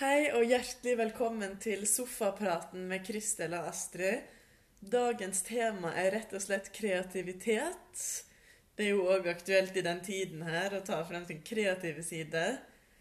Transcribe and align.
Hei 0.00 0.30
og 0.32 0.46
hjertelig 0.48 0.94
velkommen 0.96 1.58
til 1.60 1.82
Sofapraten 1.84 2.86
med 2.88 3.02
Kristel 3.04 3.52
og 3.52 3.66
Astrid. 3.68 4.22
Dagens 4.80 5.42
tema 5.44 5.90
er 6.00 6.14
rett 6.14 6.32
og 6.32 6.40
slett 6.40 6.70
kreativitet. 6.72 8.00
Det 8.72 8.86
er 8.86 8.94
jo 8.94 9.04
òg 9.12 9.28
aktuelt 9.28 9.76
i 9.76 9.84
den 9.84 10.00
tiden 10.00 10.46
her 10.48 10.72
å 10.72 10.80
ta 10.80 11.02
frem 11.04 11.28
sin 11.28 11.44
kreative 11.44 12.00
side. 12.08 12.46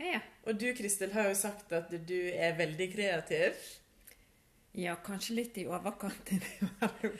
Ja. 0.04 0.20
Og 0.44 0.60
du 0.60 0.68
Kristel 0.76 1.16
har 1.16 1.32
jo 1.32 1.40
sagt 1.40 1.72
at 1.80 1.96
du 1.96 2.20
er 2.36 2.60
veldig 2.60 2.92
kreativ. 2.92 3.56
ja, 4.76 5.00
kanskje 5.00 5.40
litt 5.40 5.64
i 5.64 5.68
overkant. 5.72 6.36
innimellom. 6.36 7.20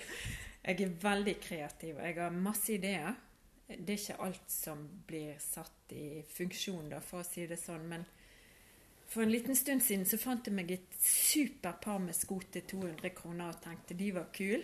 Jeg 0.68 0.82
er 0.82 0.96
veldig 1.02 1.40
kreativ. 1.48 1.96
og 1.96 2.06
Jeg 2.06 2.20
har 2.20 2.42
masse 2.44 2.74
ideer. 2.76 3.16
Det 3.70 3.96
er 3.96 4.02
ikke 4.04 4.24
alt 4.28 4.52
som 4.52 4.84
blir 5.08 5.40
satt 5.40 5.96
i 5.96 6.26
funksjon, 6.28 6.90
da, 6.92 7.00
for 7.00 7.24
å 7.24 7.30
si 7.32 7.48
det 7.48 7.64
sånn. 7.64 7.88
Men 7.88 8.04
for 9.12 9.24
en 9.24 9.32
liten 9.32 9.56
stund 9.56 9.84
siden 9.84 10.06
så 10.08 10.16
fant 10.18 10.46
jeg 10.48 10.56
meg 10.56 10.70
et 10.72 10.94
super 11.04 11.74
par 11.84 11.98
med 12.00 12.16
sko 12.16 12.38
til 12.48 12.64
200 12.64 13.10
kroner 13.18 13.50
og 13.52 13.58
tenkte 13.60 13.98
de 14.00 14.08
var 14.16 14.30
kule. 14.32 14.64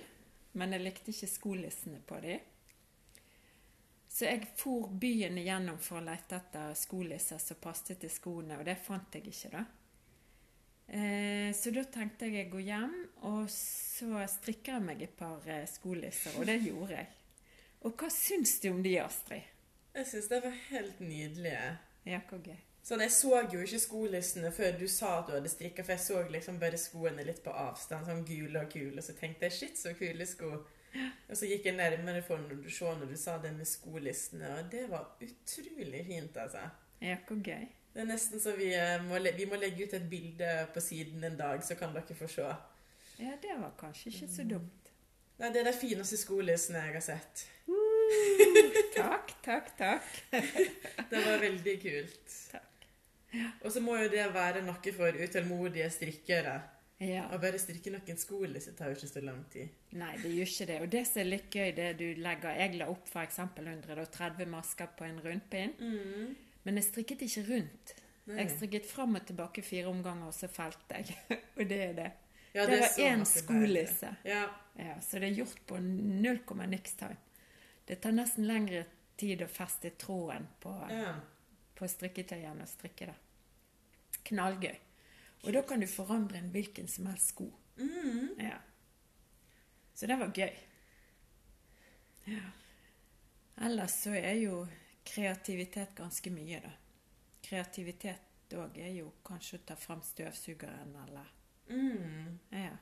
Men 0.58 0.72
jeg 0.74 0.86
likte 0.86 1.12
ikke 1.12 1.28
skolissene 1.28 2.00
på 2.08 2.20
de. 2.24 2.38
Så 4.08 4.26
jeg 4.26 4.48
for 4.58 4.88
byen 4.88 5.36
igjennom 5.38 5.76
for 5.84 6.00
å 6.00 6.06
lete 6.06 6.40
etter 6.40 6.72
skolisser 6.80 7.42
som 7.44 7.60
passet 7.62 8.00
til 8.02 8.10
skoene, 8.10 8.56
og 8.58 8.64
det 8.66 8.78
fant 8.82 9.14
jeg 9.14 9.28
ikke, 9.30 9.52
da. 9.54 9.66
Eh, 10.88 11.52
så 11.54 11.74
da 11.76 11.84
tenkte 11.92 12.30
jeg 12.30 12.40
jeg 12.40 12.52
går 12.56 12.64
hjem, 12.70 12.96
og 13.28 13.52
så 13.52 14.24
strikker 14.32 14.78
jeg 14.78 14.86
meg 14.88 15.04
et 15.06 15.18
par 15.20 15.44
eh, 15.44 15.68
skolisser, 15.70 16.40
og 16.40 16.48
det 16.48 16.62
gjorde 16.64 16.96
jeg. 16.96 17.12
Og 17.84 18.00
hva 18.00 18.10
syns 18.16 18.56
du 18.64 18.72
om 18.72 18.80
de, 18.82 18.96
Astrid? 19.04 19.52
Jeg 19.94 20.10
syns 20.10 20.32
det 20.32 20.42
var 20.48 20.58
helt 20.72 21.04
nydelige. 21.04 21.68
Ja, 22.08 22.24
hvor 22.32 22.42
gøy. 22.42 22.58
Sånn, 22.88 23.02
Jeg 23.04 23.12
så 23.12 23.42
jo 23.52 23.60
ikke 23.66 23.80
skolissene 23.84 24.50
før 24.56 24.78
du 24.80 24.86
sa 24.88 25.18
at 25.20 25.28
du 25.28 25.34
hadde 25.36 25.50
strikka, 25.52 25.84
for 25.84 25.98
jeg 25.98 26.04
så 26.06 26.22
liksom 26.32 26.60
bare 26.62 26.80
skoene 26.80 27.26
litt 27.28 27.42
på 27.44 27.52
avstand, 27.52 28.08
sånn 28.08 28.24
gule 28.28 28.62
og 28.62 28.70
kule, 28.72 28.96
og 29.02 29.04
så 29.04 29.16
tenkte 29.18 29.50
jeg 29.50 29.56
shit, 29.58 29.80
så 29.82 29.92
kule 29.98 30.28
sko. 30.30 30.54
Og 31.28 31.34
så 31.36 31.50
gikk 31.50 31.68
jeg 31.68 31.76
nærmere 31.76 32.22
for 32.24 32.40
når 32.40 32.62
du 32.64 32.70
så 32.72 32.94
når 32.96 33.12
du 33.12 33.18
sa 33.20 33.36
det 33.44 33.52
med 33.58 33.68
skolissene, 33.68 34.54
og 34.56 34.70
det 34.72 34.86
var 34.88 35.10
utrolig 35.20 36.06
fint, 36.08 36.40
altså. 36.40 36.64
Ja, 37.04 37.18
hvor 37.28 37.42
gøy. 37.44 37.68
Det 37.92 38.04
er 38.06 38.08
nesten 38.08 38.40
så 38.40 38.54
vi 38.56 38.70
eh, 38.78 38.96
må, 39.04 39.20
vi 39.36 39.50
må 39.52 39.60
legge 39.60 39.84
ut 39.84 39.98
et 39.98 40.08
bilde 40.10 40.54
på 40.74 40.84
siden 40.86 41.28
en 41.28 41.38
dag, 41.38 41.64
så 41.66 41.76
kan 41.76 41.92
dere 41.96 42.16
få 42.16 42.30
se. 42.32 42.48
Ja, 43.20 43.36
det 43.42 43.58
var 43.60 43.76
kanskje 43.82 44.14
ikke 44.14 44.30
så 44.32 44.48
dumt. 44.48 44.94
Nei, 45.42 45.52
det 45.52 45.60
er 45.62 45.68
de 45.74 45.76
fineste 45.76 46.18
skolissene 46.18 46.86
jeg 46.88 46.96
har 46.96 47.06
sett. 47.12 47.44
Takk, 48.96 49.36
takk, 49.44 49.76
takk. 49.78 50.08
Det 51.12 51.20
var 51.26 51.44
veldig 51.44 51.76
kult. 51.84 52.38
Takk. 52.54 52.67
Og 53.64 53.70
så 53.74 53.84
må 53.84 53.98
jo 54.02 54.10
det 54.12 54.26
være 54.34 54.64
noe 54.66 54.96
for 54.96 55.22
utålmodige 55.24 55.90
strikkere. 55.94 56.58
Ja. 57.04 57.28
Å 57.30 57.38
bare 57.38 57.60
strikke 57.62 57.92
noen 57.94 58.18
skolisser 58.18 58.74
tar 58.74 58.90
jo 58.90 58.98
ikke 58.98 59.10
så 59.12 59.22
lang 59.22 59.44
tid. 59.54 59.70
Nei, 60.00 60.16
det 60.24 60.32
gjør 60.34 60.50
ikke 60.50 60.68
det. 60.72 60.78
Og 60.82 60.90
det 60.96 61.04
som 61.06 61.22
er 61.22 61.30
litt 61.30 61.54
gøy, 61.54 61.70
det 61.78 61.92
du 62.00 62.08
legger 62.24 62.58
Jeg 62.58 62.80
la 62.80 62.88
opp 62.90 63.12
f.eks. 63.12 63.38
130 63.62 64.50
masker 64.50 64.90
på 64.98 65.06
en 65.06 65.20
rundpinn, 65.22 65.76
men 66.66 66.82
jeg 66.82 66.88
strikket 66.90 67.22
ikke 67.28 67.46
rundt. 67.52 67.94
Nei. 68.28 68.40
Jeg 68.42 68.56
strikket 68.56 68.90
fram 68.90 69.14
og 69.16 69.28
tilbake 69.30 69.64
fire 69.64 69.92
omganger, 69.92 70.32
og 70.32 70.36
så 70.36 70.50
felte 70.52 71.00
jeg. 71.00 71.16
og 71.60 71.70
det 71.70 71.80
er 71.92 71.94
det. 72.02 72.10
Ja, 72.56 72.66
det 72.66 72.74
det 72.74 72.82
var 72.82 73.00
én 73.06 73.24
skolisse. 73.30 74.16
Ja. 74.26 74.48
Ja, 74.78 74.98
så 75.02 75.22
det 75.22 75.30
er 75.30 75.40
gjort 75.44 75.62
på 75.70 75.78
null 75.82 76.42
komma 76.46 76.66
niks 76.70 76.98
time. 76.98 77.18
Det 77.88 78.02
tar 78.02 78.14
nesten 78.18 78.46
lengre 78.50 78.84
tid 79.18 79.42
å 79.46 79.48
feste 79.50 79.94
tråden 80.02 80.50
på, 80.62 80.74
ja. 80.92 81.16
På 81.78 81.88
strikketøyene 81.90 82.66
og 82.66 82.72
strikke 82.72 83.10
det. 83.12 83.18
Knallgøy. 84.28 84.76
Og 85.46 85.54
da 85.54 85.62
kan 85.64 85.82
du 85.82 85.88
forandre 85.88 86.42
en 86.42 86.52
hvilken 86.52 86.90
som 86.90 87.06
helst 87.12 87.34
sko. 87.36 87.52
Mm. 87.78 88.40
Ja. 88.42 88.58
Så 89.94 90.10
det 90.10 90.18
var 90.20 90.34
gøy. 90.34 90.58
Ja. 92.28 92.50
Ellers 93.66 94.02
så 94.04 94.14
er 94.18 94.36
jo 94.42 94.66
kreativitet 95.08 95.96
ganske 95.98 96.34
mye, 96.34 96.60
da. 96.62 96.74
Kreativitet 97.48 98.54
òg 98.58 98.78
er 98.82 98.94
jo 98.98 99.12
kanskje 99.26 99.62
å 99.62 99.66
ta 99.72 99.76
fram 99.80 100.04
støvsugeren, 100.04 100.96
eller 101.08 101.34
Mm. 101.70 102.40
Ja. 102.50 102.78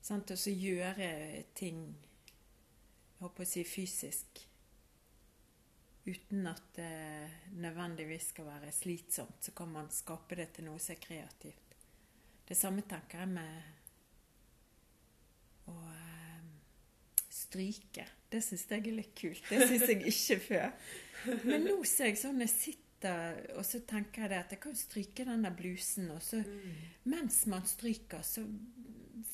Sant? 0.00 0.30
Og 0.30 0.38
så 0.38 0.50
gjøre 0.50 1.42
ting 1.54 1.84
jeg 1.94 3.30
håper 3.30 3.44
å 3.44 3.48
si 3.48 3.62
fysisk 3.64 4.40
uten 6.06 6.46
at 6.46 6.62
det 6.76 7.30
nødvendigvis 7.56 8.28
skal 8.34 8.48
være 8.48 8.72
slitsomt. 8.72 9.44
Så 9.44 9.54
kan 9.56 9.70
man 9.72 9.90
skape 9.90 10.36
det 10.38 10.50
til 10.56 10.68
noe 10.68 10.78
som 10.82 10.94
er 10.94 11.00
kreativt. 11.02 11.76
Det 12.44 12.56
samme 12.58 12.84
tenker 12.88 13.24
jeg 13.24 13.30
med 13.32 13.54
å 15.72 15.76
eh, 15.88 16.42
stryke. 17.32 18.04
Det 18.30 18.42
syns 18.44 18.66
jeg 18.68 18.84
er 18.84 18.98
litt 19.00 19.14
kult. 19.16 19.44
Det 19.48 19.68
syns 19.68 19.88
jeg 19.88 20.02
ikke 20.12 20.40
før. 20.48 20.68
Men 21.48 21.64
nå 21.64 21.78
ser 21.88 22.12
jeg 22.12 22.20
sånn 22.20 22.44
jeg 22.44 22.52
sitter 22.52 22.80
og 23.04 23.64
så 23.68 23.82
tenker 23.84 24.22
jeg 24.24 24.30
det 24.32 24.36
at 24.38 24.52
jeg 24.54 24.60
kan 24.62 24.76
stryke 24.78 25.26
den 25.28 25.42
der 25.44 25.52
blusen, 25.52 26.06
og 26.14 26.22
så 26.24 26.38
mens 27.04 27.42
man 27.52 27.66
stryker, 27.68 28.22
så 28.24 28.40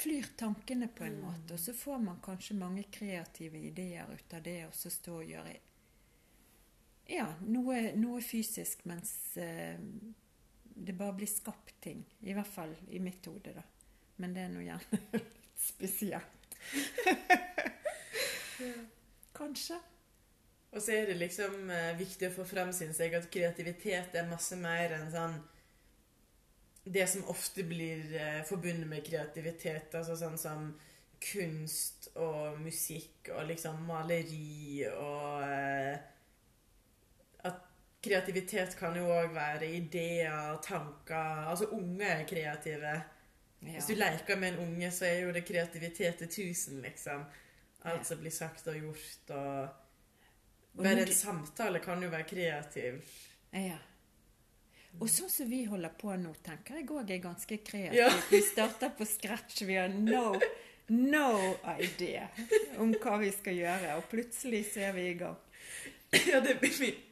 flyr 0.00 0.32
tankene 0.40 0.88
på 0.90 1.04
en 1.06 1.20
måte, 1.22 1.54
og 1.54 1.60
så 1.60 1.74
får 1.76 2.00
man 2.02 2.18
kanskje 2.24 2.58
mange 2.58 2.88
kreative 2.90 3.60
ideer 3.70 4.10
ut 4.10 4.34
av 4.34 4.42
det, 4.42 4.58
og 4.66 4.74
så 4.74 4.90
stå 4.90 5.20
og 5.20 5.30
gjøre 5.30 5.54
ja, 7.10 7.26
noe, 7.50 7.90
noe 7.98 8.20
fysisk, 8.22 8.84
mens 8.88 9.12
eh, 9.40 9.78
det 10.62 10.94
bare 10.96 11.16
blir 11.18 11.30
skapt 11.30 11.80
ting. 11.82 12.04
I 12.20 12.34
hvert 12.36 12.50
fall 12.50 12.74
i 12.88 13.00
mitt 13.02 13.26
hode, 13.26 13.54
da. 13.56 13.64
Men 14.20 14.34
det 14.36 14.44
er 14.44 14.50
nå 14.52 14.60
gjerne 14.64 15.00
litt 15.16 15.60
spesielt. 15.60 16.58
Kanskje. 19.40 19.78
Og 20.70 20.82
så 20.82 20.92
er 20.94 21.06
det 21.10 21.18
liksom 21.18 21.70
eh, 21.72 21.98
viktig 21.98 22.28
å 22.28 22.34
få 22.34 22.44
frem, 22.46 22.70
synes 22.76 23.00
jeg, 23.02 23.14
at 23.16 23.30
kreativitet 23.32 24.14
er 24.14 24.30
masse 24.30 24.56
mer 24.60 24.92
enn 25.00 25.10
sånn 25.10 25.40
Det 26.84 27.06
som 27.10 27.26
ofte 27.32 27.64
blir 27.66 28.14
eh, 28.16 28.42
forbundet 28.48 28.88
med 28.88 29.04
kreativitet, 29.04 29.94
altså 29.98 30.14
sånn 30.16 30.38
som 30.40 30.70
kunst 31.20 32.08
og 32.16 32.56
musikk 32.62 33.28
og 33.34 33.50
liksom 33.50 33.82
maleri 33.84 34.86
og 34.88 35.42
eh, 35.44 35.98
kreativitet 38.04 38.76
kan 38.78 38.96
jo 38.96 39.08
òg 39.12 39.34
være 39.34 39.68
ideer, 39.76 40.56
tanker 40.64 41.50
Altså 41.50 41.68
unge 41.76 42.06
er 42.06 42.24
kreative. 42.28 42.94
Ja. 43.60 43.74
Hvis 43.74 43.90
du 43.90 43.94
leker 43.98 44.40
med 44.40 44.54
en 44.54 44.64
unge, 44.64 44.90
så 44.90 45.04
er 45.04 45.26
jo 45.26 45.34
det 45.36 45.44
kreativitet 45.44 46.22
til 46.22 46.30
tusen, 46.32 46.80
liksom. 46.80 47.26
Alt 47.84 48.06
som 48.08 48.20
blir 48.20 48.32
sagt 48.32 48.66
og 48.68 48.76
gjort, 48.76 49.36
og 49.36 49.68
Bare 50.80 51.02
en 51.02 51.12
samtale 51.12 51.80
kan 51.82 52.02
jo 52.02 52.08
være 52.12 52.28
kreativ. 52.28 53.00
Ja. 53.52 53.76
Og 54.98 55.10
sånn 55.10 55.30
som 55.30 55.48
vi 55.50 55.64
holder 55.68 55.92
på 55.98 56.14
nå, 56.18 56.32
tenker 56.44 56.80
jeg 56.80 56.88
òg 56.90 57.10
er 57.10 57.22
ganske 57.22 57.58
kreativt. 57.66 57.98
Ja. 57.98 58.08
Vi 58.30 58.40
starter 58.46 58.94
på 58.96 59.06
scratch. 59.08 59.62
Vi 59.66 59.76
har 59.76 59.90
no, 59.92 60.38
no 60.94 61.28
idea 61.76 62.28
om 62.80 62.94
hva 62.94 63.18
vi 63.20 63.30
skal 63.34 63.58
gjøre, 63.58 63.98
og 63.98 64.08
plutselig 64.10 64.64
så 64.72 64.88
er 64.88 64.96
vi 64.96 65.06
i 65.10 65.14
gang. 65.20 65.38
Ja, 66.26 66.40
det, 66.42 66.56
Unnskyld. 66.62 67.09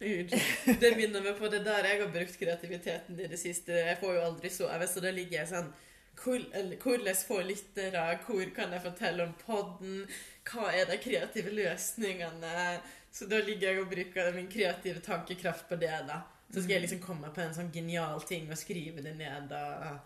Det 0.00 0.96
minner 0.96 1.20
meg 1.20 1.36
på 1.36 1.50
det 1.52 1.60
der 1.66 1.84
jeg 1.84 2.00
har 2.00 2.12
brukt 2.14 2.38
kreativiteten 2.40 3.20
i 3.20 3.28
det 3.28 3.38
siste. 3.40 3.76
Jeg 3.76 3.98
får 4.00 4.16
jo 4.16 4.26
aldri 4.30 4.50
sove, 4.52 4.88
så 4.88 5.02
da 5.04 5.12
ligger 5.12 5.42
jeg 5.42 5.50
sånn 5.52 5.72
Hvordan 6.20 7.16
få 7.24 7.38
lyttere? 7.46 8.00
Hvor 8.26 8.50
kan 8.56 8.72
jeg 8.74 8.82
fortelle 8.84 9.24
om 9.24 9.30
podden? 9.40 10.02
Hva 10.44 10.66
er 10.76 10.88
de 10.90 10.98
kreative 11.00 11.52
løsningene? 11.54 12.80
Så 13.12 13.28
da 13.30 13.38
ligger 13.40 13.70
jeg 13.70 13.80
og 13.80 13.88
bruker 13.92 14.32
min 14.34 14.50
kreative 14.50 15.00
tankekraft 15.00 15.68
på 15.68 15.78
det. 15.80 15.94
da. 16.08 16.20
Så 16.50 16.60
skal 16.60 16.74
jeg 16.74 16.84
liksom 16.84 17.00
komme 17.00 17.30
på 17.34 17.40
en 17.40 17.54
sånn 17.54 17.72
genial 17.72 18.20
ting 18.28 18.50
og 18.50 18.58
skrive 18.58 19.04
det 19.06 19.14
ned. 19.16 19.48
da. 19.48 19.96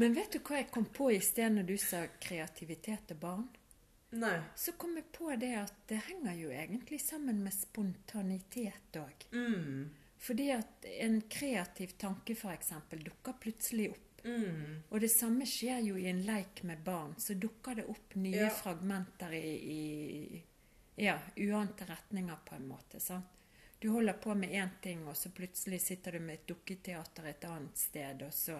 Men 0.00 0.14
vet 0.14 0.34
du 0.34 0.40
hva 0.42 0.62
jeg 0.62 0.70
kom 0.72 0.88
på 0.94 1.10
i 1.14 1.20
sted 1.22 1.54
når 1.54 1.68
du 1.68 1.76
sa 1.80 2.04
kreativitet 2.22 3.06
til 3.08 3.18
barn? 3.20 3.46
Nei. 4.10 4.40
Så 4.56 4.72
kom 4.80 4.94
jeg 4.96 5.04
på 5.12 5.28
det 5.36 5.52
at 5.60 5.74
det 5.90 5.98
henger 6.08 6.34
jo 6.38 6.50
egentlig 6.50 7.00
sammen 7.04 7.42
med 7.44 7.52
spontanitet 7.52 8.96
òg. 8.96 9.26
Mm. 9.32 9.90
Fordi 10.18 10.50
at 10.50 10.84
en 11.04 11.20
kreativ 11.30 11.92
tanke 12.00 12.32
f.eks. 12.34 12.72
dukker 13.04 13.36
plutselig 13.40 13.90
opp. 13.90 14.04
Mm. 14.24 14.82
Og 14.90 15.00
det 15.00 15.10
samme 15.12 15.46
skjer 15.46 15.84
jo 15.86 15.96
i 16.00 16.08
en 16.10 16.22
leik 16.26 16.62
med 16.66 16.80
barn. 16.84 17.14
Så 17.18 17.34
dukker 17.38 17.74
det 17.78 17.84
opp 17.88 18.14
nye 18.14 18.36
Ja. 18.48 18.50
fragmenter 18.50 19.32
i, 19.32 19.52
i 19.76 20.42
ja, 20.96 21.18
uante 21.36 21.84
retninger, 21.86 22.36
på 22.44 22.54
en 22.54 22.66
måte. 22.68 23.00
sant? 23.00 23.26
Du 23.78 23.88
holder 23.94 24.12
på 24.18 24.34
med 24.34 24.50
én 24.50 24.70
ting, 24.82 25.06
og 25.06 25.16
så 25.16 25.30
plutselig 25.30 25.80
sitter 25.80 26.12
du 26.12 26.18
med 26.20 26.34
et 26.34 26.46
dukketeater 26.48 27.26
et 27.30 27.44
annet 27.44 27.78
sted, 27.78 28.22
og 28.26 28.32
så 28.34 28.58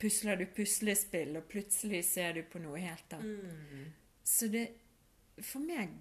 pusler 0.00 0.36
du 0.36 0.46
puslespill, 0.46 1.36
og 1.36 1.46
plutselig 1.48 2.04
ser 2.04 2.32
du 2.34 2.42
på 2.42 2.58
noe 2.58 2.78
helt 2.82 3.12
annet. 3.12 3.44
Mm. 3.44 3.84
Så 4.30 4.46
det 4.52 4.68
For 5.42 5.64
meg 5.64 5.94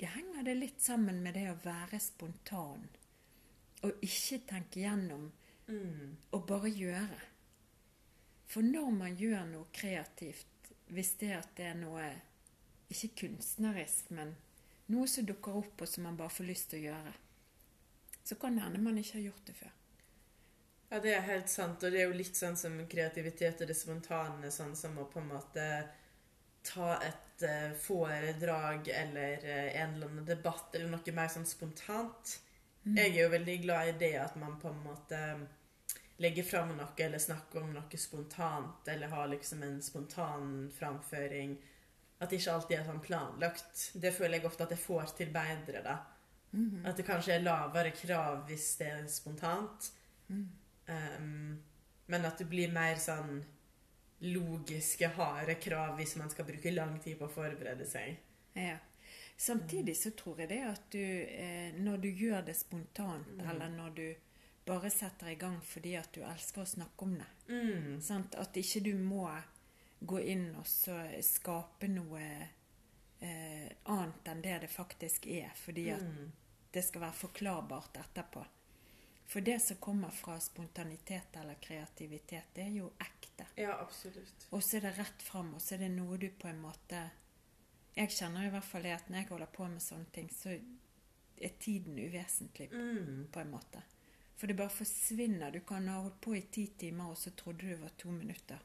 henger 0.00 0.42
det 0.46 0.54
litt 0.54 0.80
sammen 0.80 1.20
med 1.22 1.34
det 1.36 1.44
å 1.50 1.58
være 1.62 1.98
spontan. 2.00 2.86
Og 3.82 4.02
ikke 4.04 4.40
tenke 4.48 4.80
gjennom 4.82 5.30
Mm. 5.68 6.16
og 6.32 6.46
bare 6.46 6.70
gjøre. 6.70 7.20
For 8.46 8.62
når 8.64 8.90
man 8.90 9.16
gjør 9.16 9.44
noe 9.50 9.66
kreativt, 9.72 10.70
hvis 10.88 11.10
det 11.20 11.32
at 11.36 11.50
det 11.56 11.66
er 11.66 11.74
noe 11.76 12.06
ikke 12.88 13.10
kunstnerisk, 13.20 14.10
men 14.16 14.32
noe 14.88 15.06
som 15.06 15.26
dukker 15.28 15.58
opp, 15.60 15.82
og 15.82 15.88
som 15.88 16.04
man 16.08 16.16
bare 16.16 16.32
får 16.32 16.48
lyst 16.48 16.70
til 16.70 16.80
å 16.80 16.86
gjøre, 16.86 17.12
så 18.24 18.38
kan 18.40 18.56
det 18.56 18.64
hende 18.64 18.80
man 18.80 18.96
ikke 18.96 19.18
har 19.18 19.26
gjort 19.26 19.44
det 19.46 19.56
før. 19.58 19.74
Ja, 20.90 21.00
det 21.04 21.12
er 21.14 21.20
helt 21.20 21.50
sant. 21.52 21.84
Og 21.84 21.92
det 21.92 22.00
er 22.00 22.08
jo 22.08 22.16
litt 22.16 22.36
sånn 22.36 22.56
som 22.56 22.78
kreativitet 22.88 23.60
og 23.60 23.68
det 23.68 23.76
spontane, 23.76 24.48
sånn 24.50 24.74
som 24.76 24.96
å 24.96 25.04
på 25.12 25.20
en 25.20 25.28
måte 25.28 25.66
ta 26.66 26.96
et 27.04 27.44
uh, 27.46 27.76
foredrag 27.78 28.88
eller 28.88 29.44
uh, 29.44 29.80
en 29.82 29.94
eller 29.94 30.10
annen 30.10 30.26
debatt 30.28 30.74
eller 30.74 30.90
noe 30.92 31.14
mer 31.16 31.32
sånn 31.32 31.48
spontant. 31.48 32.38
Jeg 32.88 33.10
er 33.10 33.22
jo 33.22 33.30
veldig 33.32 33.56
glad 33.62 33.88
i 33.90 33.96
det 34.00 34.14
at 34.16 34.36
man 34.40 34.54
på 34.60 34.70
en 34.70 34.78
måte 34.80 35.18
legger 36.22 36.46
fram 36.46 36.70
noe 36.76 37.04
eller 37.04 37.20
snakker 37.20 37.62
om 37.62 37.72
noe 37.74 37.98
spontant, 38.00 38.88
eller 38.88 39.12
har 39.12 39.28
liksom 39.28 39.62
en 39.62 39.82
spontan 39.82 40.70
framføring. 40.74 41.58
At 42.18 42.30
det 42.30 42.40
ikke 42.40 42.54
alltid 42.54 42.78
er 42.78 42.86
sånn 42.88 43.02
planlagt. 43.04 43.82
Det 43.94 44.10
føler 44.14 44.38
jeg 44.38 44.48
ofte 44.48 44.66
at 44.66 44.72
jeg 44.74 44.82
får 44.82 45.12
til 45.20 45.30
bedre, 45.34 45.82
da. 45.84 45.98
At 46.88 46.96
det 46.98 47.06
kanskje 47.06 47.36
er 47.36 47.44
lavere 47.44 47.92
krav 47.94 48.46
hvis 48.48 48.72
det 48.80 48.88
er 48.90 49.06
spontant. 49.12 49.90
Um, 50.88 51.58
men 52.08 52.24
at 52.24 52.40
det 52.40 52.48
blir 52.48 52.72
mer 52.72 52.96
sånn 52.98 53.42
logiske, 54.20 55.08
harde 55.08 55.54
krav 55.54 55.96
hvis 55.96 56.16
man 56.16 56.30
skal 56.30 56.44
bruke 56.48 56.70
lang 56.74 56.98
tid 57.00 57.18
på 57.18 57.26
å 57.28 57.32
forberede 57.32 57.86
seg. 57.86 58.16
Ja. 58.54 58.78
Samtidig 59.38 59.96
så 59.96 60.10
tror 60.18 60.40
jeg 60.42 60.48
det 60.48 60.62
at 60.66 60.88
du, 60.90 60.98
eh, 61.28 61.72
når 61.78 61.96
du 62.02 62.08
gjør 62.10 62.42
det 62.46 62.56
spontant, 62.56 63.28
eller 63.38 63.68
når 63.70 63.90
du 63.94 64.14
bare 64.66 64.90
setter 64.90 65.28
i 65.30 65.34
gang 65.38 65.60
fordi 65.64 65.94
at 65.96 66.10
du 66.12 66.20
elsker 66.26 66.62
å 66.62 66.66
snakke 66.66 67.02
om 67.06 67.14
det, 67.18 67.26
Mm. 67.48 68.00
sant? 68.02 68.34
at 68.34 68.52
ikke 68.56 68.82
du 68.82 68.94
må 68.98 69.30
gå 70.04 70.18
inn 70.20 70.54
og 70.56 70.66
så 70.66 70.98
skape 71.22 71.88
noe 71.88 72.48
eh, 73.20 73.68
annet 73.84 74.28
enn 74.28 74.42
det 74.42 74.60
det 74.60 74.68
faktisk 74.70 75.26
er, 75.26 75.50
fordi 75.54 75.90
at 75.90 76.02
Mm. 76.02 76.32
det 76.72 76.84
skal 76.84 77.00
være 77.00 77.12
forklarbart 77.12 77.96
etterpå. 77.96 78.44
For 79.26 79.40
det 79.40 79.60
som 79.62 79.76
kommer 79.76 80.10
fra 80.10 80.38
spontanitet 80.40 81.36
eller 81.36 81.54
kreativitet, 81.60 82.44
det 82.54 82.62
er 82.64 82.70
jo 82.76 82.92
ekte. 83.00 83.17
Ja, 83.56 83.78
absolutt. 83.80 84.46
Og 84.50 84.62
så 84.62 84.76
er 84.76 84.80
det 84.88 84.98
rett 84.98 85.22
fram, 85.22 85.54
og 85.54 85.60
så 85.60 85.74
er 85.74 85.78
det 85.78 85.90
noe 85.90 86.16
du 86.18 86.28
på 86.30 86.48
en 86.48 86.60
måte 86.62 87.10
Jeg 87.96 88.08
kjenner 88.14 88.46
i 88.46 88.50
hvert 88.50 88.64
fall 88.64 88.82
det 88.82 88.92
at 88.94 89.08
når 89.10 89.16
jeg 89.18 89.28
holder 89.28 89.46
på 89.46 89.68
med 89.68 89.82
sånne 89.82 90.06
ting, 90.12 90.28
så 90.30 90.52
er 91.40 91.54
tiden 91.58 91.98
uvesentlig, 91.98 92.68
Mm. 92.72 93.26
på 93.32 93.40
en 93.40 93.50
måte. 93.50 93.82
For 94.36 94.46
det 94.46 94.56
bare 94.56 94.70
forsvinner. 94.70 95.50
Du 95.52 95.60
kan 95.60 95.88
ha 95.88 96.00
holdt 96.02 96.20
på 96.20 96.36
i 96.36 96.40
ti 96.42 96.66
timer, 96.78 97.10
og 97.10 97.16
så 97.16 97.30
trodde 97.34 97.58
du 97.58 97.68
det 97.68 97.80
var 97.80 97.90
to 97.98 98.10
minutter. 98.10 98.58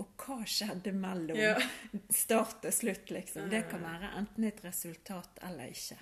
Og 0.00 0.12
hva 0.16 0.44
skjedde 0.48 0.92
mellom 0.92 1.36
Ja. 1.36 1.54
start 2.10 2.64
og 2.64 2.72
slutt, 2.72 3.10
liksom? 3.10 3.48
Det 3.50 3.66
kan 3.70 3.80
være 3.84 4.12
enten 4.18 4.44
et 4.44 4.62
resultat 4.64 5.38
eller 5.42 5.64
ikke. 5.72 5.98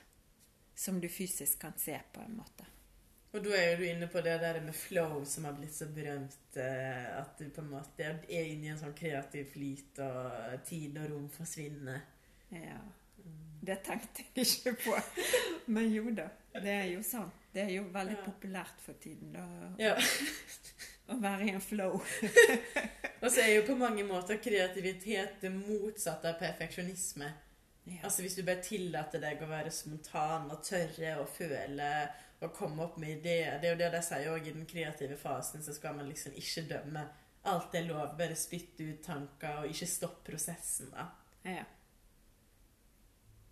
Som 0.74 1.00
du 1.00 1.08
fysisk 1.08 1.58
kan 1.60 1.74
se, 1.78 2.00
på 2.12 2.20
en 2.22 2.36
måte. 2.36 2.66
Og 3.38 3.44
da 3.44 3.52
er 3.54 3.68
jo 3.70 3.76
du 3.78 3.84
inne 3.86 4.06
på 4.10 4.18
det 4.24 4.32
der 4.42 4.56
med 4.64 4.74
flow 4.74 5.20
som 5.28 5.44
har 5.46 5.52
blitt 5.54 5.74
så 5.76 5.86
berømt. 5.94 6.56
eh, 6.58 7.18
At 7.20 7.38
du 7.38 7.44
på 7.54 7.60
en 7.62 7.70
måte 7.70 8.02
er 8.02 8.16
inne 8.48 8.66
i 8.66 8.70
en 8.72 8.78
sånn 8.80 8.96
kreativ 8.98 9.52
flyt, 9.52 9.98
og 10.02 10.64
tid 10.66 10.96
og 10.98 11.10
rom 11.12 11.28
forsvinner. 11.30 12.00
Ja. 12.50 12.80
Det 13.62 13.76
tenkte 13.86 14.24
jeg 14.34 14.46
ikke 14.46 14.72
på. 14.84 14.96
Men 15.74 15.92
jo 15.94 16.10
da, 16.16 16.26
det 16.58 16.72
er 16.80 16.84
jo 16.96 17.02
sant. 17.06 17.34
Det 17.54 17.62
er 17.62 17.72
jo 17.76 17.84
veldig 17.94 18.16
Ja. 18.18 18.24
populært 18.26 18.80
for 18.84 18.98
tiden 19.02 19.32
da, 19.32 19.46
Ja. 19.78 19.94
å 21.14 21.16
være 21.22 21.46
i 21.46 21.54
en 21.54 21.60
flow. 21.62 22.00
Og 23.22 23.30
så 23.30 23.40
er 23.44 23.54
jo 23.56 23.66
på 23.70 23.76
mange 23.78 24.02
måter 24.06 24.38
kreativitet 24.42 25.38
det 25.42 25.50
motsatte 25.54 26.28
av 26.34 26.38
perfeksjonisme. 26.42 27.30
Ja. 27.88 28.02
Altså 28.04 28.22
Hvis 28.22 28.34
du 28.36 28.42
bare 28.44 28.62
tillater 28.62 29.20
deg 29.22 29.40
å 29.42 29.48
være 29.48 29.70
spontan 29.72 30.50
og 30.50 30.62
tørre 30.66 31.14
og 31.22 31.28
føle 31.38 31.88
og 32.40 32.52
komme 32.54 32.84
opp 32.84 32.98
med 33.02 33.16
ideer 33.18 33.58
Det 33.58 33.66
er 33.68 33.72
jo 33.74 33.78
det 33.80 33.92
de 33.96 34.02
sier 34.06 34.28
òg 34.30 34.46
i 34.46 34.52
den 34.54 34.66
kreative 34.66 35.16
fasen, 35.18 35.62
så 35.62 35.74
skal 35.74 35.96
man 35.96 36.08
liksom 36.08 36.36
ikke 36.38 36.68
dømme. 36.70 37.08
Alt 37.48 37.74
er 37.74 37.86
lov. 37.88 38.12
Bare 38.18 38.36
spytte 38.36 38.84
ut 38.84 39.02
tanker, 39.02 39.62
og 39.62 39.72
ikke 39.72 39.86
stopp 39.90 40.22
prosessen, 40.26 40.90
da. 40.94 41.08
Ja. 41.48 41.64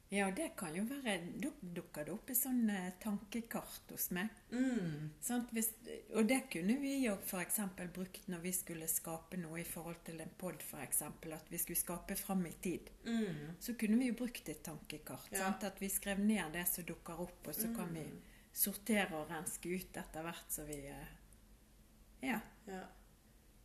Ja, 0.08 0.28
det 0.30 0.52
kan 0.56 0.74
jo 0.76 0.84
være 0.86 1.16
Da 1.42 1.48
dukker 1.60 2.04
det 2.06 2.12
opp 2.14 2.28
et 2.30 2.38
sånn 2.38 2.68
eh, 2.70 2.92
tankekart 3.02 3.90
hos 3.90 4.12
meg. 4.14 4.30
Mm. 4.52 5.08
Sånn, 5.20 5.42
Hvis, 5.50 5.72
og 6.14 6.28
det 6.30 6.44
kunne 6.52 6.76
vi 6.78 6.92
jo 7.02 7.16
f.eks. 7.26 7.58
brukt 7.96 8.28
når 8.30 8.44
vi 8.44 8.52
skulle 8.54 8.86
skape 8.90 9.40
noe 9.42 9.58
i 9.64 9.66
forhold 9.66 9.98
til 10.06 10.22
en 10.22 10.30
pod, 10.38 10.62
f.eks. 10.62 11.02
At 11.08 11.50
vi 11.50 11.58
skulle 11.58 11.80
skape 11.80 12.14
fram 12.20 12.46
i 12.46 12.54
tid. 12.62 12.92
Mm. 13.02 13.56
Så 13.58 13.74
kunne 13.74 13.98
vi 13.98 14.12
jo 14.12 14.18
brukt 14.22 14.48
et 14.48 14.62
tankekart. 14.62 15.32
Ja. 15.34 15.42
Sånn, 15.42 15.58
At 15.66 15.82
vi 15.82 15.90
skrev 15.90 16.22
ned 16.22 16.54
det 16.54 16.68
som 16.70 16.86
dukker 16.86 17.26
opp, 17.26 17.42
og 17.50 17.54
så 17.58 17.74
kan 17.74 17.90
vi 17.94 18.06
Mm. 18.06 18.22
Sortere 18.56 19.18
og 19.18 19.28
renske 19.30 19.68
ut 19.76 19.98
etter 20.00 20.24
hvert 20.24 20.52
så 20.54 20.64
vi 20.68 20.78
eh, 20.90 21.10
ja, 22.24 22.38
Ja. 22.66 22.82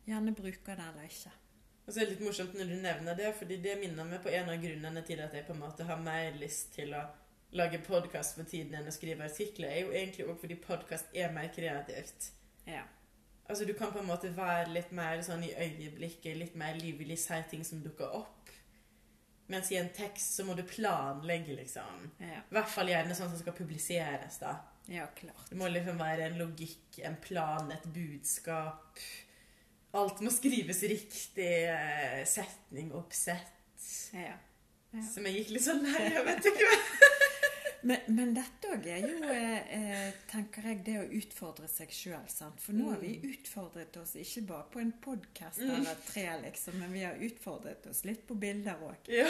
gjerne 0.06 0.34
bruker 0.36 0.76
det 0.76 0.84
eller 0.90 1.08
ikke. 1.08 1.32
Og 1.86 1.90
så 1.92 1.98
er 2.00 2.06
det 2.06 2.12
litt 2.14 2.26
morsomt 2.26 2.54
når 2.54 2.68
du 2.70 2.76
nevner 2.84 3.16
det, 3.18 3.32
fordi 3.34 3.56
det 3.64 3.78
minner 3.80 4.06
meg 4.06 4.20
på 4.22 4.30
en 4.30 4.50
av 4.52 4.60
grunnene 4.62 5.02
til 5.06 5.20
at 5.24 5.32
jeg 5.34 5.46
på 5.48 5.54
en 5.56 5.62
måte 5.64 5.86
har 5.88 5.98
mer 6.04 6.36
lyst 6.38 6.74
til 6.76 6.92
å 6.94 7.02
lage 7.58 7.80
podkast 7.84 8.36
for 8.38 8.48
tiden 8.48 8.76
enn 8.78 8.86
å 8.88 8.94
skrive 8.94 9.26
artikler, 9.26 9.68
er 9.72 9.80
jo 9.82 9.90
egentlig 9.96 10.28
òg 10.28 10.38
fordi 10.40 10.56
podkast 10.62 11.10
er 11.18 11.32
mer 11.34 11.50
kreativt. 11.52 12.30
Ja. 12.68 12.84
Altså 13.50 13.66
Du 13.66 13.72
kan 13.74 13.90
på 13.92 13.98
en 13.98 14.06
måte 14.08 14.30
være 14.36 14.70
litt 14.72 14.92
mer 14.94 15.20
sånn 15.26 15.42
i 15.44 15.50
øyeblikket, 15.52 16.36
litt 16.38 16.54
mer 16.56 16.78
livlig, 16.78 17.18
si 17.18 17.40
ting 17.50 17.64
som 17.66 17.82
dukker 17.82 18.14
opp. 18.22 18.52
Mens 19.50 19.72
i 19.72 19.76
en 19.76 19.88
tekst 19.92 20.36
så 20.38 20.44
må 20.46 20.54
du 20.56 20.62
planlegge, 20.62 21.56
liksom. 21.58 22.06
Ja, 22.22 22.38
I 22.46 22.54
hvert 22.54 22.70
fall 22.70 22.88
gjerne 22.92 23.14
sånn 23.18 23.32
som 23.32 23.40
skal 23.42 23.56
publiseres, 23.58 24.38
da. 24.40 24.54
ja 24.88 25.06
klart. 25.18 25.48
Det 25.50 25.58
må 25.58 25.68
liksom 25.68 25.98
være 26.00 26.28
en 26.30 26.38
logikk, 26.38 27.00
en 27.04 27.16
plan, 27.20 27.70
et 27.74 27.84
budskap. 27.92 29.02
Alt 29.98 30.22
må 30.24 30.30
skrives 30.32 30.80
riktig. 30.88 31.50
eh, 31.68 32.22
Setning, 32.24 32.92
oppsett. 32.96 33.50
Ja. 34.14 34.38
Ja. 34.92 35.02
Som 35.08 35.24
jeg 35.26 35.38
gikk 35.42 35.50
litt 35.56 35.64
sånn 35.66 35.82
lei 35.84 36.08
av 36.20 36.26
etter 36.28 36.52
hvert. 36.56 37.08
Men, 37.82 37.98
men 38.14 38.34
dette 38.36 38.68
òg 38.70 38.84
er 38.86 39.04
jo, 39.06 39.16
eh, 39.26 39.72
eh, 39.76 40.12
tenker 40.30 40.68
jeg, 40.70 40.82
det 40.86 40.94
å 41.00 41.06
utfordre 41.18 41.66
seg 41.70 41.90
sjøl. 41.94 42.28
For 42.62 42.76
nå 42.76 42.92
har 42.92 43.00
vi 43.02 43.16
utfordret 43.26 43.96
oss 43.98 44.14
ikke 44.20 44.44
bare 44.52 44.68
på 44.70 44.82
en 44.82 44.92
podkast 45.02 45.62
eller 45.64 45.98
tre, 46.06 46.28
liksom, 46.44 46.78
men 46.78 46.94
vi 46.94 47.02
har 47.02 47.18
utfordret 47.26 47.86
oss 47.90 48.04
litt 48.08 48.22
på 48.28 48.38
bilder 48.38 48.82
òg. 48.86 49.10
Ja. 49.10 49.26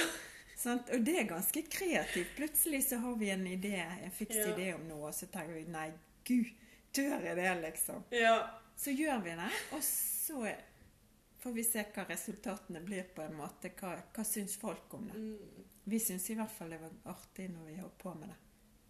Og 0.68 1.00
det 1.02 1.16
er 1.18 1.30
ganske 1.30 1.62
kreativt. 1.66 2.36
Plutselig 2.36 2.84
så 2.86 3.00
har 3.02 3.16
vi 3.18 3.30
en 3.34 3.46
idé, 3.50 3.80
en 4.04 4.12
fiks 4.14 4.36
Ja. 4.36 4.50
idé 4.52 4.74
om 4.76 4.84
noe, 4.88 5.08
og 5.08 5.14
så 5.16 5.26
tenker 5.26 5.56
vi 5.56 5.64
nei, 5.72 5.88
gud, 6.28 6.52
tør 6.92 7.24
jeg 7.24 7.36
det, 7.36 7.54
liksom? 7.64 8.04
ja. 8.10 8.36
Så 8.76 8.90
gjør 8.90 9.20
vi 9.22 9.34
det, 9.36 9.50
og 9.76 9.82
så 9.84 10.38
får 11.42 11.52
vi 11.52 11.64
se 11.64 11.82
hva 11.94 12.04
resultatene 12.08 12.80
blir, 12.84 13.04
på 13.14 13.22
en 13.22 13.34
måte. 13.36 13.70
Hva, 13.78 13.96
hva 14.14 14.24
syns 14.26 14.56
folk 14.58 14.94
om 14.96 15.08
det? 15.10 15.18
Mm. 15.18 15.66
Vi 15.84 15.98
syns 15.98 16.30
i 16.30 16.36
hvert 16.38 16.50
fall 16.50 16.70
det 16.70 16.78
var 16.80 16.94
artig 17.12 17.48
når 17.50 17.66
vi 17.68 17.76
holdt 17.80 17.98
på 17.98 18.14
med 18.14 18.30
det. 18.30 18.38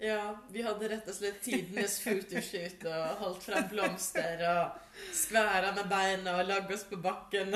Ja, 0.03 0.23
vi 0.51 0.63
hadde 0.67 0.89
rett 0.91 1.07
og 1.09 1.15
slett 1.15 1.37
tidenes 1.45 2.01
fotoshoot 2.03 2.83
og 2.91 3.21
holdt 3.21 3.45
frem 3.47 3.69
blomster 3.71 4.41
og 4.51 4.81
skværa 5.15 5.69
med 5.77 5.87
beina 5.93 6.33
og 6.41 6.49
lagde 6.49 6.75
oss 6.75 6.83
på 6.91 6.99
bakken. 7.05 7.55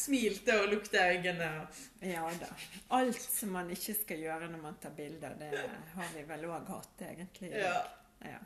Smilte 0.00 0.54
og 0.62 0.70
lukta 0.72 1.08
øynene. 1.10 1.48
Ja 2.06 2.22
da. 2.40 2.48
Alt 2.96 3.20
som 3.20 3.50
man 3.56 3.68
ikke 3.74 3.94
skal 3.98 4.22
gjøre 4.22 4.48
når 4.52 4.62
man 4.62 4.78
tar 4.80 4.94
bilder, 4.96 5.34
det 5.40 5.50
har 5.96 6.14
vi 6.14 6.22
vel 6.28 6.46
òg 6.48 6.70
hatt, 6.72 7.02
egentlig. 7.10 7.50
Ja. 7.58 7.82
Ja. 8.24 8.38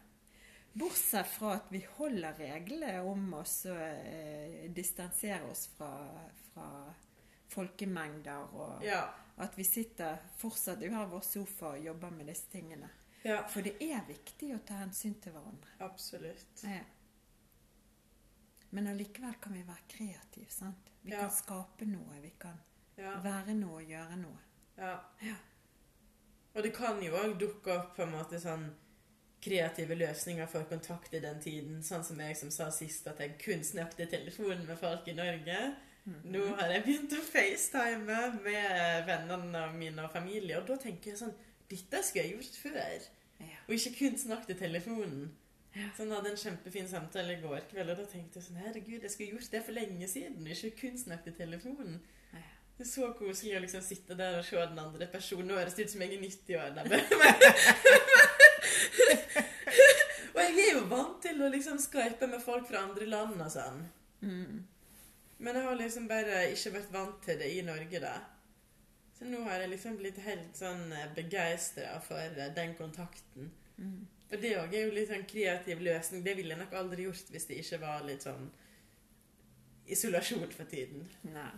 Bortsett 0.74 1.28
fra 1.30 1.52
at 1.60 1.68
vi 1.70 1.84
holder 1.98 2.34
reglene 2.40 2.96
om 3.06 3.28
oss 3.38 3.60
å 3.70 3.76
eh, 3.78 4.64
distansere 4.74 5.44
oss 5.52 5.68
fra, 5.76 5.92
fra 6.50 6.70
folkemengder, 7.54 8.48
og 8.56 8.82
Ja. 8.88 9.04
At 9.38 9.56
vi 9.58 9.64
sitter 9.64 10.16
fortsatt 10.38 10.82
i 10.82 10.88
hver 10.88 11.06
vår 11.10 11.20
sofa 11.26 11.66
og 11.74 11.84
jobber 11.84 12.10
med 12.10 12.26
disse 12.26 12.46
tingene. 12.52 12.88
ja. 13.24 13.46
For 13.48 13.60
det 13.62 13.76
er 13.82 14.04
viktig 14.06 14.54
å 14.54 14.58
ta 14.66 14.74
hensyn 14.74 15.14
til 15.20 15.32
hverandre. 15.32 15.70
Absolutt. 15.80 16.62
Ja. 16.62 16.80
Men 18.70 18.86
allikevel 18.90 19.34
kan 19.40 19.52
vi 19.54 19.62
være 19.62 19.86
kreative, 19.88 20.50
sant? 20.50 20.90
Vi 21.02 21.10
Ja. 21.12 21.20
kan 21.20 21.30
skape 21.30 21.84
noe, 21.86 22.20
vi 22.22 22.30
kan 22.38 22.58
Ja. 22.96 23.20
være 23.20 23.54
noe 23.54 23.82
og 23.82 23.88
gjøre 23.88 24.16
noe. 24.16 24.38
ja. 24.78 25.00
Ja. 25.22 25.34
Og 26.54 26.62
det 26.62 26.72
kan 26.74 27.02
jo 27.02 27.12
òg 27.12 27.38
dukke 27.38 27.66
opp 27.78 27.96
på 27.96 28.02
en 28.02 28.12
måte 28.12 28.38
sånn 28.40 28.74
kreative 29.42 29.94
løsninger 29.94 30.46
for 30.46 30.62
kontakt 30.64 31.12
i 31.14 31.18
den 31.20 31.40
tiden. 31.40 31.82
Sånn 31.82 32.04
som 32.04 32.18
jeg 32.20 32.36
som 32.36 32.50
sa 32.50 32.70
sist, 32.70 33.06
at 33.06 33.18
jeg 33.18 33.38
kun 33.38 33.60
snakket 33.64 34.00
i 34.00 34.06
telefonen 34.16 34.66
med 34.66 34.78
folk 34.78 35.08
i 35.08 35.12
Norge. 35.12 35.76
Nå 36.04 36.42
har 36.58 36.68
jeg 36.74 36.82
begynt 36.84 37.14
å 37.16 37.22
facetime 37.24 38.18
med 38.44 39.06
vennene 39.08 39.62
mine 39.72 40.04
og 40.04 40.12
familie, 40.12 40.58
og 40.58 40.66
da 40.68 40.76
tenker 40.82 41.14
jeg 41.14 41.20
sånn 41.22 41.32
Dette 41.70 42.02
skulle 42.04 42.26
jeg 42.26 42.34
gjort 42.36 42.56
før. 42.60 43.06
Ja. 43.40 43.56
Og 43.64 43.72
ikke 43.78 43.94
kun 43.98 44.18
snakket 44.20 44.52
i 44.52 44.58
telefonen. 44.66 45.24
Så 45.74 46.02
Sånn 46.02 46.12
hadde 46.14 46.30
en 46.30 46.36
kjempefin 46.38 46.86
samtale 46.86 47.34
i 47.34 47.40
går 47.42 47.64
kveld, 47.70 47.90
og 47.90 47.96
da 47.98 48.04
tenkte 48.06 48.38
jeg 48.38 48.44
sånn 48.46 48.60
Herregud, 48.62 49.02
jeg 49.02 49.12
skulle 49.14 49.32
gjort 49.34 49.52
det 49.56 49.62
for 49.66 49.74
lenge 49.74 50.06
siden, 50.10 50.46
ikke 50.46 50.70
kun 50.84 50.96
snakket 51.00 51.32
i 51.32 51.38
telefonen. 51.40 51.94
Ja. 52.34 52.42
Det 52.76 52.82
er 52.84 52.90
så 52.90 53.04
koselig 53.18 53.56
å 53.56 53.62
liksom 53.64 53.82
sitte 53.86 54.14
der 54.18 54.32
og 54.38 54.44
se 54.46 54.56
den 54.60 54.82
andre 54.82 55.06
personen. 55.10 55.46
Nå 55.50 55.54
høres 55.58 55.76
det 55.78 55.84
ut 55.88 55.94
som 55.94 56.02
jeg 56.04 56.10
er 56.14 56.22
90 56.22 56.60
år. 56.60 56.70
Og 60.34 60.40
jeg 60.42 60.54
er 60.58 60.72
jo 60.74 60.82
vant 60.90 61.18
til 61.22 61.36
å 61.42 61.48
liksom 61.50 61.78
skype 61.78 62.26
med 62.30 62.42
folk 62.42 62.66
fra 62.68 62.78
andre 62.84 63.06
land 63.06 63.36
og 63.38 63.50
sånn. 63.54 63.78
Mm. 64.26 64.64
Men 65.44 65.58
jeg 65.58 65.66
har 65.66 65.76
liksom 65.76 66.08
bare 66.08 66.38
ikke 66.54 66.72
vært 66.78 66.92
vant 66.94 67.20
til 67.26 67.38
det 67.42 67.50
i 67.52 67.60
Norge, 67.66 68.00
da. 68.00 68.14
Så 69.14 69.28
nå 69.28 69.42
har 69.46 69.60
jeg 69.62 69.74
liksom 69.74 69.98
blitt 70.00 70.18
helt 70.24 70.56
sånn 70.58 70.88
begeistra 71.14 71.98
for 72.02 72.18
eh, 72.18 72.48
den 72.56 72.72
kontakten. 72.78 73.52
Mm. 73.76 74.06
Og 74.32 74.40
det 74.42 74.54
òg 74.58 74.72
er 74.74 74.88
jo 74.88 74.94
litt 74.96 75.10
sånn 75.12 75.26
kreativ 75.30 75.82
løsning. 75.84 76.24
Det 76.26 76.34
ville 76.38 76.54
jeg 76.56 76.62
nok 76.64 76.72
aldri 76.80 77.06
gjort 77.06 77.30
hvis 77.30 77.46
det 77.50 77.60
ikke 77.60 77.78
var 77.84 78.02
litt 78.08 78.24
sånn 78.26 78.48
isolasjon 79.94 80.48
for 80.56 80.64
tiden. 80.70 81.06
Nei. 81.34 81.52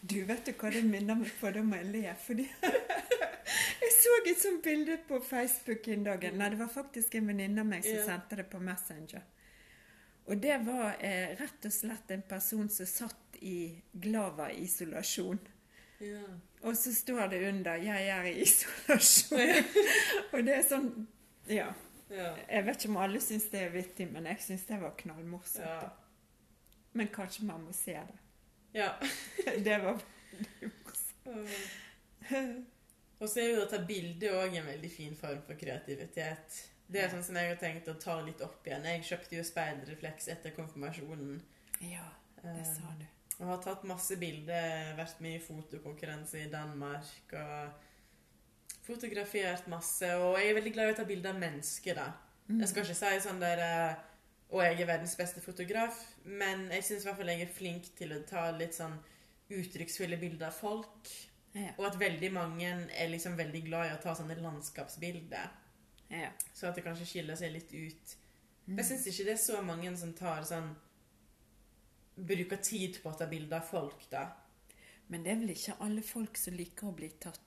Du, 0.00 0.20
vet 0.28 0.46
du 0.46 0.52
hva 0.54 0.70
det 0.72 0.84
minner 0.86 1.18
meg 1.18 1.32
på? 1.40 1.50
Da 1.54 1.62
må 1.66 1.78
jeg 1.80 1.90
le. 1.92 2.14
Fordi 2.22 2.46
jeg 3.82 3.92
så 3.96 4.14
et 4.22 4.40
sånt 4.42 4.62
bilde 4.64 4.98
på 5.08 5.20
Facebook 5.24 5.88
en 5.92 6.06
dag. 6.06 6.26
Nei, 6.32 6.50
det 6.54 6.60
var 6.60 6.70
faktisk 6.72 7.18
en 7.18 7.32
venninne 7.32 7.64
av 7.64 7.68
meg 7.74 7.84
som 7.84 7.98
Ja. 7.98 8.04
sendte 8.12 8.38
det 8.40 8.48
på 8.52 8.60
Messenger. 8.62 9.24
Og 10.26 10.40
det 10.42 10.56
var 10.66 10.96
eh, 11.00 11.36
rett 11.38 11.68
og 11.68 11.72
slett 11.72 12.10
en 12.10 12.22
person 12.26 12.68
som 12.72 12.86
satt 12.86 13.36
i 13.46 13.82
Glava-isolasjon. 13.92 15.38
Ja. 16.02 16.22
Og 16.66 16.76
så 16.76 16.92
står 16.94 17.28
det 17.32 17.48
under 17.48 17.76
'Jeg 17.76 18.08
er 18.08 18.24
i 18.24 18.42
isolasjon'. 18.42 19.64
og 20.32 20.44
det 20.44 20.56
er 20.56 20.62
sånn 20.62 21.06
Ja. 21.48 21.72
Ja. 22.10 22.34
Jeg 22.50 22.66
vet 22.66 22.76
ikke 22.76 22.88
om 22.88 22.96
alle 23.02 23.20
syns 23.20 23.48
det 23.50 23.60
er 23.60 23.70
vittig, 23.74 24.06
men 24.12 24.26
jeg 24.26 24.38
syns 24.40 24.66
det 24.66 24.80
var 24.80 24.94
knallmorsomt. 24.98 25.66
Ja. 25.66 25.88
Men 26.92 27.08
kanskje 27.08 27.44
man 27.46 27.64
må 27.64 27.72
se 27.72 27.92
det. 27.92 28.18
ja. 28.74 28.92
Det 29.64 29.78
var 29.82 30.02
veldig 30.32 30.70
morsomt. 30.84 31.50
Og 33.20 33.28
så 33.28 33.40
er 33.40 33.48
jo 33.54 33.62
å 33.64 33.68
ta 33.70 33.78
bilde 33.86 34.30
òg 34.36 34.54
en 34.58 34.66
veldig 34.66 34.90
fin 34.92 35.16
form 35.16 35.42
for 35.46 35.54
kreativitet. 35.58 36.70
Det 36.86 37.02
er 37.02 37.10
sånn 37.10 37.24
som 37.26 37.36
jeg 37.38 37.50
har 37.50 37.58
tenkt 37.60 37.88
å 37.90 37.96
ta 37.98 38.20
litt 38.22 38.42
opp 38.46 38.66
igjen. 38.66 38.86
Jeg 38.86 39.06
kjøpte 39.08 39.38
jo 39.38 39.44
speilrefleks 39.46 40.28
etter 40.36 40.54
konfirmasjonen. 40.54 41.40
Ja, 41.82 42.06
det 42.44 42.62
sa 42.68 42.92
du. 42.98 43.06
Og 43.36 43.50
har 43.50 43.58
tatt 43.64 43.82
masse 43.84 44.16
bilder, 44.20 44.94
vært 44.96 45.18
med 45.24 45.36
i 45.36 45.42
fotokonkurranse 45.44 46.40
i 46.40 46.52
Danmark 46.52 47.34
og 47.36 47.82
fotografert 48.86 49.66
masse. 49.68 50.08
Og 50.22 50.38
jeg 50.40 50.52
er 50.52 50.56
veldig 50.60 50.72
glad 50.76 50.90
i 50.90 50.94
å 50.94 50.98
ta 51.00 51.08
bilder 51.08 51.34
av 51.34 51.42
mennesker, 51.42 51.98
da. 51.98 52.06
Mm. 52.46 52.62
Jeg 52.62 52.70
skal 52.70 52.86
ikke 52.86 52.96
si 53.00 53.24
sånn 53.24 53.42
der 53.42 53.60
eh, 53.64 54.02
Og 54.54 54.60
jeg 54.62 54.76
er 54.78 54.86
verdens 54.86 55.16
beste 55.18 55.40
fotograf, 55.42 55.96
men 56.22 56.68
jeg 56.70 56.84
syns 56.86 57.02
i 57.02 57.08
hvert 57.08 57.16
fall 57.18 57.32
jeg 57.32 57.42
er 57.42 57.48
flink 57.50 57.88
til 57.98 58.12
å 58.14 58.20
ta 58.30 58.44
litt 58.54 58.76
sånn 58.76 58.94
uttrykksfulle 59.50 60.18
bilder 60.20 60.52
av 60.52 60.54
folk. 60.54 61.10
Ja. 61.56 61.72
Og 61.80 61.88
at 61.88 61.98
veldig 61.98 62.30
mange 62.30 62.70
er 62.94 63.10
liksom 63.10 63.34
veldig 63.38 63.62
glad 63.66 63.88
i 63.88 63.94
å 63.96 63.98
ta 64.04 64.14
sånne 64.14 64.36
landskapsbilder. 64.38 65.50
Ja. 66.08 66.28
Så 66.54 66.66
at 66.68 66.74
det 66.78 66.84
kanskje 66.84 67.06
skiller 67.06 67.36
seg 67.36 67.52
litt 67.52 67.72
ut. 67.74 68.16
Mm. 68.66 68.78
Jeg 68.78 68.84
syns 68.88 69.06
ikke 69.06 69.24
det 69.28 69.32
er 69.36 69.42
så 69.44 69.62
mange 69.62 69.96
som 69.96 70.12
tar 70.12 70.42
sånn 70.46 70.72
Bruker 72.16 72.56
tid 72.64 72.96
på 73.02 73.10
å 73.12 73.16
ta 73.18 73.26
bilder 73.28 73.58
av 73.60 73.66
folk, 73.68 74.06
da. 74.10 74.22
Men 75.12 75.22
det 75.22 75.30
er 75.34 75.40
vel 75.42 75.50
ikke 75.52 75.74
alle 75.84 76.00
folk 76.02 76.38
som 76.40 76.54
liker 76.56 76.88
å 76.88 76.94
bli 76.96 77.10
tatt 77.20 77.42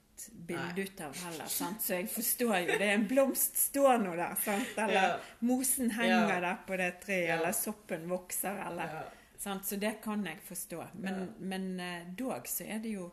bilde 0.45 0.83
ut 0.85 1.01
av 1.01 1.15
heller, 1.23 1.47
sant? 1.49 1.81
Så 1.81 1.95
jeg 1.97 2.09
forstår 2.11 2.53
jo 2.67 2.75
det. 2.77 2.89
En 2.93 3.07
blomst 3.09 3.57
står 3.57 3.97
nå 4.03 4.13
der, 4.19 4.35
sant? 4.43 4.77
Eller 4.77 4.93
Ja. 5.07 5.19
mosen 5.41 5.89
henger 5.91 6.35
Ja. 6.35 6.39
der 6.39 6.57
på 6.67 6.77
det 6.77 6.91
treet, 7.01 7.29
eller 7.39 7.51
soppen 7.51 8.07
vokser, 8.09 8.61
eller 8.67 9.09
sant? 9.37 9.65
Så 9.65 9.79
det 9.79 10.01
kan 10.03 10.23
jeg 10.25 10.37
forstå. 10.45 10.87
Men, 10.93 11.33
men 11.39 11.79
eh, 11.79 12.05
dog 12.15 12.45
så 12.47 12.63
er 12.67 12.79
det 12.79 12.91
jo 12.93 13.11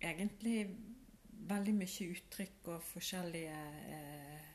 egentlig 0.00 0.70
veldig 1.48 1.74
mye 1.76 2.10
uttrykk 2.14 2.70
og 2.74 2.84
forskjellige 2.88 3.60
eh, 3.96 4.50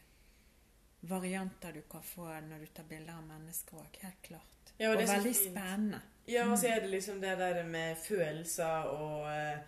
varianter 1.10 1.74
du 1.74 1.82
kan 1.92 2.04
få 2.04 2.28
når 2.48 2.66
du 2.66 2.72
tar 2.74 2.88
bilder 2.90 3.20
av 3.20 3.28
mennesker 3.28 3.80
òg. 3.80 4.00
Helt 4.04 4.22
klart. 4.26 4.74
Ja, 4.78 4.94
og 4.94 5.02
så 5.02 5.14
veldig 5.14 5.34
fint. 5.36 5.52
spennende. 5.52 6.02
Ja, 6.30 6.46
og 6.52 6.60
så 6.62 6.70
er 6.70 6.84
det 6.84 6.92
liksom 6.94 7.22
det 7.22 7.36
der 7.40 7.64
med 7.68 7.98
følelser 7.98 8.92
og 8.94 9.28
eh, 9.34 9.60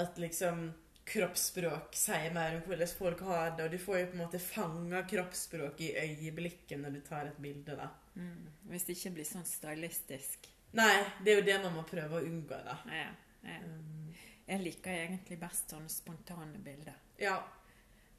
At 0.00 0.16
liksom 0.18 0.70
kroppsspråk 1.10 1.96
sier 1.98 2.30
mer 2.32 2.54
om 2.56 2.62
hvordan 2.64 2.88
folk 2.94 3.20
har 3.26 3.50
det, 3.56 3.64
og 3.66 3.72
du 3.74 3.78
får 3.82 3.98
jo 3.98 4.06
på 4.12 4.16
en 4.16 4.22
måte 4.22 4.38
fanga 4.40 5.02
kroppsspråk 5.10 5.80
i 5.82 5.90
øyeblikket 5.98 6.78
når 6.80 6.94
du 6.94 7.00
tar 7.04 7.26
et 7.28 7.40
bilde, 7.42 7.74
da. 7.76 7.88
Mm. 8.14 8.46
Hvis 8.70 8.86
det 8.86 8.96
ikke 8.96 9.12
blir 9.18 9.28
sånn 9.28 9.48
stylistisk. 9.48 10.48
Nei, 10.78 10.94
det 11.24 11.32
er 11.32 11.40
jo 11.40 11.46
det 11.48 11.58
man 11.64 11.74
må 11.80 11.84
prøve 11.88 12.20
å 12.20 12.24
unngå, 12.24 12.60
da. 12.64 12.78
Ja, 12.94 13.10
ja. 13.42 13.58
Um, 13.66 14.14
Jeg 14.50 14.60
liker 14.64 14.90
egentlig 14.90 15.36
best 15.40 15.70
sånne 15.70 15.88
spontane 15.92 16.58
bilder. 16.58 16.96
ja. 17.22 17.38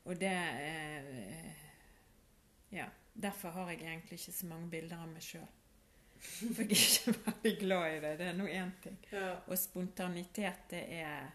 Og 0.05 0.15
det 0.17 0.31
eh, 0.33 1.51
Ja. 2.71 2.87
Derfor 3.13 3.49
har 3.51 3.69
jeg 3.69 3.81
egentlig 3.83 4.17
ikke 4.19 4.31
så 4.33 4.45
mange 4.47 4.69
bilder 4.71 4.97
av 5.03 5.09
meg 5.11 5.21
sjøl. 5.21 5.47
For 6.21 6.61
jeg 6.63 6.71
er 6.71 6.85
ikke 6.85 7.13
veldig 7.25 7.51
glad 7.59 7.85
i 7.95 7.99
det. 7.99 8.11
Det 8.21 8.27
er 8.31 8.33
nå 8.39 8.47
én 8.47 8.71
ting. 8.81 8.97
ja. 9.11 9.35
Og 9.47 9.57
spontanitet, 9.59 10.63
det 10.69 10.81
er 11.01 11.29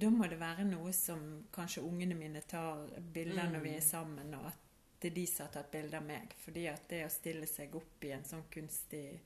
Da 0.00 0.08
må 0.10 0.26
det 0.30 0.38
være 0.40 0.64
noe 0.64 0.92
som 0.92 1.44
kanskje 1.54 1.82
ungene 1.86 2.14
mine 2.18 2.40
tar 2.48 2.86
bilder 3.12 3.50
når 3.52 3.60
vi 3.62 3.70
er 3.74 3.80
Mm. 3.82 3.88
sammen, 3.90 4.34
og 4.34 4.46
at 4.46 4.58
det 5.00 5.10
er 5.10 5.14
de 5.14 5.26
som 5.26 5.46
har 5.46 5.52
tatt 5.52 5.70
bilde 5.70 5.96
av 5.96 6.02
meg. 6.04 6.34
Fordi 6.38 6.66
at 6.66 6.88
det 6.88 7.04
å 7.06 7.10
stille 7.10 7.46
seg 7.46 7.74
opp 7.74 8.04
i 8.04 8.10
en 8.12 8.24
sånn 8.24 8.42
kunstig 8.50 9.20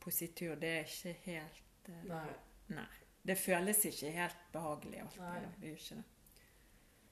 positur, 0.00 0.54
det 0.56 0.68
er 0.78 0.84
ikke 0.84 1.16
helt 1.24 1.88
eh, 1.88 2.04
Nei. 2.08 2.28
Nei. 2.68 2.86
Det 3.28 3.36
føles 3.36 3.82
ikke 3.84 4.14
helt 4.14 4.46
behagelig 4.52 5.02
alltid. 5.04 5.98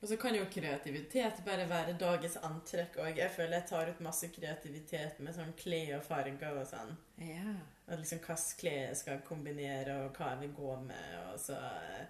Og 0.00 0.08
så 0.08 0.16
kan 0.20 0.36
jo 0.36 0.44
kreativitet 0.52 1.40
bare 1.44 1.64
være 1.68 1.96
dagens 2.00 2.36
antrekk 2.44 2.98
òg. 3.00 3.18
Jeg 3.20 3.32
føler 3.32 3.58
jeg 3.58 3.68
tar 3.70 3.90
ut 3.90 4.02
masse 4.04 4.28
kreativitet 4.32 5.18
med 5.24 5.36
sånn 5.36 5.54
klær 5.58 5.96
og 5.98 6.04
farger 6.06 6.60
og 6.60 6.68
sånn. 6.68 6.92
Ja. 7.24 7.56
At 7.86 8.00
liksom 8.00 8.20
hvilke 8.24 8.60
klær 8.60 8.78
jeg 8.82 9.00
skal 9.00 9.24
kombinere, 9.26 9.96
og 10.04 10.16
hva 10.16 10.34
jeg 10.34 10.44
vil 10.44 10.54
gå 10.56 10.76
med. 10.84 11.18
Og 11.32 11.40
så 11.40 11.56
eh, 11.58 12.06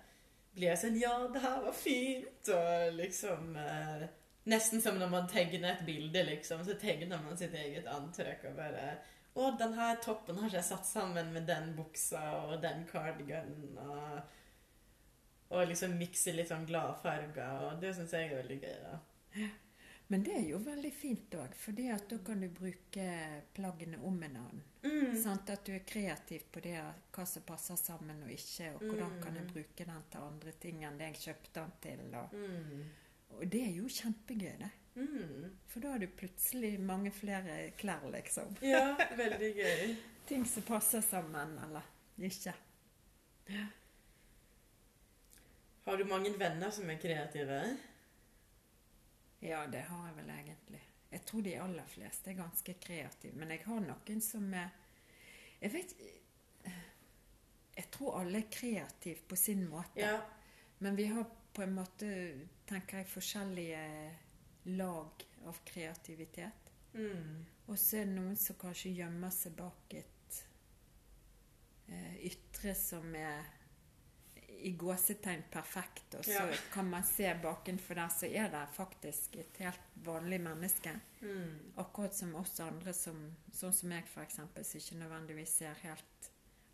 blir 0.54 0.72
jeg 0.72 0.82
sånn 0.82 1.00
Ja, 1.00 1.16
det 1.32 1.42
her 1.46 1.58
var 1.66 1.76
fint! 1.78 2.52
Og 2.58 3.00
liksom 3.00 3.58
eh, 3.62 4.06
Nesten 4.46 4.78
som 4.78 4.98
når 5.00 5.10
man 5.10 5.24
tegner 5.26 5.72
et 5.72 5.86
bilde, 5.86 6.22
liksom. 6.28 6.62
Så 6.62 6.76
tegner 6.78 7.18
man 7.22 7.38
sitt 7.38 7.54
eget 7.58 7.88
antrekk 7.90 8.44
og 8.52 8.60
bare 8.60 8.92
Å, 9.36 9.50
den 9.60 9.74
her 9.76 9.98
toppen 10.00 10.38
har 10.40 10.48
ikke 10.48 10.56
jeg 10.62 10.68
satt 10.70 10.86
sammen 10.88 11.32
med 11.34 11.44
den 11.48 11.74
buksa 11.76 12.22
og 12.46 12.62
den 12.62 12.86
cardiganen. 12.88 13.76
Og, 13.76 14.32
og 15.52 15.68
liksom 15.68 15.92
mikse 16.00 16.32
litt 16.32 16.48
sånn 16.48 16.64
glade 16.66 16.96
farger. 17.02 17.66
Og 17.68 17.80
det 17.82 17.92
syns 17.98 18.14
jeg 18.16 18.30
er 18.30 18.40
veldig 18.40 18.60
gøy, 18.62 18.76
da. 18.86 18.98
Men 20.08 20.22
det 20.22 20.36
er 20.38 20.44
jo 20.52 20.58
veldig 20.62 20.90
fint 20.94 21.34
òg, 21.34 21.54
for 21.58 21.74
da 21.74 21.96
kan 22.24 22.40
du 22.40 22.46
bruke 22.54 23.06
plaggene 23.56 23.98
om 24.06 24.20
en 24.22 24.36
annen. 24.38 24.60
Mm. 24.86 25.16
Sant? 25.18 25.50
At 25.50 25.64
du 25.66 25.72
er 25.74 25.82
kreativ 25.82 26.44
på 26.54 26.62
det, 26.62 26.76
hva 27.12 27.24
som 27.26 27.42
passer 27.42 27.74
sammen 27.80 28.22
og 28.22 28.30
ikke, 28.30 28.68
og 28.76 28.84
hvordan 28.86 29.16
kan 29.24 29.34
jeg 29.34 29.44
Mm. 29.48 29.52
bruke 29.52 29.84
den 29.88 30.04
til 30.12 30.20
andre 30.28 30.52
ting 30.62 30.84
enn 30.84 30.96
det 30.98 31.08
jeg 31.10 31.22
kjøpte 31.24 31.52
den 31.60 31.72
til. 31.82 32.14
Og, 32.14 32.32
Mm. 32.32 32.84
og 33.30 33.48
det 33.50 33.62
er 33.66 33.72
jo 33.80 33.88
kjempegøy, 33.88 34.58
det. 34.62 34.70
Mm. 34.96 35.56
For 35.68 35.80
da 35.80 35.88
har 35.88 35.98
du 35.98 36.06
plutselig 36.06 36.80
mange 36.80 37.10
flere 37.12 37.70
klær, 37.76 38.08
liksom. 38.12 38.56
Ja, 38.74 38.96
veldig 39.16 39.52
gøy. 39.56 39.96
Ting 40.26 40.46
som 40.48 40.64
passer 40.66 41.04
sammen, 41.04 41.58
eller 41.66 41.84
ikke. 42.18 42.54
Har 45.86 45.96
du 45.96 46.04
mange 46.04 46.32
venner 46.38 46.72
som 46.74 46.90
er 46.90 46.98
kreative? 46.98 47.60
Ja, 49.44 49.66
det 49.70 49.84
har 49.86 50.08
jeg 50.08 50.16
vel 50.16 50.30
egentlig. 50.34 50.82
Jeg 51.10 51.22
tror 51.28 51.44
de 51.46 51.54
aller 51.62 51.86
fleste 51.86 52.32
er 52.32 52.40
ganske 52.40 52.74
kreative. 52.82 53.36
Men 53.38 53.52
jeg 53.54 53.62
har 53.68 53.84
noen 53.84 54.22
som 54.24 54.48
er 54.54 54.72
Jeg 55.60 55.72
vet 55.72 55.94
Jeg 57.76 57.90
tror 57.92 58.18
alle 58.20 58.40
er 58.40 58.50
kreative 58.50 59.28
på 59.28 59.36
sin 59.36 59.68
måte. 59.68 60.00
Ja. 60.00 60.18
Men 60.78 60.96
vi 60.96 61.06
har 61.12 61.24
på 61.52 61.62
en 61.62 61.72
måte, 61.76 62.08
tenker 62.68 62.98
jeg, 63.00 63.08
forskjellige 63.08 63.82
lag 64.66 65.24
av 65.46 65.58
kreativitet. 65.64 66.72
Mm. 66.96 67.44
Og 67.66 67.78
så 67.78 68.00
er 68.00 68.08
det 68.08 68.16
noen 68.16 68.36
som 68.40 68.56
kanskje 68.60 68.94
gjemmer 68.96 69.30
seg 69.34 69.54
bak 69.58 69.94
et 69.98 70.40
eh, 71.88 72.16
ytre 72.30 72.74
som 72.78 73.14
er 73.18 73.52
i 74.66 74.70
gåsetegn 74.78 75.42
perfekt, 75.52 76.14
og 76.16 76.24
så 76.24 76.30
Ja. 76.32 76.56
kan 76.72 76.88
man 76.90 77.04
se 77.04 77.34
bakenfor 77.42 77.94
der, 77.94 78.08
så 78.08 78.26
er 78.26 78.48
det 78.50 78.68
faktisk 78.72 79.36
et 79.36 79.56
helt 79.58 79.80
vanlig 79.94 80.40
menneske. 80.40 80.94
Mm. 81.20 81.72
Akkurat 81.76 82.14
som 82.14 82.34
oss 82.34 82.60
andre, 82.60 82.92
som, 82.92 83.36
sånn 83.52 83.72
som 83.72 83.92
jeg 83.92 84.04
f.eks., 84.04 84.34
som 84.36 84.80
ikke 84.80 84.98
nødvendigvis 85.02 85.48
ser 85.58 85.74
helt 85.82 86.30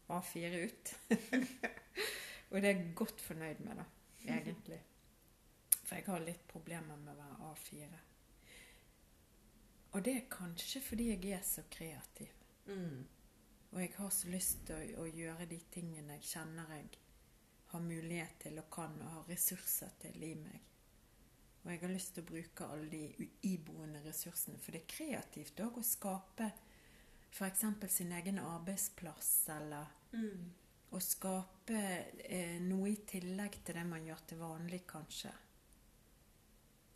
A4 0.08 0.64
ut. 0.64 0.94
og 2.50 2.62
det 2.62 2.64
er 2.70 2.74
jeg 2.74 2.94
godt 2.94 3.20
fornøyd 3.20 3.60
med, 3.66 3.76
da, 3.76 3.84
egentlig. 4.38 4.80
For 5.92 5.98
jeg 6.00 6.06
har 6.08 6.22
litt 6.24 6.44
problemer 6.48 6.96
med 6.96 7.12
å 7.12 7.18
være 7.18 7.48
A4. 7.50 7.96
Og 9.92 10.04
det 10.06 10.14
er 10.16 10.30
kanskje 10.32 10.80
fordi 10.80 11.10
jeg 11.10 11.34
er 11.36 11.42
så 11.44 11.66
kreativ. 11.68 12.30
Mm. 12.64 13.02
Og 13.72 13.80
jeg 13.82 13.90
har 13.98 14.10
så 14.16 14.30
lyst 14.32 14.62
til 14.70 14.94
å, 14.96 15.02
å 15.04 15.10
gjøre 15.12 15.46
de 15.50 15.58
tingene 15.74 16.16
jeg 16.16 16.30
kjenner 16.30 16.72
jeg 16.78 16.88
har 17.74 17.84
mulighet 17.84 18.40
til 18.40 18.56
og 18.62 18.70
kan 18.72 18.96
og 19.02 19.12
har 19.18 19.28
ressurser 19.28 19.92
til 20.00 20.24
i 20.24 20.32
meg. 20.40 20.64
Og 21.62 21.70
jeg 21.74 21.84
har 21.84 21.92
lyst 21.92 22.14
til 22.16 22.24
å 22.24 22.30
bruke 22.32 22.70
alle 22.72 22.88
de 22.88 23.28
iboende 23.52 24.00
ressursene. 24.08 24.56
For 24.64 24.72
det 24.72 24.86
er 24.86 24.90
kreativt 24.96 25.60
òg 25.60 25.76
å 25.76 25.84
skape 25.84 26.48
f.eks. 27.32 27.64
sin 27.92 28.16
egen 28.16 28.40
arbeidsplass, 28.40 29.48
eller 29.60 29.98
Mm. 30.12 30.52
å 30.90 30.98
skape 31.00 31.78
eh, 32.24 32.58
noe 32.60 32.90
i 32.90 32.96
tillegg 33.08 33.60
til 33.64 33.74
det 33.74 33.84
man 33.88 34.04
gjør 34.04 34.24
til 34.28 34.38
vanlig, 34.38 34.86
kanskje. 34.88 35.32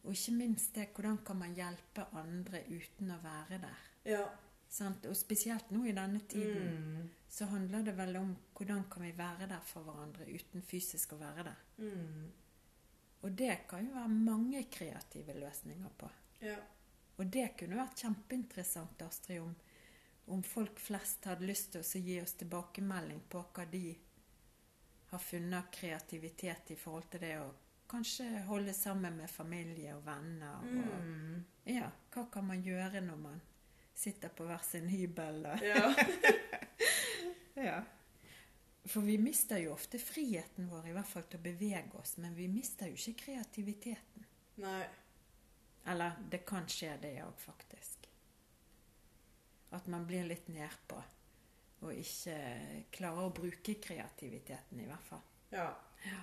Og 0.06 0.14
ikke 0.14 0.32
minst 0.38 0.75
det, 0.75 0.88
hvordan 0.94 1.18
kan 1.26 1.38
man 1.40 1.54
hjelpe 1.54 2.06
andre 2.14 2.62
uten 2.70 3.10
å 3.10 3.18
være 3.22 3.58
der? 3.62 3.86
Ja. 4.06 4.25
Sant? 4.70 5.06
Og 5.06 5.16
spesielt 5.18 5.70
nå 5.75 5.84
i 5.86 5.94
denne 5.94 6.20
tiden 6.30 6.68
Mm. 6.76 7.08
så 7.28 7.44
handler 7.50 7.82
det 7.82 7.96
vel 7.98 8.16
om 8.16 8.36
hvordan 8.54 8.84
kan 8.90 9.02
vi 9.02 9.12
være 9.18 9.48
der 9.48 9.60
for 9.66 9.82
hverandre 9.82 10.26
uten 10.30 10.62
fysisk 10.62 11.12
å 11.12 11.18
være 11.18 11.44
der. 11.44 11.60
Mm. 11.78 12.32
Og 13.22 13.32
det 13.32 13.66
kan 13.68 13.86
jo 13.86 13.94
være 13.94 14.08
mange 14.08 14.64
kreative 14.70 15.34
løsninger 15.34 15.90
på. 15.98 16.10
Ja. 16.40 16.56
Og 17.18 17.26
det 17.32 17.56
kunne 17.58 17.76
vært 17.76 18.02
kjempeinteressant, 18.02 19.02
Astrid, 19.02 19.40
om, 19.40 19.54
om 20.26 20.42
folk 20.42 20.78
flest 20.78 21.25
hadde 21.25 21.46
lyst 21.46 21.72
til 21.72 21.80
å 21.82 22.02
gi 22.04 22.20
oss 22.22 22.36
tilbakemelding 22.38 23.22
på 23.28 23.44
hva 23.54 23.64
de 23.70 23.96
har 25.10 25.18
funnet 25.18 25.70
kreativitet 25.72 26.70
i 26.70 26.76
forhold 26.76 27.10
til 27.10 27.20
det 27.20 27.38
å 27.40 27.48
kanskje 27.88 28.43
holde 28.47 28.73
sammen 28.75 29.16
med 29.16 29.31
familie 29.31 29.95
og 29.97 30.05
venner. 30.07 30.57
Og, 30.59 30.64
Mm. 31.05 31.45
ja, 31.66 31.90
hva 32.14 32.25
kan 32.33 32.45
man 32.47 32.62
gjøre 32.62 33.00
når 33.00 33.16
man 33.16 33.40
sitter 33.95 34.28
på 34.28 34.45
hver 34.45 34.62
sin 34.62 34.88
hybel? 34.88 35.47
og- 35.47 35.62
ja. 35.62 35.95
Ja. 37.57 37.83
For 38.87 39.00
vi 39.00 39.16
mister 39.19 39.59
jo 39.59 39.73
ofte 39.73 39.99
friheten 39.99 40.69
vår, 40.71 40.87
i 40.87 40.93
hvert 40.93 41.07
fall 41.09 41.23
til 41.23 41.40
å 41.40 41.43
bevege 41.43 41.95
oss, 41.99 42.16
men 42.19 42.35
vi 42.37 42.47
mister 42.49 42.87
jo 42.87 42.95
ikke 42.95 43.25
kreativiteten. 43.25 44.26
Nei. 44.62 44.85
Eller 45.87 46.12
det 46.31 46.45
kan 46.47 46.66
skje, 46.66 46.93
det 47.00 47.14
òg, 47.25 47.35
faktisk. 47.38 48.07
At 49.73 49.87
man 49.88 50.05
blir 50.07 50.25
litt 50.28 50.49
nedpå 50.49 51.00
og 51.83 51.93
ikke 51.93 52.37
klarer 52.93 53.26
å 53.26 53.33
bruke 53.35 53.75
kreativiteten, 53.83 54.81
i 54.81 54.87
hvert 54.87 55.05
fall. 55.09 55.23
Ja. 55.50 55.75
Ja. 56.05 56.23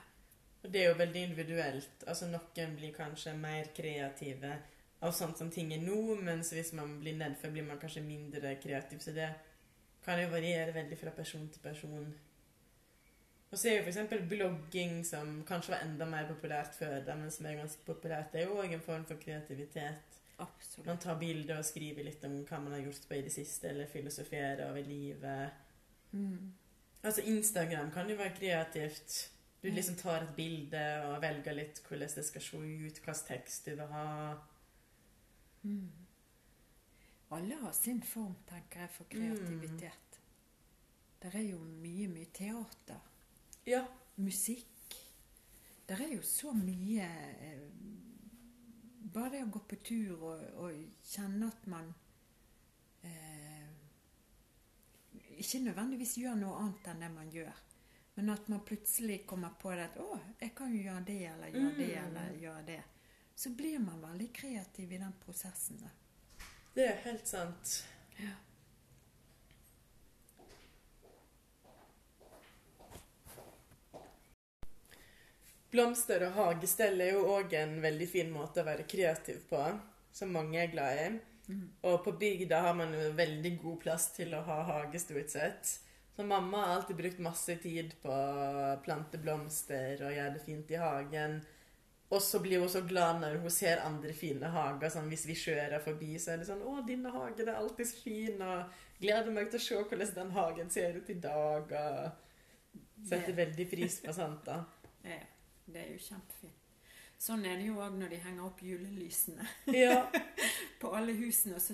Det 0.64 0.80
er 0.80 0.92
jo 0.92 1.00
veldig 1.00 1.24
individuelt. 1.28 2.06
Altså 2.08 2.30
Noen 2.32 2.78
blir 2.78 2.94
kanskje 2.96 3.34
mer 3.36 3.72
kreative 3.76 4.54
av 5.04 5.12
sånt 5.12 5.38
som 5.38 5.50
ting 5.52 5.74
er 5.76 5.82
nå, 5.84 6.16
mens 6.24 6.54
hvis 6.56 6.72
man 6.78 6.96
blir 7.02 7.18
nedfor, 7.20 7.52
blir 7.52 7.66
man 7.68 7.80
kanskje 7.82 8.06
mindre 8.06 8.56
kreativ. 8.64 9.02
Så 9.04 9.12
det 9.16 9.28
kan 10.06 10.22
jo 10.22 10.30
variere 10.32 10.76
veldig 10.76 11.00
fra 11.00 11.12
person 11.16 11.50
til 11.52 11.64
person. 11.64 12.08
Og 13.52 13.60
så 13.60 13.70
er 13.70 13.76
jo 13.78 13.84
f.eks. 13.92 14.16
blogging, 14.30 15.04
som 15.06 15.44
kanskje 15.48 15.76
var 15.76 15.84
enda 15.86 16.08
mer 16.10 16.26
populært 16.32 16.74
før, 16.80 17.04
da, 17.06 17.18
men 17.20 17.32
som 17.32 17.46
er 17.46 17.60
ganske 17.60 17.84
populært, 17.86 18.32
det 18.34 18.42
er 18.42 18.48
jo 18.50 18.58
òg 18.64 18.72
en 18.74 18.88
form 18.88 19.04
for 19.06 19.20
kreativitet. 19.22 20.18
Absolutt. 20.42 20.88
Man 20.88 21.04
tar 21.04 21.20
bilder 21.20 21.60
og 21.60 21.68
skriver 21.68 22.08
litt 22.08 22.24
om 22.26 22.40
hva 22.48 22.64
man 22.64 22.74
har 22.74 22.88
gjort 22.88 23.06
på 23.10 23.20
i 23.20 23.22
det 23.28 23.36
siste, 23.36 23.70
eller 23.70 23.92
filosoferer 23.92 24.64
over 24.70 24.88
livet. 24.88 25.62
Mm. 26.16 26.50
Altså 27.04 27.28
Instagram 27.30 27.92
kan 27.94 28.10
jo 28.10 28.18
være 28.18 28.36
kreativt. 28.40 29.20
Du 29.64 29.70
liksom 29.72 29.96
tar 29.96 30.26
et 30.26 30.36
bilde 30.36 30.80
og 31.08 31.22
velger 31.24 31.56
litt 31.56 31.78
hvordan 31.88 32.10
det 32.18 32.26
skal 32.28 32.44
se 32.44 32.58
ut, 32.60 32.98
hvilken 33.00 33.22
tekst 33.28 33.70
du 33.70 33.78
vil 33.78 33.94
ha. 33.96 34.08
Mm. 35.64 36.04
Alle 37.34 37.56
har 37.62 37.72
sin 37.72 38.02
form, 38.04 38.36
tenker 38.50 38.84
jeg, 38.84 38.92
for 38.92 39.10
kreativitet. 39.10 40.20
Det 41.24 41.32
er 41.32 41.46
jo 41.48 41.62
mye, 41.64 42.10
mye 42.12 42.28
teater. 42.36 43.00
Ja. 43.66 43.86
musikk. 44.16 44.68
Det 45.88 45.96
er 45.96 46.12
jo 46.16 46.22
så 46.22 46.52
mye 46.52 47.08
eh, 47.40 47.64
Bare 49.14 49.30
det 49.34 49.42
å 49.44 49.50
gå 49.52 49.62
på 49.70 49.78
tur 49.86 50.12
og, 50.16 50.44
og 50.64 50.78
kjenne 51.06 51.50
at 51.52 51.66
man 51.70 51.90
eh, 53.04 53.68
Ikke 55.38 55.60
nødvendigvis 55.64 56.18
gjør 56.22 56.40
noe 56.40 56.62
annet 56.62 56.88
enn 56.92 57.04
det 57.04 57.12
man 57.14 57.32
gjør, 57.32 57.60
men 58.16 58.30
at 58.30 58.48
man 58.48 58.60
plutselig 58.66 59.26
kommer 59.28 59.50
på 59.60 59.72
det 59.72 59.84
at 59.90 59.98
'Å, 59.98 60.20
jeg 60.42 60.56
kan 60.56 60.76
jo 60.76 60.84
gjøre 60.84 61.06
det, 61.06 61.26
eller 61.26 61.48
gjøre 61.48 61.78
det, 61.78 61.96
Mm. 61.96 62.06
eller 62.18 62.40
gjøre 62.40 62.66
det'. 62.66 62.84
Så 63.36 63.50
blir 63.50 63.80
man 63.80 64.02
veldig 64.02 64.34
kreativ 64.34 64.92
i 64.92 64.98
den 64.98 65.14
prosessen. 65.26 65.78
da. 65.82 65.90
Det 66.76 66.86
er 66.88 66.96
helt 66.96 67.28
sant. 67.28 67.86
Ja. 68.20 68.30
Blomster 75.74 76.22
og 76.28 76.36
hagestell 76.38 77.02
er 77.02 77.16
jo 77.16 77.24
òg 77.34 77.54
en 77.58 77.80
veldig 77.82 78.08
fin 78.12 78.30
måte 78.34 78.62
å 78.62 78.68
være 78.68 78.86
kreativ 78.90 79.40
på, 79.50 79.62
som 80.14 80.34
mange 80.36 80.60
er 80.62 80.70
glad 80.74 81.00
i. 81.02 81.08
Mm. 81.50 81.64
Og 81.90 82.04
på 82.06 82.14
bygda 82.22 82.60
har 82.68 82.76
man 82.78 82.94
jo 82.94 83.08
veldig 83.18 83.54
god 83.64 83.80
plass 83.82 84.12
til 84.16 84.36
å 84.38 84.44
ha 84.46 84.60
hage, 84.70 85.02
stort 85.02 85.34
sett. 85.34 85.80
Så 86.16 86.24
mamma 86.24 86.58
har 86.66 86.76
alltid 86.76 86.96
brukt 86.96 87.20
masse 87.20 87.56
tid 87.58 87.96
på 88.02 88.10
å 88.14 88.78
plante 88.86 89.18
blomster 89.18 89.98
og 90.06 90.14
gjøre 90.14 90.34
det 90.36 90.44
fint 90.46 90.72
i 90.72 90.78
hagen. 90.78 91.40
Og 92.14 92.22
så 92.22 92.38
blir 92.44 92.62
hun 92.62 92.70
så 92.70 92.84
glad 92.86 93.22
når 93.24 93.40
hun 93.42 93.50
ser 93.54 93.82
andre 93.82 94.14
fine 94.14 94.50
hager. 94.54 94.92
Sånn, 94.94 95.08
hvis 95.10 95.26
vi 95.26 95.34
kjører 95.34 95.82
forbi, 95.82 96.12
så 96.22 96.34
er 96.34 96.38
det 96.38 96.46
sånn 96.48 96.62
'Å, 96.62 96.86
din 96.86 97.06
hage 97.06 97.38
det 97.42 97.48
er 97.48 97.58
alltid 97.58 97.88
så 97.90 98.02
fin.' 98.04 98.42
Og 98.42 98.70
gleder 99.02 99.32
meg 99.32 99.50
til 99.50 99.60
å 99.60 99.64
se 99.64 99.76
hvordan 99.76 100.14
den 100.16 100.32
hagen 100.32 100.70
ser 100.70 100.98
ut 100.98 101.10
i 101.10 101.14
dag. 101.14 101.72
Og 101.72 103.08
setter 103.08 103.34
Det- 103.34 103.48
veldig 103.48 103.70
pris 103.70 104.00
på 104.02 104.14
sånt, 104.14 104.46
da. 104.46 104.64
Ja, 105.04 105.20
det 105.66 105.82
er 105.82 105.90
jo 105.94 105.98
kjempefint. 105.98 106.60
Sånn 107.20 107.46
er 107.46 107.58
det 107.58 107.66
jo 107.66 107.80
òg 107.80 107.98
når 107.98 108.10
de 108.10 108.18
henger 108.18 108.46
opp 108.46 108.60
julelysene. 108.62 109.48
Ja. 109.68 110.06
på 110.80 110.94
alle 110.94 111.14
husene, 111.14 111.56
og 111.56 111.62
så 111.62 111.74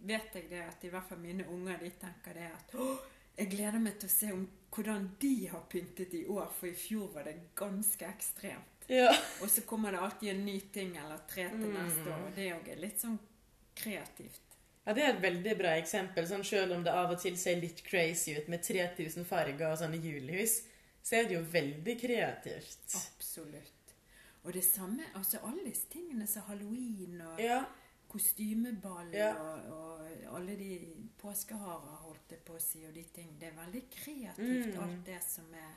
vet 0.00 0.34
jeg 0.34 0.50
det 0.50 0.60
at 0.68 0.84
i 0.84 0.88
hvert 0.88 1.08
fall 1.08 1.18
mine 1.18 1.46
unger 1.48 1.78
de 1.78 1.90
tenker 1.90 2.34
det 2.34 2.50
at 2.52 2.74
«Åh, 2.74 2.98
jeg 3.36 3.50
gleder 3.50 3.78
meg 3.80 3.98
til 3.98 4.08
å 4.08 4.12
se 4.12 4.32
om 4.32 4.48
hvordan 4.70 5.08
de 5.20 5.46
har 5.50 5.62
pyntet 5.70 6.14
i 6.14 6.24
år, 6.30 6.50
for 6.58 6.66
i 6.68 6.72
fjor 6.74 7.08
var 7.14 7.24
det 7.24 7.36
ganske 7.56 8.06
ekstremt. 8.06 8.84
ja. 8.88 9.10
Og 9.42 9.48
så 9.50 9.62
kommer 9.66 9.92
det 9.92 10.00
alltid 10.00 10.28
en 10.30 10.44
ny 10.44 10.60
ting 10.72 10.96
eller 10.96 11.18
tre 11.28 11.48
til 11.48 11.58
Mm. 11.58 11.74
neste 11.74 12.06
år, 12.10 12.26
og 12.26 12.34
det 12.36 12.52
òg 12.52 12.68
er 12.68 12.76
litt 12.76 12.98
sånn 13.00 13.18
kreativt. 13.74 14.40
Ja, 14.86 14.92
Det 14.94 15.02
er 15.04 15.08
et 15.14 15.20
veldig 15.22 15.58
bra 15.58 15.68
eksempel. 15.78 16.26
Sånn, 16.26 16.44
selv 16.44 16.72
om 16.72 16.82
det 16.84 16.92
av 16.92 17.10
og 17.10 17.20
til 17.20 17.36
ser 17.36 17.56
litt 17.60 17.82
crazy 17.84 18.34
ut 18.36 18.48
med 18.48 18.62
3000 18.62 19.24
farger 19.26 19.70
og 19.72 19.78
sånne 19.78 20.00
julehus, 20.02 20.62
så 21.02 21.16
er 21.20 21.24
det 21.28 21.32
jo 21.36 21.42
veldig 21.42 22.00
kreativt. 22.00 22.94
Absolutt. 22.94 23.94
Og 24.44 24.52
det 24.52 24.64
samme, 24.64 25.02
altså 25.14 25.38
alle 25.44 25.64
disse 25.64 25.86
tingene 25.92 26.26
som 26.26 26.42
halloween 26.48 27.20
og 27.20 27.38
Ja, 27.40 27.64
kostymeball 28.10 29.12
Ja. 29.14 29.30
og, 29.38 29.70
og 29.72 30.36
alle 30.36 30.56
de 30.58 30.70
påskeharer, 31.20 31.96
holdt 32.04 32.34
jeg 32.34 32.42
på 32.46 32.56
å 32.58 32.62
si, 32.62 32.82
og 32.88 32.94
de 32.94 33.04
ting. 33.14 33.36
Det 33.40 33.48
er 33.50 33.58
veldig 33.60 33.84
kreativt, 33.94 34.74
Mm. 34.74 34.82
alt 34.82 35.06
det 35.06 35.20
som, 35.26 35.46
er, 35.54 35.74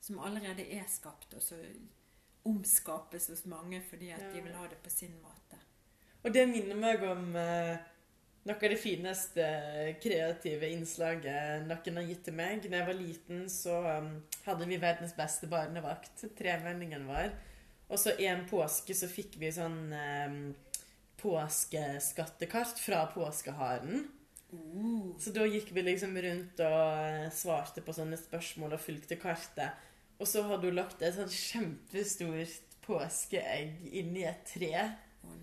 som 0.00 0.18
allerede 0.22 0.64
er 0.78 0.86
skapt, 0.88 1.34
og 1.34 1.42
så 1.42 1.58
omskapes 2.44 3.28
hos 3.30 3.44
mange 3.46 3.80
fordi 3.90 4.10
at 4.10 4.22
de 4.34 4.42
vil 4.42 4.54
ha 4.58 4.66
det 4.70 4.78
på 4.82 4.90
sin 4.90 5.14
måte. 5.22 5.58
Og 6.24 6.32
det 6.34 6.46
minner 6.50 6.78
meg 6.78 7.02
om 7.06 7.36
eh, 7.38 7.76
noe 8.46 8.56
av 8.58 8.72
det 8.72 8.78
fineste 8.82 9.46
kreative 10.02 10.68
innslaget 10.74 11.66
noen 11.68 11.98
har 12.00 12.08
gitt 12.08 12.24
til 12.26 12.34
meg. 12.38 12.62
Da 12.66 12.80
jeg 12.80 12.88
var 12.88 12.98
liten, 12.98 13.44
så 13.50 13.78
um, 13.98 14.12
hadde 14.46 14.66
vi 14.70 14.78
verdens 14.82 15.14
beste 15.18 15.46
barnevakt, 15.50 16.24
tremenningen 16.38 17.06
vår. 17.06 17.30
Og 17.92 17.98
så 18.00 18.14
en 18.26 18.44
påske 18.50 18.94
så 18.96 19.06
fikk 19.10 19.36
vi 19.38 19.50
sånn 19.54 19.80
um, 19.94 20.38
påskeskattekart 21.22 22.78
fra 22.78 23.06
påskeharen. 23.14 24.08
Uh, 24.52 25.14
Så 25.18 25.30
da 25.32 25.46
gikk 25.48 25.70
vi 25.72 25.82
liksom 25.86 26.16
rundt 26.20 26.60
og 26.60 27.06
eh, 27.06 27.30
svarte 27.32 27.80
på 27.84 27.94
sånne 27.96 28.18
spørsmål 28.20 28.74
og 28.76 28.82
fulgte 28.84 29.16
kartet. 29.16 29.78
Og 30.20 30.28
så 30.28 30.42
hadde 30.46 30.68
hun 30.68 30.76
lagt 30.76 31.00
et 31.02 31.16
sånn 31.16 31.32
kjempestort 31.32 32.76
påskeegg 32.84 33.86
inni 34.02 34.26
et 34.28 34.44
tre. 34.46 34.74
Oh. 35.24 35.38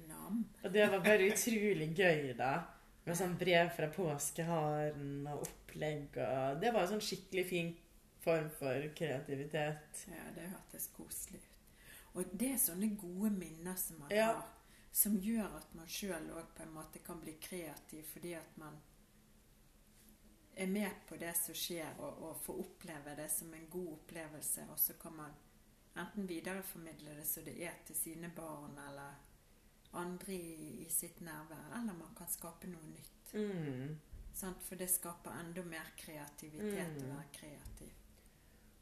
Og 0.64 0.72
det 0.72 0.86
var 0.92 1.02
bare 1.02 1.30
utrolig 1.32 1.90
gøy, 1.98 2.34
da. 2.38 2.52
Med 3.08 3.18
sånn 3.18 3.34
brev 3.40 3.72
fra 3.74 3.88
påskeharen 3.90 5.24
og 5.32 5.46
opplegg 5.48 6.20
og 6.22 6.60
Det 6.62 6.74
var 6.76 6.84
en 6.86 6.92
sånn 6.94 7.02
skikkelig 7.08 7.46
fin 7.50 7.72
form 8.22 8.50
for 8.60 8.86
kreativitet. 8.96 10.04
Ja, 10.12 10.28
det 10.36 10.50
hørtes 10.52 10.90
koselig 10.94 11.40
ut. 11.40 11.46
Og 12.20 12.30
det 12.38 12.52
er 12.54 12.62
sånne 12.62 12.92
gode 13.00 13.32
minner 13.34 13.76
som 13.80 14.00
man 14.04 14.12
Ja. 14.14 14.26
har, 14.34 14.44
som 14.92 15.18
gjør 15.22 15.58
at 15.58 15.74
man 15.78 15.88
sjøl 15.88 16.32
òg 16.34 16.48
på 16.56 16.64
en 16.64 16.74
måte 16.74 17.00
kan 17.06 17.20
bli 17.22 17.36
kreativ, 17.42 18.04
fordi 18.14 18.34
at 18.34 18.58
man 18.58 18.80
er 20.56 20.68
med 20.68 20.92
på 21.08 21.16
det 21.16 21.34
som 21.38 21.56
skjer, 21.56 21.94
og, 22.00 22.18
og 22.24 22.42
får 22.44 22.60
oppleve 22.66 23.14
det 23.16 23.30
som 23.32 23.54
en 23.54 23.68
god 23.72 23.94
opplevelse. 23.94 24.66
Og 24.74 24.80
så 24.80 24.94
kan 25.00 25.14
man 25.16 25.36
enten 25.96 26.28
videreformidle 26.28 27.16
det 27.20 27.28
så 27.28 27.42
det 27.46 27.56
er 27.64 27.78
til 27.88 27.96
sine 27.96 28.32
barn, 28.36 28.76
eller 28.90 29.16
andre 29.94 30.34
i, 30.36 30.84
i 30.84 30.90
sitt 30.92 31.22
nærvær, 31.26 31.70
eller 31.80 31.96
man 31.98 32.12
kan 32.18 32.28
skape 32.30 32.68
noe 32.70 32.90
nytt. 32.92 33.34
Mm. 33.34 33.96
Sant? 34.36 34.62
For 34.68 34.76
det 34.80 34.90
skaper 34.92 35.40
enda 35.40 35.64
mer 35.66 35.94
kreativitet 35.98 37.00
å 37.00 37.06
Mm. 37.06 37.16
være 37.16 37.32
kreativ. 37.34 37.96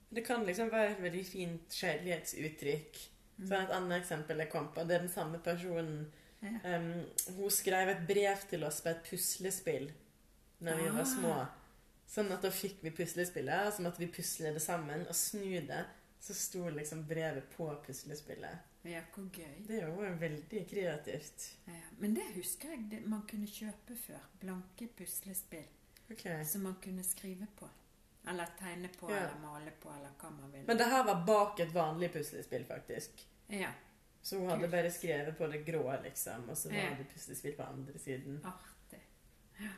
Det 0.09 0.23
kan 0.25 0.45
liksom 0.45 0.69
være 0.71 0.91
et 0.95 1.01
veldig 1.03 1.25
fint 1.27 1.73
kjærlighetsuttrykk. 1.73 2.99
Mm. 3.37 3.47
Så 3.47 3.53
et 3.61 3.69
annet 3.75 4.01
eksempel 4.01 4.37
jeg 4.41 4.49
kom 4.51 4.67
på, 4.73 4.83
det 4.87 4.95
er 4.95 4.99
den 5.05 5.13
samme 5.13 5.39
personen. 5.39 6.11
Ja. 6.41 6.77
Um, 6.77 7.05
hun 7.37 7.49
skrev 7.53 7.89
et 7.89 8.03
brev 8.07 8.37
til 8.49 8.63
oss 8.63 8.81
på 8.81 8.89
et 8.89 9.03
puslespill 9.09 9.91
når 10.61 10.75
vi 10.81 10.87
Ah. 10.89 10.95
var 10.97 11.05
små. 11.05 11.47
Sånn 12.07 12.31
at 12.31 12.41
da 12.41 12.49
fikk 12.49 12.77
vi 12.81 12.89
puslespillet, 12.91 13.67
og 13.67 13.73
så 13.73 13.81
måtte 13.83 13.99
vi 13.99 14.07
pusle 14.07 14.53
det 14.53 14.61
sammen 14.61 15.05
og 15.07 15.15
snu 15.15 15.59
det. 15.67 15.85
Så 16.19 16.33
sto 16.33 16.69
liksom 16.69 17.03
brevet 17.07 17.49
på 17.55 17.67
puslespillet. 17.85 18.57
Ja, 18.87 19.01
hvor 19.13 19.27
gøy. 19.29 19.67
Det 19.67 19.81
jo 19.83 20.13
veldig 20.19 20.61
kreativt. 20.69 21.51
Ja. 21.67 21.81
Men 21.99 22.13
det 22.15 22.23
husker 22.35 22.69
jeg 22.69 22.87
det, 22.91 23.01
man 23.05 23.21
kunne 23.27 23.47
kjøpe 23.47 23.95
før. 24.07 24.23
Blanke 24.39 24.87
puslespill 24.97 25.65
Okay. 26.11 26.43
som 26.45 26.61
man 26.63 26.75
kunne 26.81 27.03
skrive 27.03 27.47
på. 27.59 27.67
Eller 28.29 28.45
tegne 28.59 28.89
på, 28.99 29.09
Ja. 29.11 29.17
eller 29.17 29.39
male 29.41 29.71
på, 29.81 29.89
eller 29.89 30.09
hva 30.19 30.29
man 30.31 30.51
vil. 30.51 30.63
Men 30.67 30.77
det 30.77 30.85
her 30.91 31.03
var 31.03 31.23
bak 31.27 31.59
et 31.59 31.73
vanlig 31.73 32.11
puslespill, 32.13 32.65
faktisk. 32.65 33.25
Ja, 33.47 33.69
Så 34.21 34.37
hun 34.39 34.49
hadde 34.49 34.67
bare 34.67 34.89
skrevet 34.91 35.37
på 35.37 35.47
det 35.51 35.65
grå, 35.65 35.83
liksom, 36.03 36.49
og 36.49 36.57
så 36.57 36.69
var 36.69 36.75
Ja. 36.77 36.89
det 36.97 37.07
puslespill 37.13 37.55
på 37.55 37.63
andre 37.63 37.99
siden. 37.99 38.41
artig. 38.43 38.99
Ja. 39.59 39.69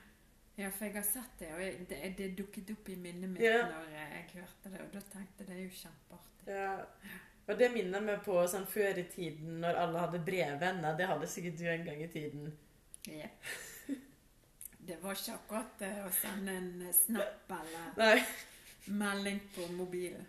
Ja, 0.57 0.69
for 0.69 0.85
jeg 0.85 0.93
har 0.95 1.03
sett 1.03 1.38
det, 1.39 1.51
og 1.53 1.88
det, 1.89 2.17
det 2.17 2.35
dukket 2.38 2.71
opp 2.71 2.89
i 2.89 2.95
minnet 2.95 3.29
mitt 3.29 3.41
Ja. 3.41 3.62
når 3.69 3.89
jeg 3.93 4.25
hørte 4.33 4.71
det, 4.71 4.81
og 4.81 4.91
da 4.91 4.99
tenkte 4.99 5.39
jeg 5.39 5.47
det 5.47 5.55
er 5.55 5.62
jo 5.62 5.69
kjempeartig. 5.69 6.47
Ja. 6.47 6.85
Og 7.47 7.57
det 7.59 7.71
minner 7.73 8.01
meg 8.01 8.23
på 8.23 8.33
sånn 8.47 8.65
før 8.67 8.97
i 8.97 9.03
tiden, 9.03 9.59
når 9.62 9.75
alle 9.75 9.99
hadde 9.99 10.19
brevvenner. 10.25 10.97
Det 10.97 11.07
hadde 11.07 11.27
sikkert 11.27 11.57
du 11.57 11.65
en 11.65 11.85
gang 11.85 12.01
i 12.03 12.07
tiden. 12.07 12.51
Ja. 13.07 13.27
Det 14.89 14.95
var 15.04 15.13
ikke 15.17 15.34
akkurat 15.38 15.82
eh, 15.86 15.97
å 16.08 16.12
sende 16.17 16.54
en 16.58 16.69
eh, 16.88 16.93
snap 16.97 17.52
eller 17.60 17.91
Nei. 17.99 18.23
melding 18.97 19.39
på 19.54 19.67
mobilen. 19.78 20.25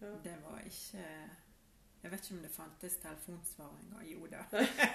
Ja. 0.00 0.10
Det 0.24 0.34
var 0.44 0.58
ikke 0.68 1.04
Jeg 2.02 2.10
vet 2.12 2.24
ikke 2.26 2.34
om 2.36 2.42
det 2.44 2.50
fantes 2.52 2.94
telefonsvar 3.00 3.72
engang. 3.82 4.04
Jo 4.08 4.26
da. 4.32 4.44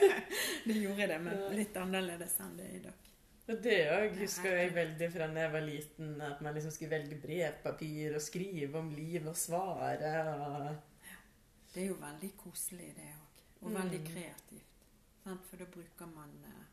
det 0.68 0.78
gjorde 0.78 1.08
det, 1.12 1.18
men 1.22 1.42
litt 1.58 1.76
annerledes 1.78 2.38
enn 2.46 2.56
det 2.58 2.66
er 2.70 2.78
i 2.80 2.84
dag. 2.86 3.02
Og 3.46 3.60
det 3.62 3.76
òg 3.94 4.16
husker 4.24 4.56
jeg 4.58 4.72
veldig 4.74 5.10
fra 5.14 5.28
da 5.30 5.44
jeg 5.44 5.54
var 5.54 5.66
liten, 5.68 6.16
at 6.26 6.40
man 6.42 6.56
liksom 6.58 6.74
skulle 6.74 6.96
velge 6.96 7.20
brevpapir 7.22 8.16
og 8.18 8.24
skrive 8.26 8.80
om 8.82 8.90
liv 8.98 9.28
og 9.30 9.38
svare. 9.38 10.14
Og... 10.34 11.12
Det 11.74 11.84
er 11.84 11.92
jo 11.92 11.98
veldig 12.02 12.32
koselig, 12.42 12.90
det 12.98 13.10
òg. 13.12 13.44
Og 13.62 13.70
Mm. 13.72 13.76
veldig 13.82 14.00
kreativt. 14.08 14.74
Sant? 15.24 15.46
For 15.50 15.58
da 15.62 15.66
bruker 15.74 16.10
man 16.10 16.34
eh, 16.46 16.64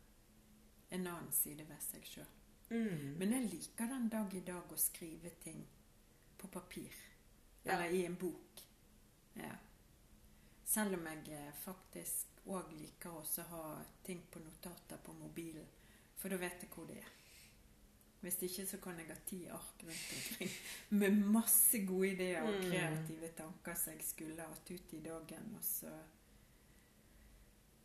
en 0.93 1.07
annen 1.07 1.33
side 1.33 1.65
ved 1.69 1.81
seg 1.85 2.05
sjøl. 2.07 2.31
Mm. 2.73 3.15
Men 3.21 3.33
jeg 3.37 3.49
liker 3.53 3.89
den 3.91 4.09
dag 4.13 4.35
i 4.35 4.41
dag 4.47 4.73
å 4.73 4.79
skrive 4.81 5.31
ting 5.45 5.63
på 6.41 6.49
papir. 6.53 6.95
Ja. 7.65 7.75
Eller 7.77 7.93
i 7.95 8.05
en 8.09 8.17
bok. 8.21 8.63
Ja. 9.39 9.53
Selv 10.65 10.97
om 10.97 11.07
jeg 11.07 11.29
eh, 11.37 11.51
faktisk 11.65 12.41
òg 12.49 12.73
liker 12.75 13.13
å 13.21 13.25
ha 13.51 13.65
ting 14.07 14.23
på 14.33 14.41
notater 14.43 14.99
på 15.05 15.13
mobilen. 15.15 15.67
For 16.17 16.33
da 16.33 16.39
vet 16.41 16.65
jeg 16.65 16.73
hvor 16.75 16.89
det 16.89 16.97
er. 17.03 17.11
Hvis 18.23 18.39
ikke 18.47 18.65
så 18.71 18.79
kan 18.79 18.99
jeg 19.03 19.09
ha 19.11 19.17
ti 19.27 19.41
ark 19.51 19.83
rundt 19.83 20.13
omkring 20.17 20.53
med 21.01 21.17
masse 21.35 21.81
gode 21.89 22.13
ideer 22.15 22.43
og 22.47 22.55
Mm. 22.55 22.69
kreative 22.71 23.29
tanker 23.37 23.75
som 23.75 23.93
jeg 23.97 24.05
skulle 24.07 24.43
hatt 24.49 24.71
ut 24.71 24.93
i 24.95 25.01
dagen. 25.03 25.49
Og 25.59 25.65
så 25.67 25.91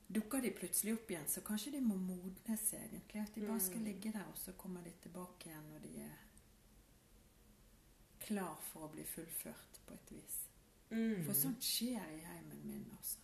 dukker 0.09 0.41
de 0.41 0.51
plutselig 0.55 0.93
opp 0.93 1.09
igjen, 1.11 1.27
så 1.27 1.41
kanskje 1.41 1.71
de 1.71 1.81
må 1.81 1.95
modnes 1.99 2.73
egentlig. 2.73 3.21
At 3.21 3.35
de 3.35 3.41
bare 3.47 3.59
skal 3.59 3.79
Mm. 3.79 3.85
ligge 3.85 4.11
der, 4.13 4.25
og 4.31 4.37
så 4.37 4.51
kommer 4.53 4.81
de 4.83 4.91
tilbake 5.01 5.49
igjen 5.49 5.69
når 5.71 5.79
de 5.83 5.99
er 6.01 6.17
klar 8.19 8.57
for 8.71 8.87
å 8.87 8.91
bli 8.91 9.03
fullført 9.03 9.79
på 9.85 9.93
et 9.93 10.11
vis. 10.11 10.37
Mm. 10.91 11.23
For 11.25 11.33
sånt 11.33 11.63
skjer 11.63 12.11
i 12.15 12.19
heimen 12.25 12.61
min, 12.65 12.85
altså. 12.97 13.17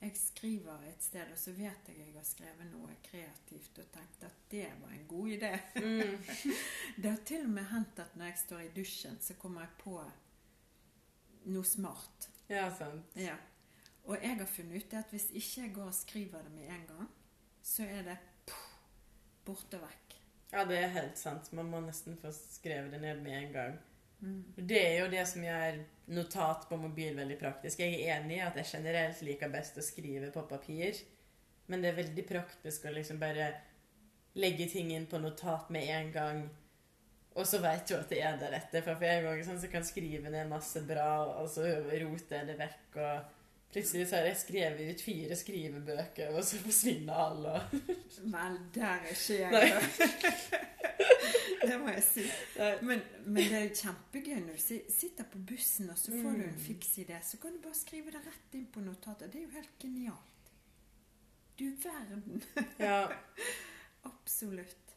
Jeg 0.00 0.16
skriver 0.16 0.84
et 0.88 1.02
sted, 1.04 1.28
og 1.32 1.36
så 1.38 1.52
vet 1.52 1.88
jeg 1.90 1.98
jeg 1.98 2.14
har 2.14 2.24
skrevet 2.24 2.70
noe 2.72 2.94
kreativt 3.04 3.78
og 3.82 3.90
tenkt 3.92 4.22
at 4.24 4.38
det 4.50 4.70
var 4.80 4.94
en 4.96 5.06
god 5.08 5.28
idé. 5.28 5.50
Mm. 5.76 6.24
Det 7.02 7.10
har 7.10 7.20
til 7.28 7.44
og 7.44 7.50
med 7.50 7.64
hendt 7.68 7.98
at 7.98 8.16
når 8.16 8.24
jeg 8.30 8.38
står 8.38 8.60
i 8.60 8.70
dusjen, 8.78 9.18
så 9.20 9.34
kommer 9.34 9.60
jeg 9.60 9.70
på 9.82 9.98
noe 11.52 11.64
smart. 11.64 12.30
Ja, 12.48 12.70
sant. 12.78 13.04
Ja. 13.14 13.36
Og 14.08 14.16
jeg 14.16 14.38
har 14.38 14.48
funnet 14.48 14.82
ut 14.82 14.96
at 14.98 15.12
hvis 15.12 15.28
ikke 15.30 15.64
jeg 15.64 15.74
går 15.76 15.90
og 15.90 15.96
skriver 15.96 16.46
det 16.46 16.54
med 16.54 16.72
en 16.72 16.86
gang, 16.88 17.10
så 17.62 17.84
er 17.84 18.02
det 18.06 18.16
puh, 18.48 18.66
borte 19.46 19.80
vekk. 19.80 20.16
Ja, 20.50 20.64
det 20.66 20.80
er 20.80 20.94
helt 20.96 21.18
sant. 21.20 21.52
Man 21.54 21.70
må 21.70 21.82
nesten 21.84 22.16
få 22.18 22.32
skrevet 22.34 22.90
det 22.94 23.00
ned 23.04 23.22
med 23.22 23.36
en 23.38 23.52
gang. 23.54 23.78
Mm. 24.20 24.40
Det 24.56 24.80
er 24.80 24.96
jo 25.00 25.10
det 25.12 25.22
som 25.28 25.44
gjør 25.44 25.80
notat 26.12 26.66
på 26.68 26.76
mobil 26.80 27.16
veldig 27.16 27.38
praktisk. 27.40 27.80
Jeg 27.80 28.00
er 28.00 28.18
enig 28.18 28.40
i 28.40 28.44
at 28.44 28.58
jeg 28.58 28.72
generelt 28.74 29.22
liker 29.24 29.52
best 29.52 29.78
å 29.78 29.84
skrive 29.84 30.32
på 30.34 30.44
papir, 30.50 30.98
men 31.70 31.82
det 31.82 31.92
er 31.92 32.00
veldig 32.00 32.24
praktisk 32.28 32.88
å 32.88 32.94
liksom 32.96 33.20
bare 33.22 33.52
legge 34.38 34.66
ting 34.70 34.90
inn 34.94 35.06
på 35.10 35.18
notat 35.22 35.70
med 35.74 35.88
en 35.90 36.10
gang, 36.14 36.42
og 37.38 37.46
så 37.46 37.60
vet 37.62 37.86
du 37.86 37.94
at 37.96 38.10
det 38.10 38.20
er 38.26 38.38
der 38.40 38.56
etter. 38.58 38.82
For 38.84 39.06
jeg 39.06 39.22
gang 39.24 39.42
sånn, 39.46 39.60
så 39.62 39.70
kan 39.70 39.86
skrive 39.86 40.32
ned 40.32 40.50
masse 40.50 40.82
bra, 40.86 41.12
og 41.40 41.46
så 41.50 41.64
roter 42.02 42.40
jeg 42.40 42.48
det 42.50 42.56
vekk, 42.58 42.98
og 42.98 43.36
plutselig 43.72 44.08
så 44.10 44.16
har 44.18 44.24
jeg 44.30 44.36
skrevet 44.40 44.90
ut 44.94 45.02
fire 45.04 45.36
skrivebøker, 45.36 46.32
og 46.34 46.44
så 46.44 46.58
forsvinner 46.64 47.14
alle. 47.14 47.52
Vel, 48.32 48.56
der 48.74 48.86
er 48.86 49.12
ikke 49.14 49.36
jeg. 49.38 49.82
det 51.62 51.76
må 51.80 51.88
jeg 51.94 52.02
si. 52.06 52.24
Men, 52.82 53.02
men 53.26 53.42
det 53.44 53.56
er 53.60 53.64
jo 53.68 53.74
kjempegøy 53.82 54.40
når 54.46 54.58
du 54.58 54.92
sitter 54.92 55.28
på 55.32 55.38
bussen, 55.52 55.90
og 55.92 55.98
så 55.98 56.10
får 56.14 56.30
du 56.40 56.44
en 56.44 56.50
Mm. 56.54 56.60
fiks 56.66 56.92
idé. 57.04 57.20
Så 57.22 57.38
kan 57.42 57.52
du 57.56 57.60
bare 57.62 57.74
skrive 57.78 58.10
det 58.14 58.22
rett 58.26 58.54
inn 58.58 58.66
på 58.74 58.80
notatet. 58.84 59.32
Det 59.32 59.40
er 59.40 59.46
jo 59.46 59.54
helt 59.58 59.78
genialt. 59.78 60.52
Du 61.60 61.66
verden. 61.84 62.42
Ja. 62.78 63.08
Absolutt. 64.10 64.94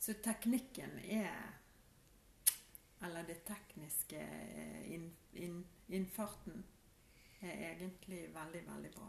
Så 0.00 0.14
teknikken 0.22 0.98
er 1.04 1.52
Eller 3.04 3.22
det 3.28 3.42
tekniske 3.44 4.16
eh, 4.16 4.92
inn, 4.94 5.10
inn, 5.34 5.58
innfarten 5.92 6.62
er 7.42 7.62
egentlig 7.76 8.26
veldig, 8.34 8.62
veldig 8.68 8.90
bra. 8.96 9.08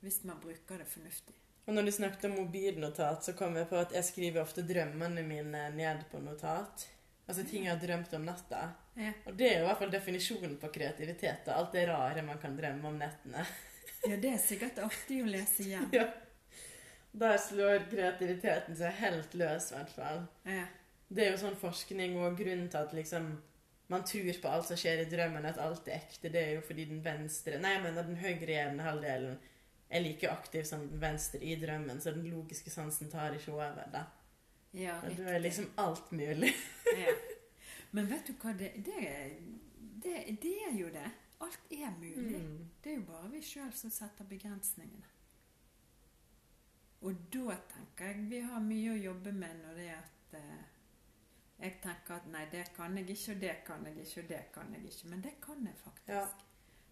Hvis 0.00 0.22
man 0.28 0.40
bruker 0.42 0.78
det 0.82 0.88
fornuftig. 0.90 1.34
Og 1.66 1.74
når 1.74 1.88
du 1.88 1.92
snakket 1.96 2.24
om 2.28 2.36
mobilnotat, 2.38 3.24
så 3.26 3.32
kom 3.34 3.56
jeg 3.58 3.66
på 3.70 3.78
at 3.80 3.94
jeg 3.96 4.06
skriver 4.06 4.42
ofte 4.44 4.62
drømmene 4.66 5.24
mine 5.26 5.64
ned 5.74 6.04
på 6.12 6.20
notat. 6.22 6.86
Altså 7.26 7.42
ting 7.42 7.64
jeg 7.66 7.74
har 7.74 7.80
drømt 7.82 8.12
om 8.14 8.26
natta. 8.28 8.60
Ja. 8.94 9.10
Og 9.26 9.34
det 9.34 9.48
er 9.48 9.56
jo 9.58 9.64
i 9.64 9.66
hvert 9.66 9.80
fall 9.80 9.90
definisjonen 9.90 10.54
på 10.62 10.70
kreativitet. 10.74 11.48
Og 11.48 11.56
Alt 11.56 11.72
det 11.74 11.88
rare 11.90 12.22
man 12.22 12.38
kan 12.38 12.54
drømme 12.58 12.86
om 12.92 13.00
nettene. 13.00 13.42
ja, 14.06 14.14
det 14.22 14.30
er 14.30 14.38
sikkert 14.38 14.78
artig 14.84 15.22
å 15.24 15.32
lese 15.32 15.66
igjen. 15.66 15.90
Ja. 15.96 16.06
Der 17.16 17.38
slår 17.40 17.86
kreativiteten 17.88 18.76
seg 18.76 18.92
helt 19.00 19.34
løs, 19.40 19.70
i 19.72 19.74
hvert 19.78 19.92
fall. 19.96 20.18
Ja. 20.44 20.66
Det 21.08 21.22
er 21.24 21.30
jo 21.32 21.38
sånn 21.40 21.54
forskning 21.56 22.18
og 22.20 22.34
grunnen 22.36 22.66
til 22.68 22.76
at 22.82 22.92
liksom 22.92 23.30
man 23.86 24.04
tror 24.04 24.40
på 24.42 24.48
alt 24.48 24.66
som 24.66 24.78
skjer 24.80 25.04
i 25.04 25.10
drømmen, 25.10 25.46
at 25.46 25.60
alt 25.62 25.88
er 25.88 26.00
ekte. 26.00 26.30
Det 26.32 26.42
er 26.42 26.56
jo 26.56 26.64
fordi 26.66 26.88
den 26.90 27.04
venstre 27.04 27.60
Nei, 27.62 27.76
jeg 27.76 27.84
mener 27.84 28.08
den 28.08 28.18
høyre 28.18 28.50
hjernehalvdelen 28.50 29.36
er 29.86 30.02
like 30.02 30.30
aktiv 30.30 30.64
som 30.66 30.82
den 30.90 31.00
venstre 31.00 31.38
i 31.46 31.54
drømmen, 31.60 32.00
så 32.02 32.10
den 32.10 32.26
logiske 32.26 32.70
sansen 32.70 33.10
tar 33.10 33.36
ikke 33.36 33.54
over. 33.54 33.84
da. 33.92 34.04
ja 34.74 34.98
da 35.02 35.14
du 35.14 35.22
er 35.22 35.38
liksom 35.38 35.70
alt 35.78 36.12
mulig. 36.12 36.52
ja. 36.96 37.14
Men 37.94 38.10
vet 38.10 38.26
du 38.26 38.34
hva, 38.42 38.52
det, 38.52 38.72
det, 38.84 39.02
det, 40.02 40.16
det 40.42 40.56
er 40.68 40.74
jo 40.76 40.88
det. 40.92 41.06
Alt 41.40 41.70
er 41.70 41.92
mulig. 42.00 42.40
Mm. 42.42 42.68
Det 42.84 42.90
er 42.92 42.96
jo 42.96 43.04
bare 43.08 43.30
vi 43.30 43.42
sjøl 43.44 43.70
som 43.72 43.92
setter 43.94 44.26
begrensningene. 44.28 45.06
Og 47.06 47.14
da 47.32 47.56
tenker 47.70 48.10
jeg 48.10 48.26
vi 48.30 48.40
har 48.42 48.60
mye 48.64 48.94
å 48.96 48.98
jobbe 49.00 49.32
med 49.36 49.60
når 49.62 49.78
det 49.78 49.86
er 49.92 49.98
at 50.00 50.36
eh, 50.40 50.75
jeg 51.58 51.78
tenker 51.82 52.18
at 52.18 52.26
nei, 52.28 52.44
det 52.52 52.66
kan 52.76 52.96
jeg 52.98 53.08
ikke, 53.10 53.32
og 53.32 53.40
det 53.40 53.54
kan 53.64 53.86
jeg 53.88 54.02
ikke, 54.02 54.22
og 54.22 54.28
det 54.28 54.42
kan 54.52 54.74
jeg 54.74 54.90
ikke. 54.90 55.08
Men 55.12 55.22
det 55.24 55.34
kan 55.40 55.66
jeg 55.66 55.78
faktisk. 55.80 56.08
Ja. 56.08 56.24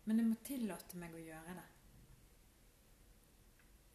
Men 0.05 0.21
jeg 0.21 0.29
må 0.29 0.37
tillate 0.45 1.01
meg 1.01 1.17
å 1.17 1.25
gjøre 1.25 1.57
det. 1.59 1.67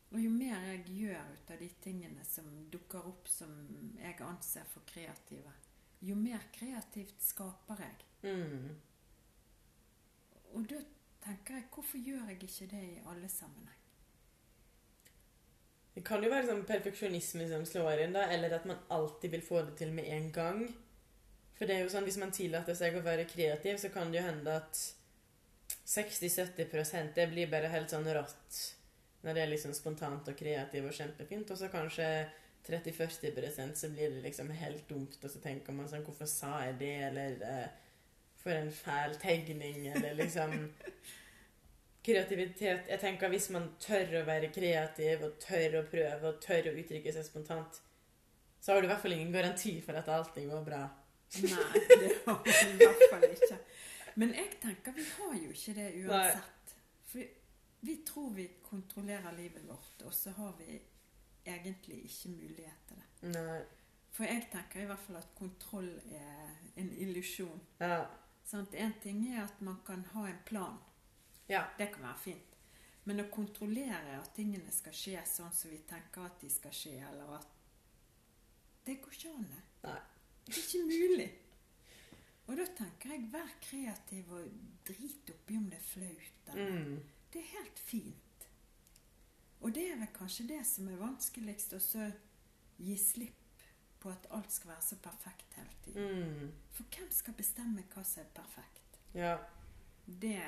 Og 0.09 0.21
jo 0.23 0.29
mer 0.33 0.63
jeg 0.65 0.85
gjør 0.89 1.33
ut 1.33 1.51
av 1.53 1.59
de 1.61 1.69
tingene 1.83 2.23
som 2.25 2.45
dukker 2.73 3.09
opp 3.11 3.27
som 3.29 3.51
jeg 3.99 4.15
anser 4.25 4.65
for 4.71 4.85
kreative, 4.89 5.51
jo 6.01 6.15
mer 6.17 6.47
kreativt 6.53 7.21
skaper 7.21 7.83
jeg. 7.85 8.07
Mm. 8.23 8.71
Og 10.57 10.65
da 10.69 10.79
tenker 11.21 11.59
jeg, 11.59 11.67
hvorfor 11.73 12.01
gjør 12.01 12.31
jeg 12.31 12.41
ikke 12.47 12.69
det 12.71 12.85
i 12.87 13.03
alle 13.11 13.29
sammenheng? 13.29 13.78
Det 15.99 16.05
kan 16.07 16.21
jo 16.23 16.29
være 16.31 16.47
sånn 16.47 16.61
perfeksjonisme 16.63 17.45
som 17.49 17.65
slår 17.67 18.05
inn, 18.05 18.13
da, 18.15 18.21
eller 18.31 18.53
at 18.55 18.63
man 18.69 18.77
alltid 18.95 19.33
vil 19.33 19.41
få 19.43 19.65
det 19.67 19.73
til 19.81 19.89
med 19.91 20.05
en 20.15 20.29
gang. 20.31 20.61
For 21.57 21.67
det 21.67 21.75
er 21.75 21.81
jo 21.83 21.89
sånn, 21.91 22.05
hvis 22.07 22.19
man 22.21 22.31
tillater 22.31 22.77
seg 22.77 22.95
å 22.95 23.01
være 23.03 23.25
kreativ, 23.27 23.81
så 23.81 23.89
kan 23.91 24.07
det 24.07 24.21
jo 24.21 24.29
hende 24.29 24.53
at 24.61 24.79
60-70% 25.91 27.11
det 27.17 27.25
blir 27.33 27.51
bare 27.51 27.67
helt 27.73 27.91
sånn 27.91 28.07
rått. 28.15 28.61
Når 29.25 29.35
det 29.35 29.43
er 29.43 29.51
liksom 29.51 29.75
spontant 29.75 30.31
og 30.31 30.39
kreativt 30.39 30.87
og 30.87 30.95
kjempefint. 30.95 31.51
Og 31.51 31.59
så 31.59 31.67
kanskje 31.73 32.07
30-40% 32.69 33.83
så 33.83 33.91
blir 33.91 34.15
det 34.15 34.23
liksom 34.23 34.55
helt 34.55 34.87
dumt, 34.87 35.19
og 35.19 35.35
så 35.35 35.43
tenker 35.43 35.75
man 35.75 35.91
sånn 35.91 36.07
Hvorfor 36.07 36.31
sa 36.31 36.61
jeg 36.63 36.79
det? 36.79 36.95
Eller 37.09 37.43
eh, 37.43 37.67
For 38.39 38.55
en 38.55 38.71
fæl 38.71 39.19
tegning, 39.19 39.89
eller 39.91 40.15
liksom 40.23 40.55
Kreativitet 42.05 42.87
Jeg 42.87 42.99
tenker 43.01 43.31
hvis 43.33 43.49
man 43.51 43.65
tør 43.81 44.21
å 44.21 44.25
være 44.27 44.51
kreativ, 44.55 45.25
og 45.25 45.39
tør 45.43 45.81
å 45.81 45.85
prøve, 45.91 46.31
og 46.31 46.41
tør 46.43 46.71
å 46.71 46.75
uttrykke 46.79 47.13
seg 47.13 47.27
spontant, 47.27 47.81
så 48.59 48.73
har 48.73 48.81
du 48.81 48.87
i 48.87 48.91
hvert 48.91 49.03
fall 49.03 49.15
ingen 49.15 49.33
garanti 49.33 49.75
for 49.83 49.99
at 49.99 50.11
allting 50.11 50.49
går 50.51 50.63
bra. 50.67 50.83
Nei, 51.39 51.81
det 52.01 52.13
har 52.25 52.39
vi 52.45 52.53
i 52.55 52.77
hvert 52.79 53.03
fall 53.11 53.25
ikke. 53.29 53.59
Men 54.19 54.31
jeg 54.35 54.55
tenker 54.63 54.95
vi 54.95 55.05
har 55.15 55.35
jo 55.37 55.51
ikke 55.53 55.75
det 55.77 55.89
uansett. 56.03 56.73
For 57.09 57.35
vi 57.87 57.95
tror 58.07 58.31
vi 58.35 58.47
kontrollerer 58.65 59.35
livet 59.37 59.67
vårt, 59.67 60.01
og 60.05 60.13
så 60.13 60.33
har 60.35 60.55
vi 60.59 60.79
egentlig 61.45 62.01
ikke 62.05 62.33
mulighet 62.33 62.87
til 62.87 62.99
det. 62.99 63.35
Nei. 63.35 63.59
For 64.11 64.25
jeg 64.27 64.47
tenker 64.51 64.83
i 64.83 64.89
hvert 64.89 65.05
fall 65.05 65.19
at 65.21 65.29
kontroll 65.37 65.89
er 66.11 66.49
en 66.81 66.89
illusjon. 66.97 67.61
Ja. 67.79 68.01
En 68.51 68.93
ting 69.03 69.21
er 69.29 69.43
at 69.43 69.61
man 69.61 69.77
kan 69.85 70.01
ha 70.13 70.25
en 70.27 70.39
plan. 70.45 70.79
Ja. 71.49 71.65
Det 71.77 71.89
kan 71.93 72.03
være 72.07 72.21
fint. 72.23 72.55
Men 73.09 73.23
å 73.23 73.29
kontrollere 73.33 74.19
at 74.19 74.33
tingene 74.35 74.71
skal 74.71 74.93
skje 74.93 75.21
sånn 75.25 75.53
som 75.55 75.71
vi 75.71 75.79
tenker 75.89 76.27
at 76.27 76.41
de 76.41 76.49
skal 76.53 76.73
skje, 76.75 76.97
eller 77.09 77.35
at 77.39 77.55
Det 78.85 78.95
går 79.01 79.13
ikke 79.13 79.29
an. 79.35 79.47
det. 79.49 79.63
Nei. 79.83 79.99
Det 80.45 80.55
er 80.57 80.63
ikke 80.65 80.85
mulig. 80.89 81.29
Og 82.49 82.57
da 82.57 82.65
tenker 82.77 83.11
jeg, 83.13 83.27
vær 83.33 83.51
kreativ 83.61 84.31
og 84.33 84.47
drit 84.87 85.29
oppi 85.29 85.57
om 85.57 85.67
det 85.69 85.77
er 85.77 85.85
flaut. 85.85 86.55
Mm. 86.55 86.95
Det 87.29 87.41
er 87.43 87.51
helt 87.59 87.79
fint. 87.85 88.47
Og 89.61 89.73
det 89.75 89.83
er 89.91 89.99
vel 89.99 90.09
kanskje 90.15 90.47
det 90.49 90.63
som 90.65 90.87
er 90.89 90.97
vanskeligst, 90.97 91.75
å 91.77 91.79
så 91.83 92.07
gi 92.79 92.95
slipp 92.97 93.35
på 93.99 94.09
at 94.09 94.25
alt 94.31 94.51
skal 94.55 94.71
være 94.71 94.85
så 94.87 94.97
perfekt 95.03 95.53
hele 95.59 95.75
tiden. 95.85 96.25
Mm. 96.39 96.51
For 96.73 96.95
hvem 96.95 97.09
skal 97.11 97.33
bestemme 97.37 97.83
hva 97.93 98.03
som 98.07 98.23
er 98.23 98.31
perfekt? 98.33 98.99
Ja. 99.13 99.35
Det 100.07 100.39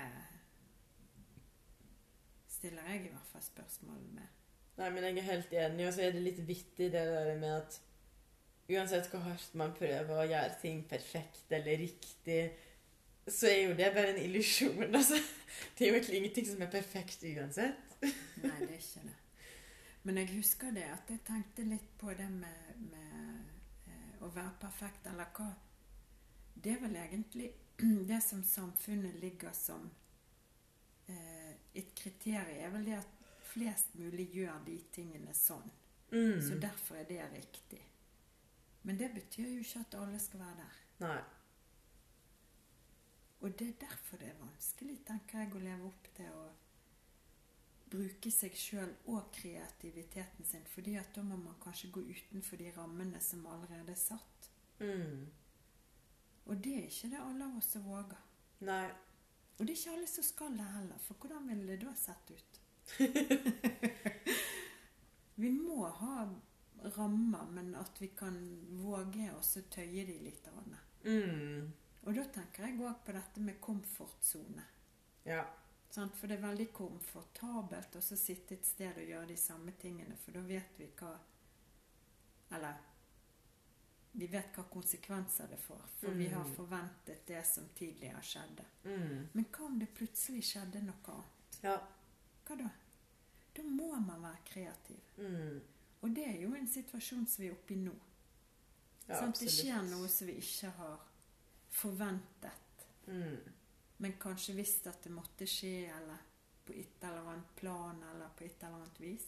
stiller 2.62 2.90
jeg 2.92 3.08
i 3.08 3.10
hvert 3.10 3.30
fall 3.32 3.44
spørsmål 3.44 4.02
med. 4.14 4.42
Nei, 4.78 4.90
men 4.94 5.06
jeg 5.08 5.18
er 5.18 5.30
helt 5.32 5.54
enig, 5.54 5.88
og 5.88 5.96
så 5.96 6.04
er 6.06 6.14
det 6.16 6.26
litt 6.26 6.42
vittig 6.48 6.92
det 6.94 7.06
der 7.10 7.32
med 7.42 7.56
at 7.56 7.80
uansett 8.72 9.10
hvor 9.12 9.24
hardt 9.26 9.56
man 9.58 9.74
prøver 9.76 10.12
å 10.16 10.28
gjøre 10.30 10.60
ting 10.62 10.84
perfekt 10.90 11.52
eller 11.58 11.82
riktig, 11.82 12.44
så 13.28 13.50
er 13.50 13.58
jo 13.66 13.74
det 13.78 13.90
bare 13.96 14.14
en 14.14 14.22
illusjon, 14.22 14.86
altså. 15.00 15.18
Det 15.78 15.88
er 15.88 15.98
jo 15.98 16.14
ingenting 16.20 16.48
som 16.48 16.62
er 16.62 16.72
perfekt 16.72 17.26
uansett. 17.28 17.98
Nei, 18.02 18.54
det 18.62 18.70
er 18.70 18.78
ikke 18.78 19.04
det. 19.10 19.18
Men 20.04 20.18
jeg 20.18 20.32
husker 20.36 20.72
det 20.74 20.86
at 20.90 21.10
jeg 21.14 21.22
tenkte 21.28 21.66
litt 21.68 21.92
på 22.02 22.14
det 22.18 22.30
med, 22.34 22.78
med 22.90 23.92
eh, 23.92 24.24
å 24.24 24.32
være 24.34 24.56
perfekt, 24.62 25.06
eller 25.12 25.30
hva 25.38 25.52
Det 26.62 26.74
er 26.74 26.82
vel 26.82 26.96
egentlig 26.98 27.52
det 28.10 28.22
som 28.26 28.42
samfunnet 28.46 29.20
ligger 29.22 29.54
som 29.58 29.90
eh, 31.10 31.41
et 31.76 31.94
kriterium, 31.96 32.58
er 32.66 32.74
vel 32.74 32.86
det 32.86 32.98
at 33.00 33.20
flest 33.52 33.96
mulig 34.00 34.30
gjør 34.36 34.64
de 34.66 34.78
tingene 34.96 35.34
sånn. 35.36 35.70
Mm. 36.12 36.40
Så 36.44 36.58
derfor 36.60 37.00
er 37.00 37.08
det 37.08 37.22
riktig. 37.34 37.82
Men 38.84 38.98
det 39.00 39.12
betyr 39.14 39.48
jo 39.48 39.62
ikke 39.62 39.84
at 39.86 40.00
alle 40.02 40.20
skal 40.20 40.42
være 40.42 40.58
der. 40.64 40.82
Nei. 41.06 41.20
Og 43.42 43.60
det 43.60 43.68
er 43.68 43.78
derfor 43.88 44.18
det 44.22 44.28
er 44.30 44.42
vanskelig, 44.42 44.98
tenker 45.06 45.40
jeg, 45.42 45.54
å 45.56 45.62
leve 45.64 45.88
opp 45.90 46.10
til 46.18 46.34
å 46.38 46.44
bruke 47.92 48.32
seg 48.32 48.56
sjøl 48.56 48.92
og 49.12 49.32
kreativiteten 49.36 50.46
sin. 50.48 50.66
fordi 50.74 50.96
at 50.96 51.16
da 51.16 51.24
må 51.24 51.36
man 51.36 51.58
kanskje 51.64 51.92
gå 51.92 52.02
utenfor 52.02 52.58
de 52.58 52.72
rammene 52.78 53.20
som 53.20 53.46
allerede 53.46 53.92
er 53.92 54.00
satt. 54.00 54.50
Mm. 54.80 55.28
Og 56.46 56.64
det 56.64 56.76
er 56.76 56.86
ikke 56.88 57.10
det 57.12 57.20
alle 57.22 57.46
av 57.46 57.58
oss 57.58 57.72
som 57.74 57.84
våger. 57.86 58.22
Nei. 58.60 58.86
Og 59.62 59.68
det 59.68 59.76
er 59.76 59.78
ikke 59.78 59.92
alle 59.94 60.08
som 60.10 60.26
skal 60.26 60.56
det 60.58 60.68
heller, 60.74 61.02
for 61.06 61.22
hvordan 61.22 61.50
ville 61.52 61.68
det 61.70 61.84
da 61.84 61.92
sett 61.94 62.32
ut? 62.34 62.56
vi 65.44 65.52
må 65.54 65.84
ha 65.86 66.24
rammer, 66.96 67.52
men 67.54 67.76
at 67.78 68.02
vi 68.02 68.10
kan 68.18 68.40
våge 68.82 69.28
å 69.30 69.44
tøye 69.70 70.08
de 70.08 70.16
litt. 70.26 70.48
Mm. 71.06 71.70
Og 72.02 72.18
da 72.18 72.24
tenker 72.34 72.66
jeg 72.66 72.82
òg 72.82 73.04
på 73.06 73.14
dette 73.14 73.44
med 73.46 73.60
komfortsone. 73.62 74.66
Ja. 75.30 75.44
For 75.94 76.26
det 76.26 76.40
er 76.40 76.48
veldig 76.48 76.72
komfortabelt 76.74 78.00
å 78.00 78.02
sitte 78.02 78.58
et 78.58 78.66
sted 78.66 78.98
og 78.98 79.14
gjøre 79.14 79.30
de 79.30 79.38
samme 79.38 79.76
tingene, 79.78 80.18
for 80.18 80.34
da 80.34 80.42
vet 80.48 80.82
vi 80.82 80.90
hva 80.98 81.14
Eller 82.58 82.82
vi 84.12 84.28
vet 84.28 84.56
hva 84.56 84.64
konsekvenser 84.64 85.48
det 85.48 85.58
får, 85.60 85.82
for 86.00 86.12
vi 86.12 86.28
har 86.28 86.44
Mm. 86.44 86.56
forventet 86.56 87.26
det 87.28 87.46
som 87.48 87.70
tidligere 87.76 88.22
skjedde. 88.22 88.66
Mm. 88.84 89.28
Men 89.34 89.46
hva 89.46 89.66
om 89.66 89.80
det 89.80 89.94
plutselig 89.94 90.44
skjedde 90.44 90.82
noe 90.84 90.96
annet? 91.08 91.60
Ja. 91.64 91.78
Hva 92.46 92.56
da? 92.58 92.70
Da 93.56 93.64
må 93.64 94.00
man 94.00 94.22
være 94.22 94.44
kreativ. 94.46 95.00
Mm. 95.18 95.62
Og 96.02 96.16
det 96.16 96.26
er 96.28 96.42
jo 96.42 96.54
en 96.56 96.68
situasjon 96.68 97.28
som 97.28 97.42
vi 97.42 97.48
er 97.48 97.54
oppe 97.54 97.74
i 97.74 97.78
nå. 97.78 97.94
ja 99.08 99.16
at 99.28 99.40
Det 99.40 99.50
skjer 99.52 99.82
noe 99.90 100.08
som 100.08 100.28
vi 100.28 100.34
ikke 100.34 100.70
har 100.72 101.00
forventet. 101.70 102.86
Mm. 103.08 103.38
Men 103.98 104.14
kanskje 104.20 104.56
visst 104.56 104.88
at 104.88 105.04
det 105.04 105.12
måtte 105.12 105.46
skje, 105.48 105.90
eller 105.98 106.18
på 106.66 106.74
et 106.74 107.04
eller 107.04 107.28
annet 107.32 107.56
plan, 107.56 108.04
eller 108.12 108.30
på 108.38 108.44
et 108.44 108.64
eller 108.64 108.76
annet 108.76 109.00
vis. 109.02 109.26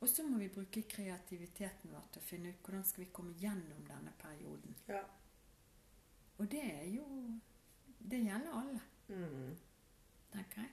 Og 0.00 0.08
så 0.08 0.22
må 0.24 0.38
vi 0.40 0.48
bruke 0.48 0.82
kreativiteten 0.88 1.92
vår 1.92 2.06
til 2.12 2.22
å 2.22 2.24
finne 2.24 2.48
ut 2.54 2.60
hvordan 2.64 2.84
skal 2.88 3.04
vi 3.04 3.10
komme 3.12 3.34
gjennom 3.40 3.82
denne 3.88 4.12
perioden. 4.22 4.76
Ja. 4.88 5.02
Og 6.38 6.48
det 6.50 6.62
er 6.64 6.86
jo 6.88 7.06
Det 8.10 8.18
gjelder 8.24 8.54
alle, 8.56 8.80
Mm. 9.08 9.56
tenker 10.32 10.60
jeg. 10.62 10.70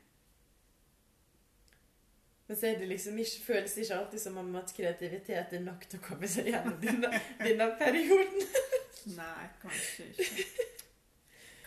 Men 2.47 2.57
så 2.57 2.61
det 2.79 2.87
liksom 2.87 3.17
ikke, 3.17 3.41
føles 3.45 3.73
det 3.73 3.83
ikke 3.83 3.95
alltid 3.97 4.19
som 4.21 4.37
om 4.37 4.55
at 4.55 4.71
kreativitet 4.77 5.53
er 5.53 5.59
nok 5.59 5.83
til 5.89 5.99
å 5.99 6.03
komme 6.05 6.27
seg 6.31 6.47
gjennom 6.47 6.77
denne, 6.81 7.09
denne 7.41 7.67
perioden. 7.79 8.47
Nei, 9.19 9.47
kanskje 9.61 10.07
ikke. 10.13 10.76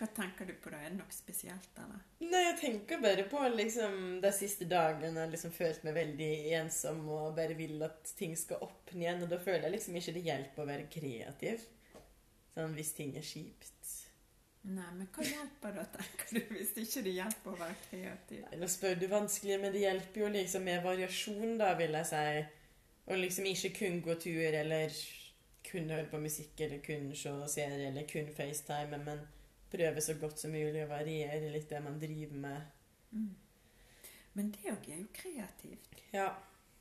Hva 0.00 0.06
tenker 0.16 0.46
du 0.48 0.54
på 0.56 0.70
da? 0.72 0.78
Er 0.80 0.94
det 0.94 0.96
noe 0.96 1.12
spesielt, 1.12 1.74
eller? 1.76 2.04
Nei, 2.24 2.40
jeg 2.46 2.54
tenker 2.56 3.02
bare 3.02 3.26
på 3.28 3.40
liksom 3.52 3.96
de 4.22 4.30
siste 4.32 4.64
dagene 4.64 5.10
jeg 5.12 5.26
har 5.26 5.32
liksom 5.34 5.52
følt 5.52 5.82
meg 5.84 5.98
veldig 5.98 6.28
ensom 6.56 7.02
og 7.12 7.34
bare 7.36 7.56
vil 7.58 7.82
at 7.84 8.14
ting 8.16 8.32
skal 8.38 8.64
åpne 8.64 9.04
igjen. 9.04 9.26
Og 9.26 9.28
da 9.28 9.36
føler 9.42 9.66
jeg 9.66 9.74
liksom 9.74 9.98
ikke 10.00 10.14
det 10.16 10.22
hjelper 10.24 10.62
å 10.62 10.70
være 10.70 10.86
kreativ. 10.94 11.66
Sånn 12.54 12.72
hvis 12.78 12.94
ting 12.96 13.12
er 13.20 13.26
kjipt. 13.28 13.90
Nei, 14.70 14.86
men 14.92 15.08
hva 15.12 15.24
hjelper 15.24 15.76
da, 15.76 15.84
tenker 15.94 16.32
du, 16.36 16.40
hvis 16.52 16.72
ikke 16.80 17.02
det 17.04 17.12
hjelper 17.16 17.52
å 17.52 17.58
være 17.60 17.76
kreativ? 17.90 18.46
Nå 18.60 18.68
spør 18.68 18.96
du 19.00 19.06
vanskelig, 19.08 19.58
men 19.60 19.72
det 19.72 19.84
hjelper 19.84 20.24
jo 20.24 20.30
liksom 20.34 20.64
med 20.68 20.82
variasjon, 20.84 21.58
da, 21.60 21.70
vil 21.76 21.96
jeg 21.96 22.08
si. 22.10 22.24
Og 23.10 23.20
liksom 23.20 23.48
ikke 23.48 23.72
kun 23.78 24.00
gå 24.04 24.16
tur, 24.20 24.56
eller 24.62 24.96
kun 25.64 25.92
høre 25.92 26.08
på 26.08 26.20
musikk, 26.20 26.56
eller 26.64 26.80
kun 26.84 27.08
se 27.16 27.32
serier, 27.52 27.86
eller 27.88 28.08
kun 28.08 28.28
FaceTime, 28.36 29.00
men 29.04 29.24
prøve 29.70 30.00
så 30.02 30.14
godt 30.20 30.38
som 30.40 30.50
mulig 30.52 30.84
å 30.84 30.88
variere 30.90 31.50
litt 31.52 31.68
det 31.70 31.82
man 31.84 31.98
driver 32.00 32.36
med. 32.36 32.60
Mm. 33.12 33.34
Men 34.34 34.50
det 34.54 34.70
òg 34.72 34.88
er 34.92 34.96
jo 35.02 35.06
kreativt. 35.14 36.00
Ja. 36.12 36.32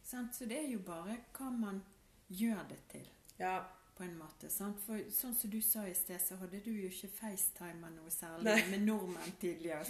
Sant? 0.04 0.36
Så 0.36 0.46
det 0.50 0.58
er 0.64 0.72
jo 0.72 0.80
bare 0.86 1.18
hva 1.38 1.50
man 1.52 1.84
gjør 2.30 2.68
det 2.70 2.80
til, 2.92 3.08
Ja. 3.40 3.60
på 3.96 4.04
en 4.04 4.18
måte. 4.18 4.50
Sant? 4.50 4.80
For 4.86 4.98
sånn 5.12 5.36
som 5.36 5.50
du 5.50 5.62
sa 5.62 5.84
i 5.88 5.94
sted, 5.94 6.20
så 6.22 6.36
hadde 6.40 6.60
du 6.64 6.72
jo 6.72 6.88
ikke 6.90 7.10
facetima 7.20 7.90
noe 7.90 8.10
særlig 8.14 8.44
Nei. 8.46 8.62
med 8.72 8.80
nordmenn 8.86 9.32
tidligere. 9.42 9.84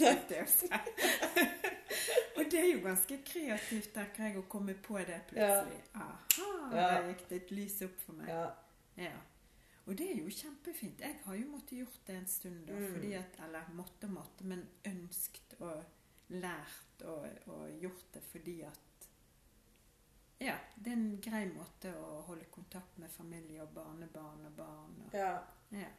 Og 2.40 2.46
det 2.52 2.60
er 2.60 2.72
jo 2.74 2.80
ganske 2.84 3.18
kreativt, 3.28 3.92
tenker 3.94 4.24
jeg, 4.30 4.38
å 4.40 4.42
komme 4.50 4.74
på 4.74 4.98
det 5.06 5.20
plutselig. 5.30 5.82
Ja. 5.94 6.02
Aha, 6.02 6.72
Ja. 6.74 6.88
der 7.02 7.08
gikk 7.14 7.28
det 7.30 7.36
et 7.44 7.52
lys 7.52 7.82
opp 7.82 8.00
for 8.06 8.14
meg. 8.14 8.28
ja. 8.30 8.50
Ja. 8.98 9.12
Og 9.90 9.96
det 9.98 10.06
er 10.12 10.20
jo 10.22 10.30
kjempefint. 10.30 11.00
Jeg 11.02 11.16
har 11.26 11.38
jo 11.40 11.48
måttet 11.50 11.80
gjort 11.80 12.02
det 12.08 12.16
en 12.20 12.28
stund, 12.30 12.60
da, 12.68 12.74
Mm. 12.78 12.92
fordi 12.94 13.14
at 13.18 13.40
Eller 13.48 13.72
måtte 13.74 14.06
og 14.06 14.12
måtte, 14.20 14.46
men 14.46 14.62
ønskt 14.86 15.56
og 15.60 15.84
lært 16.30 17.02
og, 17.10 17.26
og 17.50 17.72
gjort 17.82 18.06
det 18.14 18.22
fordi 18.32 18.60
at 18.68 19.08
Ja, 20.40 20.54
det 20.78 20.92
er 20.94 20.96
en 20.96 21.18
grei 21.22 21.42
måte 21.52 21.90
å 22.00 22.22
holde 22.30 22.46
kontakt 22.54 22.98
med 23.02 23.10
familie 23.12 23.62
og 23.66 23.74
barnebarn 23.76 24.46
og 24.48 24.54
barn 24.56 24.94
og 25.08 25.18
ja. 25.18 25.34
Ja. 25.76 25.90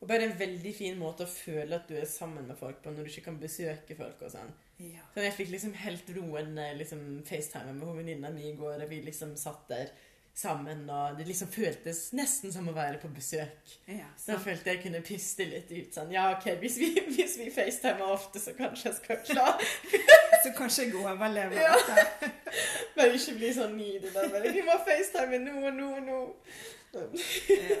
Og 0.00 0.08
bare 0.08 0.24
en 0.26 0.38
veldig 0.38 0.72
fin 0.74 0.98
måte 0.98 1.22
å 1.24 1.30
føle 1.30 1.76
at 1.78 1.86
du 1.88 1.94
er 1.96 2.08
sammen 2.10 2.48
med 2.48 2.58
folk 2.58 2.80
på 2.82 2.90
når 2.90 3.04
du 3.06 3.10
ikke 3.12 3.26
kan 3.28 3.38
besøke 3.40 3.94
folk 3.96 4.22
og 4.26 4.32
sånn. 4.34 4.50
ja. 4.82 5.04
Så 5.14 5.22
jeg 5.22 5.36
fikk 5.36 5.52
liksom 5.54 5.76
helt 5.84 6.10
roen 6.16 6.58
eh, 6.58 6.74
liksom 6.80 7.22
FaceTime 7.24 7.72
med 7.78 7.94
venninna 8.00 8.30
mi 8.34 8.48
i 8.50 8.56
går, 8.58 8.82
og 8.82 8.90
vi 8.90 9.02
liksom 9.06 9.36
satt 9.36 9.68
der 9.68 9.92
sammen, 10.34 10.80
og 10.90 11.18
det 11.18 11.26
liksom 11.28 11.48
føltes 11.54 12.00
nesten 12.18 12.50
som 12.52 12.66
å 12.68 12.72
være 12.74 12.98
på 12.98 13.08
besøk. 13.14 13.74
ja 13.86 14.06
da 14.26 14.36
følte 14.42 14.72
jeg 14.72 14.80
kunne 14.82 15.00
puste 15.06 15.44
litt 15.46 15.70
ut 15.70 15.94
sånn 15.94 16.10
Ja, 16.10 16.24
OK, 16.36 16.48
hvis 16.60 16.78
vi, 16.80 16.88
hvis 17.14 17.36
vi 17.38 17.50
FaceTimer 17.54 18.02
ofte, 18.16 18.40
så 18.42 18.54
kanskje 18.58 18.88
jeg 18.90 18.96
skal 18.98 19.20
klare 19.28 19.68
Så 20.44 20.50
kanskje 20.58 20.84
jeg 20.88 20.94
overlever 21.00 21.54
Ja. 21.56 21.74
dette. 21.88 22.32
Ikke 23.16 23.34
bli 23.38 23.48
sånn 23.56 23.76
ny. 23.78 23.92
Det 24.02 24.10
der, 24.12 24.28
bare, 24.32 24.50
Vi 24.52 24.60
må 24.66 24.74
facetime 24.84 25.38
nå 25.40 25.54
og 25.70 25.78
nå 25.78 25.86
og 25.96 26.02
nå. 26.04 26.18
Ja. 27.48 27.78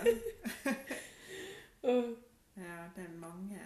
Ja, 2.56 2.76
det 2.96 3.04
er 3.04 3.14
mange 3.20 3.60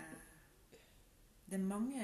Det 1.47 1.55
er 1.61 1.65
mange 1.65 2.01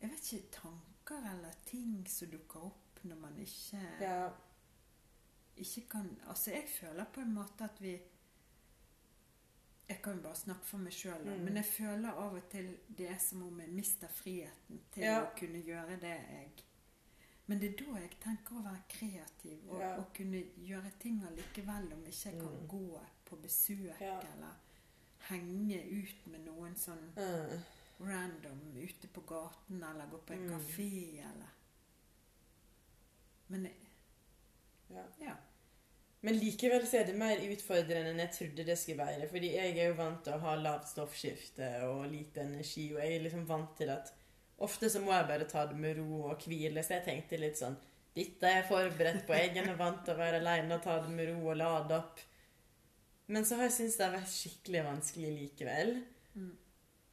Jeg 0.00 0.10
vet 0.10 0.32
ikke 0.32 0.52
tanker 0.62 1.24
eller 1.34 1.54
ting 1.66 2.04
som 2.10 2.30
dukker 2.32 2.68
opp 2.70 3.02
når 3.06 3.16
man 3.26 3.36
ikke 3.42 3.82
Ja. 4.00 4.28
Ikke 5.58 5.88
kan 5.90 6.20
Altså, 6.28 6.50
jeg 6.50 6.64
føler 6.68 7.04
på 7.04 7.20
en 7.20 7.34
måte 7.34 7.64
at 7.64 7.80
vi 7.82 8.00
Jeg 9.88 10.02
kan 10.02 10.16
jo 10.16 10.22
bare 10.22 10.36
snakke 10.36 10.64
for 10.66 10.78
meg 10.78 10.92
sjøl, 10.92 11.24
Mm. 11.24 11.44
men 11.44 11.56
jeg 11.56 11.64
føler 11.64 12.10
av 12.10 12.34
og 12.34 12.48
til 12.50 12.76
det 12.98 13.08
er 13.08 13.18
som 13.18 13.42
om 13.42 13.60
jeg 13.60 13.68
mister 13.68 14.08
friheten 14.08 14.80
til 14.92 15.02
Ja. 15.02 15.22
å 15.24 15.38
kunne 15.38 15.62
gjøre 15.64 15.96
det 16.00 16.02
jeg 16.10 16.50
Men 17.46 17.58
det 17.60 17.70
er 17.80 17.84
da 17.84 17.98
jeg 18.00 18.10
tenker 18.20 18.56
å 18.58 18.62
være 18.62 18.82
kreativ 18.88 19.70
og, 19.70 19.80
Ja. 19.80 19.96
og 19.98 20.12
kunne 20.14 20.42
gjøre 20.58 20.90
ting 21.00 21.24
allikevel 21.24 21.92
om 21.92 22.04
ikke 22.06 22.24
jeg 22.30 22.40
kan 22.40 22.52
Mm. 22.60 22.68
gå 22.68 23.00
på 23.24 23.36
besøk 23.36 24.00
Ja. 24.00 24.20
eller 24.20 24.56
henge 25.18 25.82
ut 25.90 26.26
med 26.26 26.40
noen 26.44 26.74
sånn 26.76 27.12
Mm. 27.16 27.62
random 28.00 28.60
ute 28.76 29.08
på 29.08 29.20
gaten 29.26 29.82
eller 29.82 30.06
gå 30.10 30.18
på 30.26 30.32
en 30.32 30.46
Mm. 30.48 30.50
kafé 30.60 31.18
eller 31.20 31.48
Men 33.48 33.62
jeg- 33.64 33.87
Ja. 34.94 35.04
ja. 35.22 35.36
Men 36.20 36.38
likevel 36.40 36.86
så 36.86 36.98
er 36.98 37.06
det 37.06 37.18
mer 37.18 37.38
utfordrende 37.46 38.10
enn 38.10 38.22
jeg 38.24 38.34
trodde 38.34 38.64
det 38.66 38.78
skulle 38.78 39.04
være. 39.06 39.28
Fordi 39.30 39.52
jeg 39.54 39.74
er 39.76 39.92
jo 39.92 39.98
vant 40.00 40.24
til 40.26 40.34
å 40.34 40.42
ha 40.42 40.54
lavt 40.58 40.90
stoffskifte 40.90 41.68
og 41.86 42.08
lite 42.10 42.42
energi, 42.42 42.88
og 42.94 43.02
jeg 43.04 43.18
er 43.18 43.26
liksom 43.26 43.44
vant 43.48 43.76
til 43.78 43.92
at 43.94 44.10
ofte 44.66 44.90
så 44.90 45.02
må 45.04 45.12
jeg 45.14 45.28
bare 45.28 45.46
ta 45.50 45.66
det 45.70 45.78
med 45.78 46.00
ro 46.00 46.24
og 46.32 46.48
hvile. 46.48 46.82
Så 46.82 46.98
jeg 46.98 47.06
tenkte 47.06 47.40
litt 47.40 47.60
sånn 47.60 47.78
Dette 48.18 48.48
er 48.48 48.56
jeg 48.56 48.70
forberedt 48.72 49.26
på. 49.28 49.36
Jeg 49.36 49.54
er 49.62 49.76
vant 49.78 50.00
til 50.02 50.16
å 50.16 50.18
være 50.18 50.40
alene 50.40 50.74
og 50.74 50.82
ta 50.82 50.96
det 51.04 51.12
med 51.14 51.30
ro 51.30 51.52
og 51.52 51.60
lade 51.60 51.98
opp. 52.00 52.24
Men 53.28 53.44
så 53.44 53.58
har 53.58 53.68
jeg 53.68 53.76
syntes 53.76 53.98
det 54.00 54.06
har 54.08 54.16
vært 54.16 54.32
skikkelig 54.32 54.82
vanskelig 54.86 55.30
likevel. 55.36 55.92
Mm. 56.34 56.54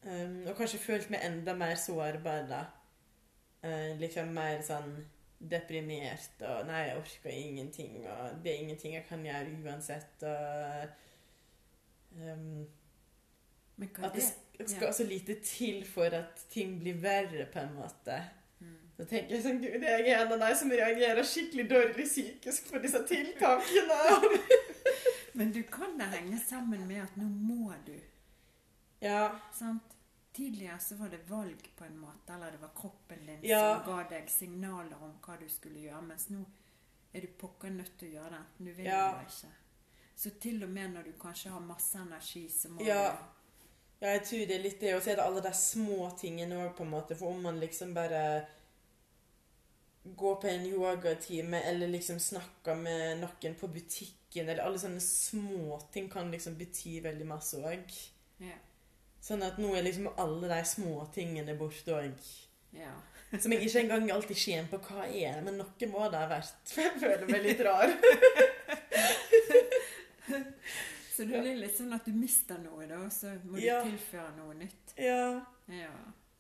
Um, 0.06 0.40
og 0.48 0.56
kanskje 0.58 0.80
følt 0.82 1.12
meg 1.14 1.26
enda 1.28 1.54
mer 1.58 1.76
sårbar 1.78 2.48
da. 2.50 2.64
Uh, 3.62 3.94
liksom 4.02 4.34
mer 4.34 4.64
sånn 4.66 4.96
deprimert 5.52 6.42
og 6.46 6.66
Nei, 6.70 6.82
jeg 6.88 6.98
orker 7.02 7.30
ingenting, 7.36 8.08
og 8.08 8.40
det 8.44 8.52
er 8.54 8.64
ingenting 8.64 8.96
jeg 8.98 9.06
kan 9.10 9.26
gjøre 9.26 9.60
uansett, 9.66 10.24
og 10.24 10.88
um, 12.22 12.66
Men 13.76 13.90
hva 13.96 14.08
At 14.08 14.12
er 14.12 14.16
det 14.16 14.24
det? 14.24 14.30
skal 14.56 14.70
skal 14.70 14.94
så 14.94 15.04
lite 15.04 15.36
til 15.44 15.86
for 15.88 16.16
at 16.16 16.46
ting 16.50 16.80
blir 16.80 17.02
verre, 17.04 17.46
på 17.52 17.60
en 17.60 17.74
måte. 17.76 18.20
Mm. 18.60 18.78
Så 18.98 19.06
tenker 19.10 19.36
jeg 19.36 19.44
sånn 19.44 19.60
Gud, 19.60 19.84
jeg 19.84 20.06
er 20.08 20.22
en 20.22 20.32
av 20.38 20.46
de 20.46 20.52
som 20.56 20.72
reagerer 20.72 21.28
skikkelig 21.28 21.66
dårlig 21.70 22.06
psykisk 22.08 22.72
på 22.72 22.80
disse 22.84 23.02
tiltakene. 23.10 24.40
Men 25.36 25.52
du 25.52 25.62
kan 25.68 25.98
det 26.00 26.08
henge 26.14 26.40
sammen 26.40 26.88
med 26.88 27.04
at 27.04 27.18
nå 27.20 27.28
må 27.28 27.74
du. 27.88 27.98
ja. 29.04 29.28
sant? 29.54 29.95
Tidligere 30.36 30.80
så 30.84 30.96
var 31.00 31.10
det 31.10 31.22
valg 31.30 31.62
på 31.78 31.86
en 31.86 31.98
måte, 31.98 32.34
eller 32.34 32.52
det 32.52 32.62
var 32.62 32.72
kroppen 32.76 33.26
din 33.26 33.40
Ja. 33.44 33.62
som 33.84 33.86
ga 33.94 34.04
deg 34.10 34.30
signaler 34.30 34.98
om 35.04 35.14
hva 35.24 35.38
du 35.40 35.46
skulle 35.50 35.80
gjøre, 35.80 36.02
mens 36.02 36.28
nå 36.30 36.46
er 37.14 37.22
du 37.22 37.28
pokker 37.28 37.70
nødt 37.72 37.94
til 38.00 38.10
å 38.10 38.12
gjøre 38.18 38.30
det, 38.30 38.40
enten 38.42 38.66
du 38.66 38.72
vil 38.74 38.86
Ja. 38.86 39.10
eller 39.10 39.30
ikke. 39.30 39.52
Så 40.16 40.30
til 40.40 40.64
og 40.64 40.70
med 40.70 40.92
når 40.94 41.04
du 41.04 41.12
kanskje 41.20 41.50
har 41.52 41.60
masse 41.60 41.96
energi, 41.98 42.50
så 42.50 42.70
må 42.70 42.82
Ja. 42.86 43.18
Ja, 44.02 44.08
jeg 44.12 44.24
tror 44.24 44.46
det 44.48 44.52
er 44.52 44.64
litt 44.64 44.80
det. 44.82 44.94
Og 44.96 45.02
så 45.02 45.12
er 45.12 45.16
det 45.16 45.24
alle 45.24 45.42
de 45.42 45.54
små 45.54 46.12
tingene 46.20 46.56
òg, 46.68 46.76
på 46.76 46.84
en 46.84 46.90
måte. 46.90 47.16
For 47.16 47.28
om 47.30 47.42
man 47.42 47.60
liksom 47.60 47.94
bare 47.94 48.46
går 50.16 50.36
på 50.42 50.48
en 50.48 50.66
yogatime, 50.66 51.62
eller 51.64 51.88
liksom 51.88 52.20
snakker 52.20 52.76
med 52.76 53.22
noen 53.22 53.56
på 53.56 53.68
butikken, 53.68 54.50
eller 54.50 54.64
alle 54.64 54.78
sånne 54.80 55.02
små 55.02 55.80
ting 55.92 56.10
kan 56.12 56.30
liksom 56.32 56.58
bety 56.58 57.00
veldig 57.02 57.26
masse 57.26 57.54
òg. 57.58 57.90
Ja. 58.40 58.58
Sånn 59.26 59.42
at 59.42 59.58
nå 59.58 59.72
er 59.74 59.82
liksom 59.88 60.12
alle 60.22 60.48
de 60.52 60.60
små 60.70 61.00
tingene 61.16 61.56
borte 61.58 61.96
òg. 61.98 62.26
ja. 62.78 62.94
Som 63.42 63.52
jeg 63.52 63.66
ikke 63.66 63.80
engang 63.82 64.12
alltid 64.14 64.38
skjønner 64.38 64.68
på 64.70 64.78
hva 64.86 65.08
er, 65.10 65.40
men 65.44 65.58
noe 65.60 65.88
må 65.92 66.06
det 66.14 66.20
ha 66.22 66.28
vært. 66.30 66.54
For 66.70 66.82
jeg 66.86 67.00
føler 67.02 67.26
meg 67.34 67.42
litt 67.44 67.64
rar. 67.66 67.90
Så 71.16 71.24
det 71.24 71.40
blir 71.42 71.56
litt 71.62 71.76
sånn 71.78 71.94
at 71.96 72.06
du 72.08 72.12
mister 72.16 72.58
noe, 72.60 72.86
da, 72.90 72.98
og 73.06 73.12
så 73.14 73.32
må 73.48 73.56
du 73.58 73.64
Ja. 73.64 73.78
tilføre 73.86 74.32
noe 74.38 74.54
nytt. 74.60 74.94
Ja. 75.00 75.42
Ja. 75.72 75.92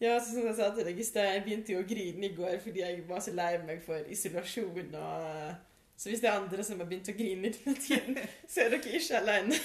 Ja, 0.03 0.17
så 0.19 0.33
som 0.35 0.43
jeg 0.49 0.55
sa 0.57 0.69
til 0.75 0.83
deg 0.83 0.97
i 0.99 1.03
sted, 1.07 1.23
jeg 1.31 1.43
begynte 1.45 1.71
jo 1.71 1.79
å 1.79 1.87
grine 1.87 2.25
i 2.27 2.33
går 2.35 2.57
fordi 2.59 2.81
jeg 2.83 3.05
var 3.07 3.21
så 3.23 3.31
lei 3.31 3.53
meg 3.63 3.79
for 3.85 4.03
isolasjon 4.11 4.95
og 4.99 5.55
Så 5.95 6.09
hvis 6.11 6.19
det 6.19 6.27
er 6.29 6.41
andre 6.41 6.63
som 6.67 6.79
har 6.83 6.89
begynt 6.89 7.07
å 7.07 7.15
grine 7.15 7.47
i 7.47 7.53
denne 7.55 7.75
tiden, 7.79 8.17
så 8.51 8.65
er 8.65 8.73
dere 8.73 8.97
ikke 8.99 9.21
alene. 9.21 9.55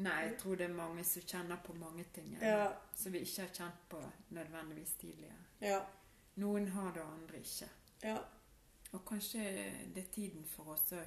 Nei. 0.00 0.16
Jeg 0.26 0.36
tror 0.40 0.56
det 0.56 0.66
er 0.66 0.74
mange 0.74 1.04
som 1.04 1.22
kjenner 1.22 1.60
på 1.64 1.74
mange 1.76 2.04
ting 2.14 2.32
ja. 2.40 2.48
Ja. 2.48 2.66
som 2.96 3.12
vi 3.12 3.22
ikke 3.26 3.46
har 3.46 3.54
kjent 3.60 3.86
på 3.88 4.02
nødvendigvis 4.36 4.94
tidligere. 5.00 5.44
Ja. 5.60 5.80
Noen 6.40 6.68
har 6.72 6.92
det, 6.96 7.04
andre 7.04 7.40
ikke. 7.40 7.68
Ja. 8.02 8.18
Og 8.90 9.04
kanskje 9.06 9.44
det 9.94 10.04
er 10.04 10.12
tiden 10.14 10.46
for 10.48 10.72
oss 10.74 10.92
å 10.96 11.02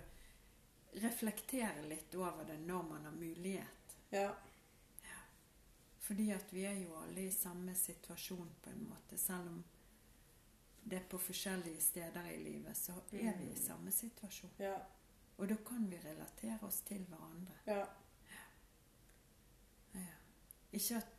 reflektere 1.02 1.88
litt 1.90 2.14
over 2.16 2.46
det 2.48 2.60
når 2.68 2.84
man 2.90 3.06
har 3.06 3.16
mulighet. 3.18 3.96
Ja. 4.14 4.30
Fordi 6.04 6.32
at 6.36 6.54
vi 6.54 6.66
er 6.68 6.78
jo 6.84 6.96
alle 7.00 7.22
i 7.28 7.32
samme 7.32 7.76
situasjon 7.76 8.50
på 8.62 8.70
en 8.70 8.84
måte. 8.90 9.18
Selv 9.18 9.48
om 9.48 9.64
det 10.84 10.98
er 11.00 11.06
på 11.10 11.18
forskjellige 11.18 11.82
steder 11.82 12.28
i 12.28 12.38
livet, 12.44 12.78
så 12.78 12.98
er 13.12 13.38
vi 13.40 13.52
i 13.54 13.56
samme 13.56 13.92
situasjon. 13.92 14.52
Ja. 14.60 14.76
Og 15.38 15.50
da 15.50 15.56
kan 15.66 15.88
vi 15.90 15.98
relatere 16.04 16.60
oss 16.68 16.82
til 16.86 17.06
hverandre. 17.08 17.56
Ja. 17.66 17.78
Ja. 17.80 17.86
Ikke 20.74 20.98
at 21.00 21.10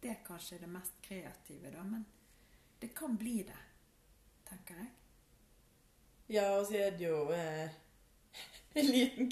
det 0.00 0.16
kanskje 0.24 0.56
er 0.56 0.64
det 0.64 0.70
mest 0.72 0.96
kreative, 1.04 1.70
da, 1.74 1.84
men 1.84 2.06
det 2.80 2.94
kan 2.96 3.16
bli 3.20 3.42
det, 3.44 3.58
tenker 4.48 4.78
jeg. 4.80 4.90
ja 6.36 6.46
og 6.56 6.64
så 6.66 6.78
er 6.80 6.94
det 6.96 7.04
jo 7.04 7.18
eh, 7.36 7.74
en 8.80 8.88
liten 8.88 9.28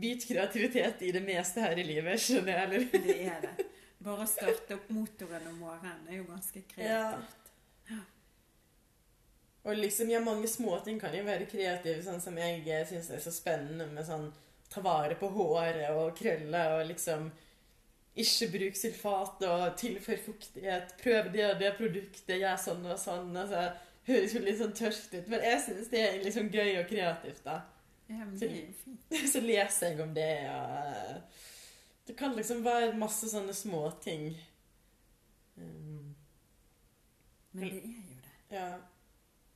bit 0.00 0.26
kreativitet 0.28 1.02
i 1.02 1.12
det 1.14 1.22
meste 1.24 1.64
her 1.64 1.80
i 1.80 1.86
livet, 1.86 2.20
skjønner 2.20 2.58
jeg, 2.58 2.66
eller? 2.66 3.06
Det 3.06 3.16
er 3.24 3.40
det. 3.46 3.70
Bare 4.04 4.26
å 4.26 4.28
starte 4.28 4.76
opp 4.76 4.90
motoren 4.92 5.48
om 5.48 5.62
morgenen 5.64 6.10
er 6.10 6.20
jo 6.20 6.28
ganske 6.28 6.60
kreativt. 6.74 7.44
Og 9.64 9.78
liksom, 9.78 10.10
ja, 10.12 10.20
mange 10.20 10.48
småting 10.50 10.98
kan 11.00 11.14
jo 11.16 11.22
være 11.24 11.46
kreative, 11.48 12.02
sånn 12.04 12.20
som 12.20 12.36
jeg 12.36 12.84
syns 12.90 13.08
er 13.08 13.22
så 13.24 13.32
spennende 13.32 13.86
med 13.88 14.04
sånn 14.04 14.26
ta 14.68 14.82
vare 14.84 15.16
på 15.16 15.30
håret 15.32 15.86
og 15.94 16.12
krøller 16.18 16.80
og 16.80 16.88
liksom 16.90 17.30
ikke 18.14 18.48
bruk 18.52 18.76
sulfat 18.78 19.42
og 19.48 19.62
tilfør 19.78 20.20
fuktighet. 20.26 20.94
Prøv 21.02 21.32
det 21.34 21.44
og 21.48 21.60
det 21.60 21.72
produktet, 21.78 22.36
gjør 22.38 22.60
sånn 22.62 22.84
og 22.86 22.98
sånn. 23.00 23.32
Altså, 23.36 23.64
høres 24.06 24.34
jo 24.36 24.42
litt 24.44 24.60
sånn 24.60 24.74
tørst 24.76 25.14
ut, 25.16 25.28
men 25.32 25.42
jeg 25.42 25.62
syns 25.64 25.90
det 25.90 26.02
er 26.04 26.20
liksom 26.22 26.50
gøy 26.52 26.76
og 26.82 26.86
kreativt, 26.90 27.42
da. 27.46 27.60
Ja, 28.12 28.26
så. 28.38 28.50
Så 29.32 29.40
leser 29.40 29.94
jeg 29.94 30.00
om 30.04 30.10
det, 30.14 30.28
og 30.52 31.22
Det 32.06 32.16
kan 32.18 32.34
liksom 32.36 32.60
være 32.64 32.92
masse 33.00 33.30
sånne 33.32 33.54
småting. 33.56 34.26
Um, 35.56 36.14
Men 37.52 37.64
det 37.64 37.70
er 37.70 37.78
jo 37.78 38.18
det. 38.26 38.34
ja. 38.58 38.66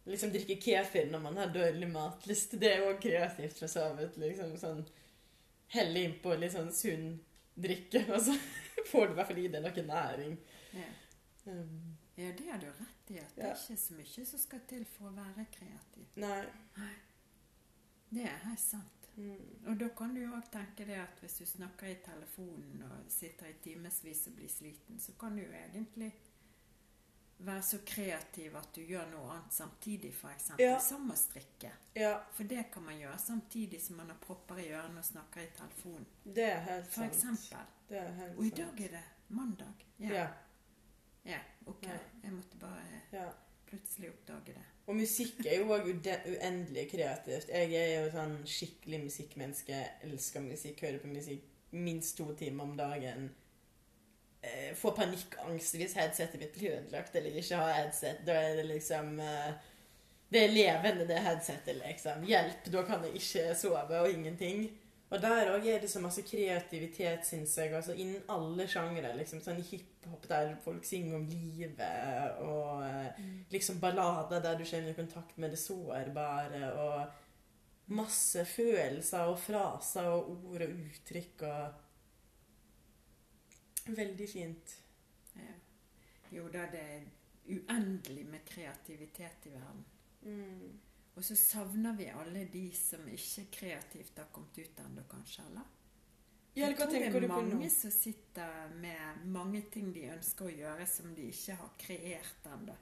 Liksom 0.08 0.30
drikke 0.32 0.56
kefir 0.64 1.10
når 1.12 1.20
man 1.20 1.36
har 1.36 1.50
dårlig 1.52 1.90
matlyst. 1.92 2.54
Det 2.60 2.70
er 2.72 2.86
jo 2.86 2.94
kreativt, 3.02 3.58
for 3.60 3.68
så 3.68 3.90
vidt. 3.98 4.16
Liksom 4.16 4.54
sånn 4.56 4.86
Helle 5.74 6.06
innpå 6.06 6.32
litt 6.40 6.54
sånn 6.54 6.70
sunn 6.72 7.10
drikke, 7.62 8.04
og 8.14 8.20
så 8.26 8.34
får 8.90 9.06
du 9.06 9.12
i 9.12 9.18
hvert 9.18 9.30
fall 9.32 9.38
i 9.42 9.48
deg 9.48 9.62
noe 9.64 9.84
næring. 9.90 10.38
Ja. 10.74 10.88
Um, 11.48 11.96
ja, 12.18 12.30
det 12.36 12.46
har 12.50 12.58
du 12.60 12.66
rett 12.68 13.10
i. 13.14 13.18
At 13.22 13.34
det 13.36 13.44
Ja. 13.44 13.50
er 13.52 13.60
ikke 13.62 13.76
så 13.80 13.94
mye 13.98 14.24
som 14.26 14.38
skal 14.42 14.60
til 14.68 14.84
for 14.84 15.08
å 15.10 15.16
være 15.16 15.46
kreativ. 15.54 16.06
nei. 16.16 16.94
Det 18.10 18.24
er 18.24 18.38
helt 18.46 18.60
sant. 18.60 18.94
Mm. 19.18 19.66
Og 19.66 19.80
da 19.80 19.88
kan 19.98 20.14
du 20.14 20.20
jo 20.22 20.30
òg 20.36 20.46
tenke 20.52 20.84
det 20.86 20.94
at 21.02 21.18
hvis 21.20 21.34
du 21.40 21.44
snakker 21.46 21.86
i 21.90 21.96
telefonen 22.04 22.82
og 22.86 23.10
sitter 23.10 23.50
i 23.50 23.56
timevis 23.64 24.26
og 24.30 24.36
blir 24.38 24.48
sliten, 24.48 25.00
så 25.02 25.12
kan 25.18 25.36
du 25.36 25.42
jo 25.42 25.50
egentlig 25.52 26.12
være 27.38 27.62
så 27.62 27.78
kreativ 27.86 28.56
at 28.58 28.70
du 28.74 28.80
gjør 28.82 29.06
noe 29.12 29.30
annet 29.36 29.54
samtidig, 29.54 30.10
f.eks. 30.14 30.50
Ja. 30.58 30.78
Som 30.82 31.10
å 31.10 31.16
strikke. 31.18 31.70
Ja, 31.94 32.16
For 32.34 32.48
det 32.50 32.68
kan 32.74 32.86
man 32.86 32.98
gjøre 32.98 33.18
samtidig 33.22 33.80
som 33.82 34.00
man 34.00 34.10
har 34.12 34.18
propper 34.22 34.58
i 34.62 34.68
ørene 34.72 35.02
og 35.02 35.06
snakker 35.06 35.44
i 35.44 35.50
telefonen. 35.56 36.06
det 36.24 36.48
er 36.50 36.64
helt 36.66 36.88
For 36.90 37.04
sant. 37.04 37.14
eksempel. 37.14 37.74
Det 37.88 38.00
er 38.00 38.16
helt 38.20 38.38
Og 38.38 38.46
i 38.46 38.54
dag 38.58 38.80
er 38.86 38.96
det 38.96 39.04
mandag. 39.28 39.86
Ja. 39.98 40.14
Ja. 40.14 40.26
ja 41.24 41.38
ok. 41.66 41.86
Jeg 42.24 42.32
måtte 42.32 42.58
bare 42.60 43.02
ja. 43.12 43.28
plutselig 43.66 44.10
oppdage 44.10 44.56
det. 44.58 44.66
Og 44.88 44.96
musikk 44.96 45.44
er 45.46 45.58
jo 45.60 45.72
òg 45.76 45.90
uendelig 45.92 46.86
kreativt. 46.90 47.50
Jeg 47.52 47.74
er 47.76 47.90
jo 48.00 48.10
sånn 48.14 48.38
skikkelig 48.48 49.02
musikkmenneske. 49.04 49.76
Jeg 49.76 50.08
elsker 50.08 50.40
musikk, 50.40 50.80
hører 50.80 51.02
på 51.02 51.10
musikk 51.12 51.44
minst 51.76 52.16
to 52.16 52.32
timer 52.34 52.64
om 52.64 52.76
dagen. 52.76 53.28
Eh, 54.40 54.74
får 54.74 54.92
panikkangst 54.94 55.74
hvis 55.74 55.96
headsetet 55.98 56.38
mitt 56.38 56.54
blir 56.54 56.76
ødelagt 56.76 57.16
eller 57.18 57.38
ikke 57.40 57.58
har 57.58 57.72
headset. 57.80 58.20
Da 58.26 58.36
er 58.38 58.60
det 58.60 58.68
liksom 58.68 59.18
eh, 59.20 59.48
Det 60.28 60.44
er 60.44 60.52
levende, 60.52 61.06
det 61.08 61.22
headsetet, 61.24 61.80
liksom. 61.80 62.26
Hjelp, 62.28 62.66
da 62.72 62.82
kan 62.84 63.04
jeg 63.06 63.16
ikke 63.16 63.54
sove 63.56 64.00
og 64.02 64.10
ingenting. 64.10 64.68
Og 65.08 65.22
der 65.22 65.48
òg 65.54 65.64
er 65.64 65.80
det 65.80 65.88
så 65.88 66.02
masse 66.04 66.20
kreativitet, 66.22 67.24
syns 67.24 67.56
jeg. 67.56 67.72
altså 67.72 67.94
Innen 67.96 68.26
alle 68.28 68.66
sjangre. 68.68 69.14
Liksom, 69.16 69.40
sånn 69.40 69.62
hiphop 69.64 70.28
der 70.28 70.52
folk 70.64 70.84
synger 70.84 71.16
om 71.16 71.24
livet, 71.32 72.42
og 72.44 72.84
mm. 73.16 73.46
liksom 73.50 73.80
ballader 73.80 74.44
der 74.44 74.60
du 74.60 74.66
kommer 74.68 74.92
i 74.92 74.98
kontakt 74.98 75.38
med 75.38 75.56
det 75.56 75.62
sårbare, 75.62 76.72
og 76.76 77.96
masse 77.96 78.44
følelser 78.44 79.32
og 79.32 79.38
fraser 79.40 80.12
og 80.12 80.28
ord 80.52 80.66
og 80.66 80.76
uttrykk 80.76 81.46
og 81.48 81.84
Veldig 83.88 84.28
fint. 84.28 84.74
Ja. 85.38 85.54
Jo 86.30 86.48
da, 86.52 86.66
det 86.72 86.82
er 86.82 87.06
uendelig 87.48 88.26
med 88.28 88.44
kreativitet 88.44 89.48
i 89.48 89.54
verden. 89.54 89.84
Mm. 90.22 90.76
Og 91.14 91.24
så 91.24 91.36
savner 91.36 91.96
vi 91.98 92.10
alle 92.12 92.44
de 92.52 92.68
som 92.76 93.08
ikke 93.08 93.48
kreativt 93.52 94.18
har 94.20 94.28
kommet 94.32 94.58
ut 94.58 94.82
ennå, 94.84 95.02
kanskje? 95.10 95.46
eller? 95.48 95.74
Jeg 96.58 96.76
tror 96.76 96.90
det 96.90 97.24
er 97.24 97.28
mange 97.28 97.70
som 97.70 97.90
sitter 97.90 98.70
med 98.80 99.26
mange 99.30 99.62
ting 99.72 99.92
de 99.94 100.08
ønsker 100.10 100.48
å 100.48 100.52
gjøre, 100.52 100.86
som 100.90 101.14
de 101.14 101.28
ikke 101.30 101.56
har 101.58 101.72
kreert 101.78 102.46
ennå. 102.54 102.76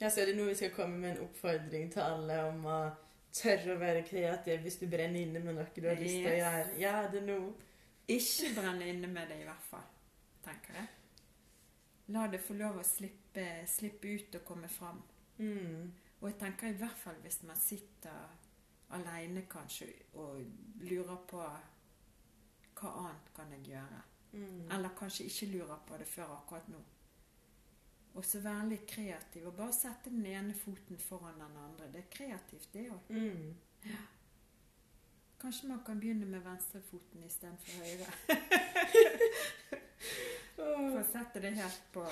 Ja, 0.00 0.10
så 0.10 0.20
er 0.20 0.30
det 0.30 0.36
nå 0.36 0.48
vi 0.48 0.56
skal 0.58 0.74
komme 0.74 0.98
med 1.00 1.14
en 1.14 1.22
oppfordring 1.24 1.92
til 1.92 2.02
alle 2.04 2.40
om 2.48 2.66
å 2.68 2.78
tørre 3.34 3.74
å 3.74 3.80
være 3.80 4.02
kreativ 4.06 4.64
hvis 4.64 4.80
du 4.80 4.88
brenner 4.90 5.22
inne 5.22 5.40
med 5.42 5.56
noe 5.56 5.66
du 5.74 5.86
har 5.88 6.00
lyst 6.00 6.18
til 6.18 6.32
å 6.32 6.40
gjøre. 6.40 6.74
Gjør 6.82 7.08
det 7.14 7.22
nå. 7.28 7.38
Ikke 8.08 8.50
brenne 8.56 8.88
inne 8.88 9.08
med 9.08 9.28
det, 9.28 9.40
i 9.40 9.48
hvert 9.48 9.66
fall, 9.70 9.86
tenker 10.44 10.76
jeg. 10.76 10.88
La 12.12 12.26
det 12.28 12.42
få 12.44 12.56
lov 12.58 12.80
å 12.80 12.84
slippe, 12.84 13.64
slippe 13.68 14.10
ut 14.12 14.34
og 14.40 14.44
komme 14.44 14.68
fram. 14.68 15.00
Mm. 15.38 15.92
Og 16.20 16.26
jeg 16.28 16.38
tenker 16.40 16.68
i 16.68 16.78
hvert 16.78 16.98
fall 17.00 17.16
hvis 17.24 17.42
man 17.48 17.56
sitter 17.56 18.34
alene 18.94 19.46
kanskje 19.50 19.88
og 20.20 20.42
lurer 20.84 21.22
på 21.28 21.40
hva 22.74 22.90
annet 23.00 23.30
kan 23.36 23.54
jeg 23.56 23.70
gjøre? 23.72 24.02
Mm. 24.34 24.66
Eller 24.74 24.96
kanskje 24.98 25.28
ikke 25.30 25.50
lurer 25.54 25.80
på 25.88 25.98
det 26.00 26.08
før 26.10 26.36
akkurat 26.36 26.68
nå. 26.68 26.82
Og 28.14 28.24
så 28.26 28.40
være 28.44 28.68
litt 28.70 28.86
kreativ 28.86 29.48
og 29.48 29.56
bare 29.58 29.74
sette 29.74 30.12
den 30.12 30.26
ene 30.30 30.54
foten 30.54 31.00
foran 31.02 31.40
den 31.40 31.56
andre. 31.58 31.88
Det 31.90 32.04
er 32.04 32.10
kreativt, 32.12 32.68
det 32.74 32.88
òg. 32.94 33.10
Mm. 33.10 33.54
Kanskje 35.44 35.68
man 35.68 35.80
kan 35.84 35.98
begynne 36.00 36.24
med 36.24 36.40
venstrefoten 36.40 37.24
istedenfor 37.26 37.82
høyre. 37.84 38.06
For 40.56 41.00
å 41.00 41.02
sette 41.04 41.42
det 41.44 41.50
helt 41.58 41.82
på 41.92 42.04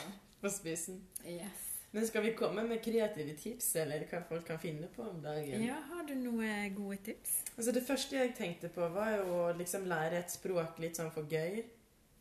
På 0.42 0.50
spissen. 0.52 0.98
Yes. 1.24 1.68
Men 1.94 2.04
skal 2.08 2.26
vi 2.26 2.32
komme 2.36 2.64
med 2.68 2.82
kreative 2.84 3.32
tips, 3.40 3.70
eller 3.80 4.04
hva 4.10 4.20
folk 4.28 4.44
kan 4.48 4.60
finne 4.60 4.88
på 4.92 5.04
om 5.04 5.22
dagen? 5.24 5.64
Ja, 5.64 5.78
har 5.90 6.04
du 6.08 6.12
noen 6.16 6.74
gode 6.76 6.98
tips? 7.08 7.34
Altså 7.54 7.72
Det 7.72 7.82
første 7.88 8.16
jeg 8.16 8.34
tenkte 8.36 8.68
på, 8.72 8.88
var 8.94 9.14
jo 9.18 9.24
å 9.46 9.46
liksom 9.56 9.88
lære 9.88 10.20
et 10.20 10.32
språk 10.32 10.80
litt 10.84 11.00
sånn 11.00 11.12
for 11.16 11.24
gøy. 11.28 11.62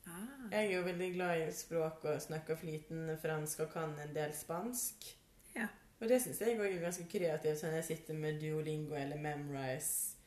Ah, 0.07 0.47
Jeg 0.51 0.66
er 0.70 0.74
jo 0.78 0.86
veldig 0.88 1.12
glad 1.18 1.43
i 1.43 1.51
språk 1.55 2.07
og 2.07 2.24
snakker 2.24 2.59
flytende 2.59 3.18
fransk 3.20 3.66
og 3.68 3.72
kan 3.76 3.99
en 3.99 4.16
del 4.16 4.32
spansk. 4.36 5.12
Ja. 5.55 5.68
Og 5.99 6.07
det 6.07 6.24
syns 6.24 6.39
jeg 6.39 6.55
òg 6.55 6.68
er 6.72 6.80
ganske 6.88 7.07
kreativt, 7.12 7.59
sånn 7.59 7.76
jeg 7.80 7.89
sitter 7.91 8.16
med 8.18 8.39
Duolingo 8.43 8.95
eller 8.95 9.20
Memrise. 9.20 10.20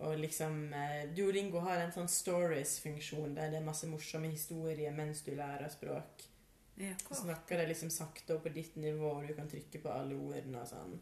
Og 0.00 0.18
liksom 0.18 0.72
eh, 0.72 1.08
Duolingo 1.16 1.58
har 1.64 1.80
en 1.82 1.92
sånn 1.92 2.08
stories-funksjon 2.08 3.32
der 3.34 3.50
det 3.50 3.58
er 3.58 3.64
masse 3.66 3.88
morsomme 3.90 4.30
historier 4.30 4.92
mens 4.94 5.24
du 5.26 5.32
lærer 5.34 5.68
språk. 5.72 6.22
ja, 6.78 6.92
Så 7.08 7.22
snakker 7.24 7.58
de 7.58 7.66
liksom 7.72 7.90
sakte 7.90 8.36
og 8.36 8.42
på 8.44 8.52
ditt 8.54 8.76
nivå, 8.76 9.10
og 9.18 9.26
du 9.28 9.34
kan 9.34 9.48
trykke 9.50 9.80
på 9.82 9.90
alle 9.90 10.14
ordene 10.14 10.60
og 10.62 10.68
sånn. 10.70 10.98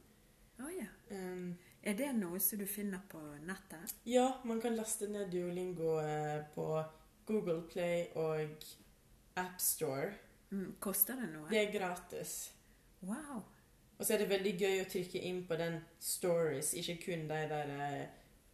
Oh, 0.64 0.70
ja. 0.72 0.86
Um, 1.10 1.50
Er 1.84 1.94
det 1.94 2.08
noe 2.16 2.40
som 2.40 2.58
du 2.58 2.64
finner 2.66 3.02
på 3.08 3.20
nettet? 3.44 3.92
ja, 4.08 4.40
man 4.44 4.60
kan 4.60 4.74
laste 4.76 5.06
ned 5.12 5.28
Duolingo 5.30 5.98
eh, 6.00 6.40
på 6.54 6.84
Google 7.28 7.60
Play 7.68 8.06
og 8.16 8.64
AppStore. 9.36 10.14
Mm, 10.50 10.76
koster 10.80 11.16
det 11.20 11.28
noe? 11.34 11.48
Det 11.50 11.58
er 11.60 11.72
gratis. 11.74 12.52
Wow. 13.02 13.42
Og 13.98 14.04
så 14.06 14.14
er 14.14 14.18
det 14.24 14.30
veldig 14.30 14.52
gøy 14.60 14.80
å 14.82 14.88
trykke 14.88 15.20
inn 15.28 15.42
på 15.48 15.56
den 15.60 15.78
stories, 16.00 16.72
ikke 16.80 16.96
kun 17.04 17.28
de 17.28 17.42
der 17.52 17.70
eh, 17.76 18.06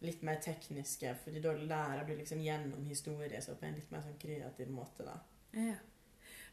litt 0.03 0.21
mer 0.25 0.39
tekniske, 0.43 1.15
fordi 1.23 1.41
da 1.43 1.53
lærer 1.53 2.05
du 2.07 2.13
liksom 2.17 2.41
gjennom 2.43 2.85
historie, 2.85 3.41
så 3.41 3.55
på 3.55 3.65
en 3.67 3.75
litt 3.79 3.91
mer 3.91 4.01
sånn 4.05 4.17
kreativ 4.21 4.69
måte, 4.73 5.05
da. 5.07 5.17
Ja. 5.53 5.75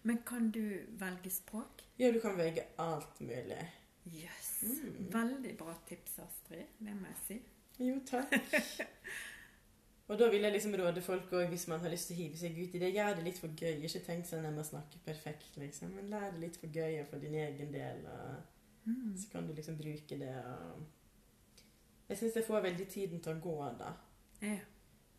Men 0.02 0.22
kan 0.24 0.50
du 0.50 0.62
velge 1.00 1.30
språk? 1.30 1.82
Ja, 2.00 2.10
du 2.12 2.20
kan 2.20 2.36
velge 2.38 2.64
alt 2.80 3.20
mulig. 3.20 3.60
Jøss. 4.10 4.52
Mm. 4.64 5.10
Veldig 5.12 5.56
bra 5.60 5.74
tips, 5.88 6.18
Astrid. 6.24 6.66
Det 6.78 6.94
må 6.96 7.10
jeg 7.10 7.18
si. 7.26 7.40
Jo, 7.84 7.98
takk. 8.08 8.32
Og 10.10 10.18
da 10.18 10.26
vil 10.32 10.42
jeg 10.42 10.52
liksom 10.56 10.72
råde 10.74 11.02
folk 11.06 11.28
òg, 11.38 11.44
hvis 11.52 11.68
man 11.70 11.82
har 11.84 11.92
lyst 11.92 12.08
til 12.10 12.16
å 12.16 12.20
hive 12.24 12.38
seg 12.40 12.56
ut 12.58 12.72
i 12.74 12.80
det, 12.82 12.88
gjør 12.96 13.12
det 13.20 13.26
litt 13.28 13.38
for 13.38 13.52
gøy. 13.54 13.76
Ikke 13.86 14.00
tenk 14.08 14.26
sånn 14.26 14.46
at 14.48 14.56
man 14.56 14.66
snakke 14.66 14.98
perfekt, 15.04 15.52
liksom, 15.60 15.92
men 15.94 16.08
lær 16.10 16.32
det 16.34 16.40
litt 16.42 16.56
for 16.58 16.72
gøy 16.74 16.96
og 17.04 17.06
for 17.12 17.22
din 17.22 17.36
egen 17.44 17.70
del. 17.76 18.06
Og 18.10 18.56
Mm. 18.88 19.12
så 19.14 19.28
kan 19.30 19.46
du 19.46 19.52
liksom 19.52 19.76
bruke 19.76 20.16
det 20.18 20.32
og 20.40 20.80
Jeg 22.10 22.18
syns 22.18 22.34
det 22.34 22.42
får 22.46 22.64
veldig 22.64 22.86
tiden 22.90 23.20
til 23.22 23.36
å 23.36 23.40
gå, 23.44 23.56
da. 23.78 23.92
Ja. 24.42 24.56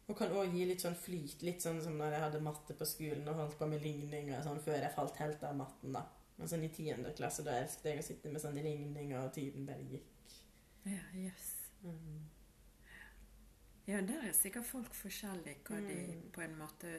Og 0.09 0.17
kan 0.19 0.33
òg 0.35 0.51
gi 0.51 0.65
litt 0.67 0.81
sånn 0.83 0.97
flyt. 0.99 1.41
Litt 1.47 1.61
sånn 1.63 1.79
som 1.81 1.95
når 1.97 2.11
jeg 2.17 2.23
hadde 2.25 2.41
matte 2.43 2.75
på 2.75 2.85
skolen 2.89 3.27
og 3.31 3.37
holdt 3.39 3.57
på 3.61 3.67
med 3.71 3.81
ligninger 3.85 4.41
sånn 4.43 4.59
før 4.59 4.81
jeg 4.83 4.91
falt 4.95 5.15
helt 5.23 5.43
av 5.47 5.55
matten, 5.55 5.93
da. 5.95 6.01
Men 6.37 6.49
sånn 6.51 6.65
i 6.65 6.71
tiende 6.73 7.13
klasse, 7.15 7.43
da 7.47 7.51
elsket 7.61 7.85
jeg 7.93 8.01
å 8.01 8.05
sitte 8.09 8.31
med 8.33 8.41
sånne 8.43 8.63
ligninger, 8.65 9.19
og 9.23 9.31
tiden 9.35 9.65
bare 9.69 9.85
gikk. 9.87 10.35
Ja, 10.89 11.03
jøss. 11.13 11.51
Mm. 11.85 12.25
Ja, 13.87 14.01
der 14.01 14.27
er 14.27 14.33
sikkert 14.33 14.65
folk 14.65 14.93
forskjellige 14.93 15.63
hva 15.67 15.79
de 15.87 15.95
Mm. 15.95 16.31
på 16.33 16.41
en 16.41 16.57
måte 16.57 16.91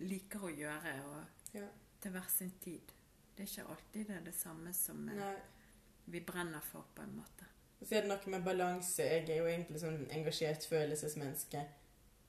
liker 0.00 0.40
å 0.40 0.50
gjøre, 0.56 0.94
og 1.06 1.24
Ja. 1.54 1.68
til 2.00 2.10
hver 2.12 2.28
sin 2.28 2.50
tid. 2.60 2.92
Det 3.36 3.44
er 3.48 3.62
ikke 3.62 3.70
alltid 3.70 4.06
det 4.06 4.16
er 4.16 4.20
det 4.24 4.34
samme 4.34 4.72
som 4.74 5.08
eh, 5.08 5.14
Nei. 5.14 5.36
vi 6.08 6.20
brenner 6.20 6.60
for, 6.60 6.84
på 6.94 7.02
en 7.02 7.16
måte. 7.16 7.46
Og 7.82 7.88
så 7.88 7.96
er 7.98 8.04
det 8.04 8.10
noe 8.12 8.30
med 8.30 8.44
balanse. 8.46 9.02
Jeg 9.02 9.24
er 9.26 9.40
jo 9.40 9.46
egentlig 9.50 9.80
sånn 9.82 10.04
engasjert 10.14 10.66
følelsesmenneske. 10.70 11.62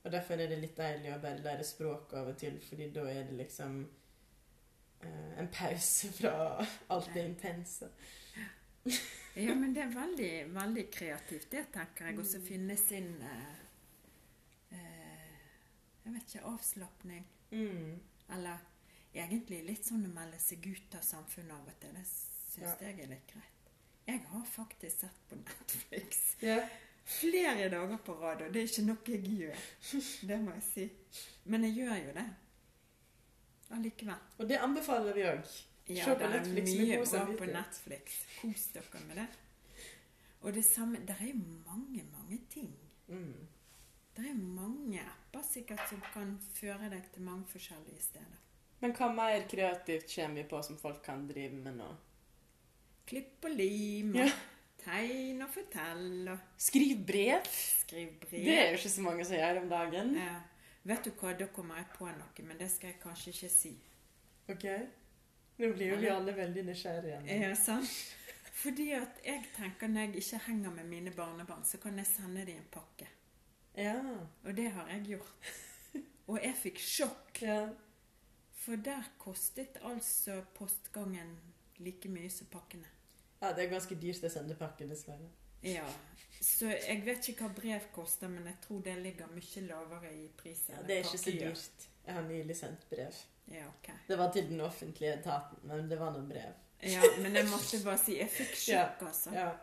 Og 0.03 0.11
derfor 0.11 0.41
er 0.41 0.49
det 0.49 0.57
litt 0.63 0.73
deilig 0.79 1.11
å 1.13 1.19
bare 1.21 1.43
lære 1.45 1.63
språk 1.63 2.13
av 2.17 2.31
og 2.33 2.37
til, 2.41 2.57
fordi 2.65 2.87
da 2.95 3.03
er 3.11 3.27
det 3.29 3.37
liksom 3.37 3.75
eh, 5.05 5.37
en 5.39 5.47
pause 5.53 6.09
fra 6.17 6.33
alt 6.89 7.11
det 7.13 7.23
intense. 7.29 7.91
Ja, 9.37 9.53
men 9.55 9.71
det 9.77 9.83
er 9.85 9.93
veldig, 9.93 10.31
veldig 10.57 10.87
kreativt, 10.91 11.47
det 11.53 11.67
tenker 11.71 12.09
jeg. 12.09 12.17
Og 12.19 12.25
så 12.25 12.37
Mm. 12.41 12.45
finne 12.49 12.75
sin 12.77 13.21
eh, 13.21 13.61
eh, 14.71 15.39
Jeg 16.05 16.13
vet 16.13 16.27
ikke 16.35 16.45
avslapning. 16.51 17.25
Mm. 17.51 17.99
Eller 18.35 18.57
egentlig 19.13 19.63
litt 19.69 19.85
sånn 19.85 20.03
å 20.09 20.13
melde 20.13 20.39
seg 20.39 20.65
ut 20.67 20.95
av 20.99 21.01
samfunnet 21.05 21.51
av 21.55 21.67
og 21.67 21.79
til. 21.79 21.93
Det 21.93 22.05
syns 22.05 22.81
Ja. 22.81 22.87
jeg 22.89 22.99
er 22.99 23.07
litt 23.07 23.27
greit. 23.27 23.52
Jeg 24.05 24.19
har 24.29 24.45
faktisk 24.45 24.99
sett 24.99 25.19
på 25.29 25.35
Netflix 25.39 26.23
yeah. 26.43 26.69
flere 27.05 27.69
dager 27.69 27.97
på 28.05 28.13
rad, 28.19 28.41
og 28.41 28.53
det 28.53 28.63
er 28.63 28.71
ikke 28.71 28.85
noe 28.87 29.13
jeg 29.15 29.35
gjør. 29.37 29.67
Det 30.29 30.39
må 30.43 30.55
jeg 30.57 30.65
si. 30.67 30.87
Men 31.45 31.67
jeg 31.69 31.77
gjør 31.83 31.95
jo 32.07 32.17
det. 32.17 32.25
Allikevel. 33.73 34.27
Og 34.37 34.49
det 34.49 34.59
anbefaler 34.61 35.15
vi 35.15 35.23
òg. 35.29 35.55
Ja, 35.87 36.05
Se 36.05 36.15
på 36.15 36.27
det 36.31 36.39
er 36.39 36.51
mye 36.55 36.99
bra 37.03 37.23
på. 37.39 37.47
Netflix. 37.51 38.19
Kos 38.39 38.67
dere 38.75 39.01
med 39.07 39.17
det. 39.19 39.27
Og 40.43 40.53
det 40.53 40.63
samme 40.65 40.99
Det 41.07 41.15
er 41.19 41.33
mange, 41.65 42.03
mange 42.11 42.39
ting. 42.51 42.71
Mm. 43.07 43.47
Det 44.15 44.29
er 44.29 44.33
mange 44.35 45.01
apper 45.01 45.43
sikkert 45.47 45.81
som 45.89 46.01
kan 46.13 46.35
føre 46.53 46.89
deg 46.91 47.07
til 47.13 47.23
mange 47.25 47.47
forskjellige 47.49 48.01
steder. 48.01 48.39
Men 48.79 48.93
hva 48.93 49.07
mer 49.15 49.47
kreativt 49.49 50.11
kommer 50.15 50.41
vi 50.41 50.49
på 50.49 50.61
som 50.61 50.77
folk 50.77 51.01
kan 51.03 51.27
drive 51.27 51.55
med 51.55 51.79
nå? 51.79 51.87
Klipp 53.07 53.45
og 53.45 53.51
lim, 53.51 54.13
Ja. 54.15 54.29
tegn 54.83 55.41
og 55.41 55.49
fortell, 55.53 56.27
og 56.31 56.37
Skriv 56.57 57.05
brev! 57.07 57.43
skriv 57.83 58.09
brev. 58.19 58.43
Det 58.45 58.57
er 58.59 58.69
jo 58.71 58.77
ikke 58.77 58.89
så 58.89 59.01
mange 59.01 59.25
som 59.25 59.35
gjør 59.37 59.61
om 59.61 59.69
dagen. 59.69 60.15
Ja. 60.15 60.35
Vet 60.83 61.05
du 61.05 61.11
hva, 61.11 61.33
da 61.39 61.45
kommer 61.47 61.75
jeg 61.79 61.85
på 61.97 62.05
noe, 62.05 62.43
men 62.47 62.57
det 62.59 62.69
skal 62.71 62.87
jeg 62.91 62.99
kanskje 63.03 63.31
ikke 63.31 63.49
si. 63.49 63.73
Ok? 64.49 64.65
Nå 65.59 65.69
blir 65.75 65.93
jo 65.93 65.99
vi 66.01 66.07
alle 66.11 66.33
veldig 66.35 66.63
nysgjerrige. 66.65 67.21
Ja, 67.29 67.53
sant? 67.55 67.87
Fordi 68.53 68.91
at 68.97 69.19
jeg 69.25 69.43
tenker 69.55 69.87
når 69.87 70.01
jeg 70.07 70.15
ikke 70.23 70.39
henger 70.47 70.71
med 70.71 70.85
mine 70.85 71.11
barnebarn, 71.11 71.63
så 71.65 71.77
kan 71.77 71.97
jeg 71.97 72.05
sende 72.07 72.45
dem 72.45 72.57
en 72.57 72.67
pakke. 72.71 73.07
Ja. 73.77 73.95
Og 74.43 74.55
det 74.57 74.71
har 74.71 74.87
jeg 74.91 75.05
gjort. 75.15 75.53
Og 76.27 76.39
jeg 76.43 76.55
fikk 76.55 76.77
sjokk. 76.79 77.41
ja. 77.41 77.69
For 78.63 78.75
der 78.79 79.03
kostet 79.19 79.77
altså 79.83 80.41
postgangen 80.55 81.33
like 81.83 82.09
mye 82.09 82.29
som 82.31 82.49
pakkene. 82.51 82.89
Ja, 83.41 83.51
det 83.53 83.65
er 83.65 83.73
ganske 83.73 83.95
dyrt 83.99 84.23
å 84.23 84.31
sende 84.31 84.55
pakke, 84.59 84.87
dessverre. 84.87 85.29
Ja, 85.63 85.85
Så 86.43 86.67
jeg 86.67 87.05
vet 87.05 87.27
ikke 87.31 87.45
hva 87.47 87.55
brev 87.55 87.85
koster, 87.95 88.27
men 88.27 88.47
jeg 88.49 88.57
tror 88.65 88.81
det 88.83 88.97
ligger 88.99 89.29
mye 89.31 89.61
lavere 89.67 90.09
i 90.11 90.25
pris. 90.37 90.65
Ja, 90.69 90.81
det 90.87 90.97
er 90.97 91.05
ikke 91.05 91.21
så 91.21 91.31
dyrt. 91.31 91.85
Jeg 92.03 92.17
har 92.17 92.25
nylig 92.27 92.57
sendt 92.59 92.89
brev. 92.89 93.19
Ja, 93.51 93.67
ok. 93.67 93.91
Det 94.07 94.17
var 94.19 94.31
til 94.31 94.49
den 94.49 94.61
offentlige 94.61 95.13
etaten, 95.19 95.59
men 95.67 95.87
det 95.89 95.99
var 95.99 96.11
noen 96.15 96.27
brev. 96.27 96.51
Ja, 96.83 97.03
men 97.23 97.35
jeg 97.35 97.47
måtte 97.47 97.79
bare 97.83 97.99
si 98.01 98.17
Jeg 98.17 98.27
fikk 98.31 98.57
sjokk, 98.59 99.05
altså. 99.07 99.31
Ja. 99.35 99.53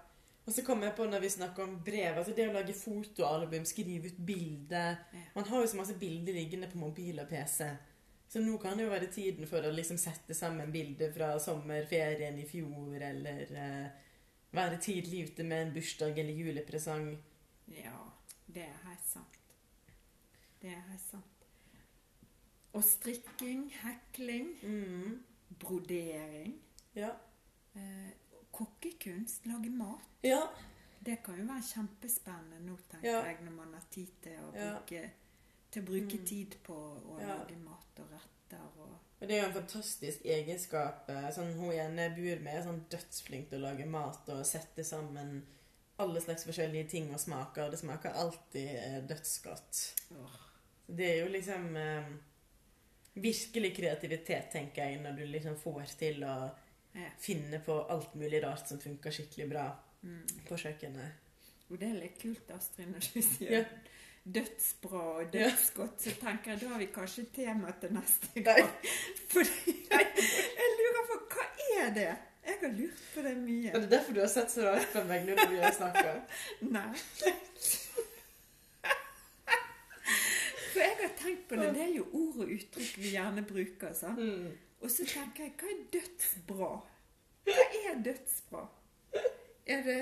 Og 0.46 0.54
så 0.56 0.64
kom 0.64 0.80
jeg 0.82 0.94
på 0.96 1.04
når 1.06 1.20
vi 1.20 1.28
snakker 1.36 1.66
om 1.66 1.76
brev, 1.84 2.16
altså 2.16 2.32
det 2.36 2.48
å 2.48 2.54
lage 2.54 2.74
fotoalbum, 2.74 3.66
skrive 3.68 4.08
ut 4.08 4.20
bilder 4.26 4.96
Ja. 5.12 5.26
Man 5.34 5.48
har 5.50 5.60
jo 5.60 5.68
så 5.68 5.78
masse 5.78 5.98
bilder 6.00 6.34
liggende 6.34 6.70
på 6.72 6.80
mobil 6.80 7.20
og 7.20 7.28
PC. 7.28 7.68
Så 8.30 8.38
nå 8.44 8.58
kan 8.62 8.76
det 8.78 8.84
jo 8.86 8.90
være 8.92 9.08
tiden 9.10 9.46
for 9.50 9.64
å 9.66 9.72
liksom 9.74 9.98
sette 9.98 10.34
sammen 10.38 10.70
bilder 10.72 11.10
fra 11.12 11.32
sommerferien 11.42 12.36
i 12.38 12.44
fjor, 12.46 12.94
eller 13.02 13.50
eh, 13.58 13.88
være 14.54 14.78
tidlig 14.82 15.24
ute 15.32 15.42
med 15.46 15.64
en 15.66 15.72
bursdag 15.74 16.18
eller 16.22 16.38
julepresang. 16.38 17.08
Ja, 17.74 17.96
det 18.46 18.62
er 18.68 18.76
helt 18.84 19.06
sant. 19.10 19.40
Det 20.62 20.70
er 20.70 20.84
helt 20.92 21.02
sant. 21.10 21.26
Og 22.72 22.84
strikking, 22.86 23.64
hekling, 23.82 24.52
Mm. 24.62 25.24
brodering, 25.58 26.54
Ja. 26.94 27.10
eh, 27.74 28.10
kokkekunst, 28.52 29.46
lage 29.46 29.70
mat. 29.70 30.06
ja. 30.22 30.42
Det 31.02 31.22
kan 31.24 31.38
jo 31.38 31.46
være 31.48 31.62
kjempespennende 31.64 32.58
nå, 32.60 32.74
tenker 32.90 33.08
Ja. 33.08 33.22
jeg, 33.24 33.38
når 33.42 33.52
man 33.56 33.72
har 33.72 33.82
tid 33.90 34.08
til 34.22 34.32
å 34.32 34.54
Ja. 34.54 34.78
Til 35.70 35.82
å 35.82 35.86
bruke 35.86 36.18
Mm. 36.18 36.26
tid 36.26 36.56
på 36.64 36.74
å 36.74 37.20
Ja. 37.20 37.36
lage 37.38 37.56
mat 37.56 37.98
og 38.00 38.10
retter 38.10 38.60
og 38.80 38.96
Og 39.22 39.28
det 39.28 39.36
er 39.36 39.42
jo 39.42 39.48
en 39.48 39.62
fantastisk 39.66 40.22
egenskap. 40.24 41.08
eh, 41.10 41.30
Sånn, 41.30 41.54
hun 41.54 41.72
ene 41.72 42.08
bor 42.16 42.40
med, 42.42 42.54
er 42.56 42.62
sånn 42.62 42.84
dødsflink 42.88 43.50
til 43.50 43.58
å 43.58 43.62
lage 43.70 43.86
mat 43.86 44.28
og 44.28 44.46
sette 44.46 44.82
sammen 44.84 45.42
alle 45.98 46.20
slags 46.20 46.44
forskjellige 46.46 46.88
ting 46.88 47.10
og 47.12 47.20
smaker. 47.20 47.64
Og 47.66 47.70
det 47.70 47.78
smaker 47.80 48.10
alltid 48.14 48.68
eh, 48.76 49.00
dødsgodt. 49.06 49.94
Oh. 50.12 50.30
Det 50.88 51.04
er 51.06 51.24
jo 51.26 51.32
liksom 51.32 51.76
eh, 51.76 52.04
virkelig 53.16 53.74
kreativitet, 53.76 54.50
tenker 54.52 54.84
jeg, 54.88 55.00
når 55.02 55.16
du 55.16 55.24
liksom 55.26 55.56
får 55.56 55.96
til 55.98 56.20
å 56.24 56.50
Ja. 56.94 57.10
finne 57.18 57.60
på 57.64 57.88
alt 57.90 58.14
mulig 58.16 58.42
rart 58.42 58.66
som 58.66 58.78
funker 58.78 59.10
skikkelig 59.10 59.48
bra 59.50 59.76
Mm. 60.02 60.26
på 60.48 60.56
kjøkkenet. 60.56 61.12
Og 61.70 61.78
det 61.78 61.88
er 61.90 62.00
litt 62.00 62.18
kult, 62.18 62.50
Astrid, 62.50 62.88
når 62.88 63.00
du 63.14 63.20
sier 63.22 63.50
Ja. 63.50 63.64
Dødsbra 64.24 65.02
og 65.18 65.32
dødsgodt, 65.32 66.02
så 66.02 66.10
tenker 66.20 66.52
jeg 66.52 66.60
da 66.60 66.68
har 66.68 66.78
vi 66.78 66.88
kanskje 66.94 67.24
tema 67.34 67.72
til 67.80 67.94
neste 67.94 68.42
gang. 68.44 68.68
Fordi 69.32 69.76
jeg, 69.90 70.06
lurer 70.80 71.06
på 71.08 71.18
hva 71.34 71.46
er 71.80 71.94
det? 71.94 72.10
Jeg 72.46 72.56
har 72.62 72.72
lurt 72.76 73.02
på 73.14 73.22
det 73.22 73.36
mye. 73.36 73.68
Er 73.68 73.78
det 73.78 73.84
er 73.84 73.90
derfor 73.96 74.12
du 74.12 74.20
har 74.20 74.32
sett 74.32 74.52
så 74.52 74.66
rart 74.68 74.88
på 74.92 75.04
meg 75.08 75.28
når 75.28 75.42
vi 75.50 75.60
snakka. 75.76 76.14
Nei. 76.76 76.92
For 80.70 80.80
jeg 80.80 80.96
har 81.00 81.14
tenkt 81.18 81.48
på 81.48 81.60
det. 81.60 81.70
Det 81.74 81.84
er 81.84 81.94
jo 81.96 82.06
ord 82.12 82.44
og 82.44 82.54
uttrykk 82.56 82.98
vi 83.02 83.14
gjerne 83.16 83.44
bruker. 83.46 83.92
sant? 83.96 84.20
Mm. 84.20 84.50
Og 84.80 84.90
så 84.90 85.04
tenker 85.08 85.44
jeg, 85.44 85.54
hva 85.60 85.72
er 85.72 85.82
dødsbra? 85.96 86.70
Hva 87.48 87.68
er 87.82 88.02
dødsbra? 88.04 88.64
Er 89.70 89.82
det, 89.86 90.00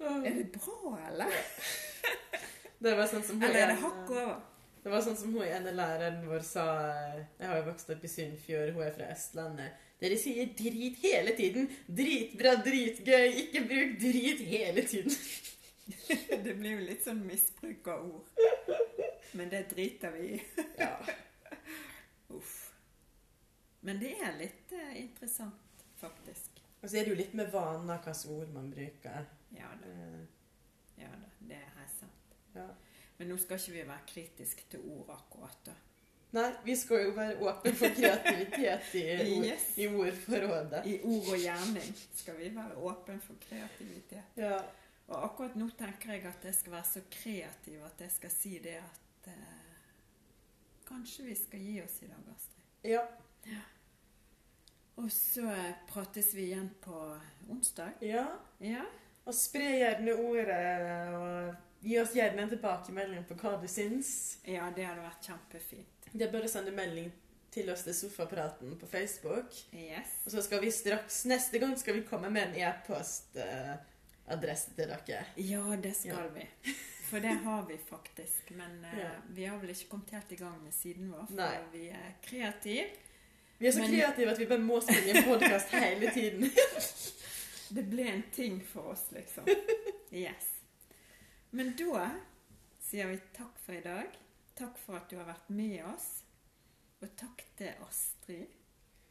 er 0.00 0.34
det 0.34 0.50
bra, 0.52 0.98
eller? 1.08 1.32
Det 2.82 2.92
var 2.98 3.08
sånn 3.10 3.24
som 3.24 3.40
hun 3.40 3.48
Eller 3.48 3.62
er 3.62 3.72
det 3.72 3.80
hakk 3.82 4.12
over? 4.12 4.36
Det 4.84 4.92
var 4.92 5.02
sånn 5.02 5.16
som 5.18 5.32
hun 5.34 5.42
ene 5.42 5.72
læreren 5.74 6.20
vår 6.28 6.44
sa 6.46 6.66
Jeg 6.92 7.48
har 7.48 7.58
jo 7.58 7.66
vokst 7.70 7.88
opp 7.90 8.04
i 8.06 8.10
Sunnfjord, 8.10 8.74
hun 8.76 8.84
er 8.86 8.94
fra 8.94 9.08
Østlandet. 9.14 9.82
Dere 9.98 10.18
sier 10.20 10.50
drit 10.58 10.98
hele 11.00 11.32
tiden. 11.36 11.70
Dritbra, 11.88 12.58
dritgøy. 12.64 13.30
Ikke 13.46 13.62
bruk 13.64 13.96
drit 14.02 14.42
hele 14.44 14.84
tiden. 14.84 15.14
Det 16.44 16.54
blir 16.58 16.76
jo 16.76 16.84
litt 16.84 17.04
sånn 17.06 17.22
misbruk 17.24 17.88
av 17.88 18.04
ord. 18.04 18.30
Men 19.38 19.50
det 19.52 19.66
driter 19.72 20.14
vi 20.16 20.36
i. 20.36 20.40
Ja. 20.82 20.92
Uff. 22.36 22.54
Men 23.86 24.00
det 24.02 24.16
er 24.18 24.34
litt 24.38 24.72
eh, 24.74 24.96
interessant, 25.04 25.84
faktisk. 26.00 26.62
Og 26.82 26.90
så 26.90 26.98
er 26.98 27.06
det 27.06 27.14
jo 27.14 27.18
litt 27.20 27.36
med 27.38 27.52
vaner 27.52 28.02
hvilke 28.02 28.34
ord 28.34 28.50
man 28.54 28.70
bruker. 28.72 29.28
Ja 29.56 29.70
da, 29.80 29.92
Eh, 29.94 30.24
ja 31.02 31.10
da, 31.12 31.30
det 31.48 31.60
er. 31.62 31.75
Ja. 32.56 32.66
Men 33.18 33.28
nå 33.32 33.36
skal 33.40 33.56
ikke 33.60 33.72
vi 33.78 33.84
være 33.88 34.06
kritiske 34.10 34.64
til 34.70 34.80
ord 34.92 35.10
akkurat, 35.14 35.58
da. 35.66 35.74
Nei, 36.36 36.48
vi 36.66 36.74
skal 36.76 37.04
jo 37.06 37.12
være 37.16 37.36
åpne 37.40 37.70
for 37.78 37.94
kreativitet 37.96 38.88
i, 38.98 39.04
ord, 39.38 39.44
Yes. 39.46 39.66
i 39.80 39.86
ordforrådet. 39.88 40.82
I 40.90 40.96
ord 41.06 41.30
og 41.32 41.38
gjerning 41.40 41.94
skal 42.18 42.36
vi 42.40 42.50
være 42.56 42.76
åpne 42.90 43.20
for 43.24 43.38
kreativitet. 43.46 44.34
Ja. 44.36 44.58
Og 45.06 45.22
akkurat 45.30 45.54
nå 45.56 45.68
tenker 45.78 46.12
jeg 46.16 46.24
at 46.26 46.44
jeg 46.44 46.54
skal 46.58 46.72
være 46.74 46.88
så 46.90 47.00
kreativ 47.14 47.84
at 47.86 48.00
jeg 48.04 48.10
skal 48.16 48.30
si 48.34 48.56
det 48.64 48.74
at 48.82 49.30
eh, 49.30 49.62
Kanskje 50.86 51.24
vi 51.30 51.34
skal 51.38 51.62
gi 51.62 51.78
oss 51.82 51.96
i 52.02 52.06
dag, 52.10 52.26
Astrid. 52.34 52.90
ja. 52.90 53.62
Og 54.96 55.10
så 55.12 55.44
eh, 55.52 55.72
prates 55.88 56.30
vi 56.34 56.46
igjen 56.50 56.70
på 56.80 56.98
onsdag. 57.52 57.98
Ja. 58.00 58.26
Ja. 58.64 58.84
Og 59.26 59.34
spre 59.34 59.66
gjerne 59.76 60.14
ordet, 60.14 61.12
og 61.16 61.54
gi 61.82 61.98
oss 62.00 62.14
gjerne 62.14 62.42
en 62.42 62.48
tilbakemelding 62.50 63.24
på 63.28 63.34
hva 63.40 63.56
du 63.60 63.68
syns. 63.68 64.38
ja, 64.44 64.70
det 64.76 64.84
hadde 64.86 65.02
vært 65.02 65.22
kjempefint. 65.26 65.86
Det 66.12 66.24
er 66.26 66.32
bare 66.32 66.44
å 66.48 66.50
sende 66.50 66.70
melding 66.72 67.12
til 67.50 67.70
oss 67.72 67.82
til 67.86 67.94
Sofapraten 67.94 68.76
på 68.78 68.86
Facebook. 68.86 69.50
Yes. 69.72 70.06
Og 70.26 70.32
så 70.32 70.42
skal 70.42 70.60
vi 70.60 70.70
straks 70.70 71.24
Neste 71.24 71.58
gang 71.58 71.76
skal 71.78 71.94
vi 71.94 72.02
komme 72.08 72.30
med 72.30 72.42
en 72.48 72.54
e-postadresse 72.60 74.70
til 74.76 74.88
dere. 74.92 75.24
Ja, 75.36 75.76
det 75.82 75.94
skal 75.96 76.30
vi. 76.34 76.46
For 77.06 77.18
det 77.22 77.36
har 77.44 77.62
vi 77.68 77.76
faktisk. 77.78 78.50
Men 78.50 78.84
eh, 78.84 78.98
Ja. 78.98 79.10
vi 79.28 79.44
har 79.44 79.58
vel 79.58 79.70
ikke 79.70 79.88
kommet 79.90 80.10
helt 80.10 80.32
i 80.32 80.36
gang 80.36 80.62
med 80.64 80.72
siden 80.74 81.12
vår, 81.12 81.26
for 81.28 81.34
Nei. 81.38 81.58
vi 81.72 81.88
er 81.88 82.12
kreative. 82.22 82.86
Vi 83.58 83.66
er 83.68 83.72
så 83.72 83.78
Men- 83.78 83.90
kreative 83.90 84.30
at 84.32 84.38
vi 84.38 84.46
bare 84.46 84.58
må 84.58 84.80
spille 84.80 85.16
en 85.16 85.24
podkast 85.24 85.68
hele 85.80 86.10
tiden. 86.12 86.50
Det 87.70 87.84
ble 87.90 88.02
en 88.10 88.22
ting 88.32 88.62
for 88.72 88.80
oss, 88.92 89.04
liksom. 89.12 89.44
Yes. 90.12 90.55
Men 91.50 91.72
da 91.78 92.10
sier 92.82 93.10
vi 93.10 93.18
takk 93.36 93.58
for 93.62 93.76
i 93.76 93.82
dag. 93.84 94.16
Takk 94.56 94.78
for 94.80 94.98
at 94.98 95.10
du 95.10 95.18
har 95.20 95.28
vært 95.28 95.50
med 95.52 95.82
oss. 95.92 96.08
Og 97.02 97.12
takk 97.18 97.44
til 97.58 97.84
Astrid. 97.84 98.52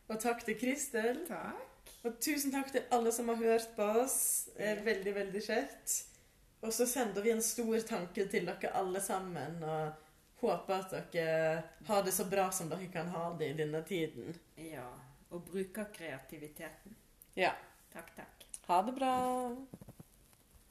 Og 0.10 0.20
takk 0.22 0.44
til 0.46 0.58
Kristel. 0.60 1.22
Takk. 1.30 1.92
Og 2.06 2.18
tusen 2.22 2.54
takk 2.54 2.72
til 2.74 2.86
alle 2.94 3.14
som 3.14 3.30
har 3.32 3.40
hørt 3.42 3.72
på 3.78 3.88
oss. 4.02 4.18
Det 4.58 4.68
er 4.72 4.84
veldig, 4.86 5.16
veldig 5.16 5.44
kjekt. 5.46 5.96
Og 6.66 6.74
så 6.74 6.88
sender 6.90 7.22
vi 7.22 7.34
en 7.34 7.44
stor 7.46 7.80
tanke 7.86 8.28
til 8.30 8.50
dere 8.50 8.74
alle 8.78 9.02
sammen. 9.02 9.62
Og 9.64 10.42
håper 10.42 10.76
at 10.76 11.14
dere 11.14 11.64
har 11.88 12.06
det 12.06 12.14
så 12.14 12.28
bra 12.30 12.50
som 12.54 12.70
dere 12.70 12.90
kan 12.94 13.10
ha 13.14 13.30
det 13.40 13.54
i 13.54 13.58
denne 13.64 13.82
tiden. 13.86 14.34
Ja. 14.58 14.88
Og 15.30 15.46
bruker 15.50 15.90
kreativiteten. 15.94 16.98
Ja. 17.38 17.54
Takk, 17.94 18.16
takk. 18.16 18.48
Ha 18.68 18.82
det 18.86 18.96
bra. 18.98 19.16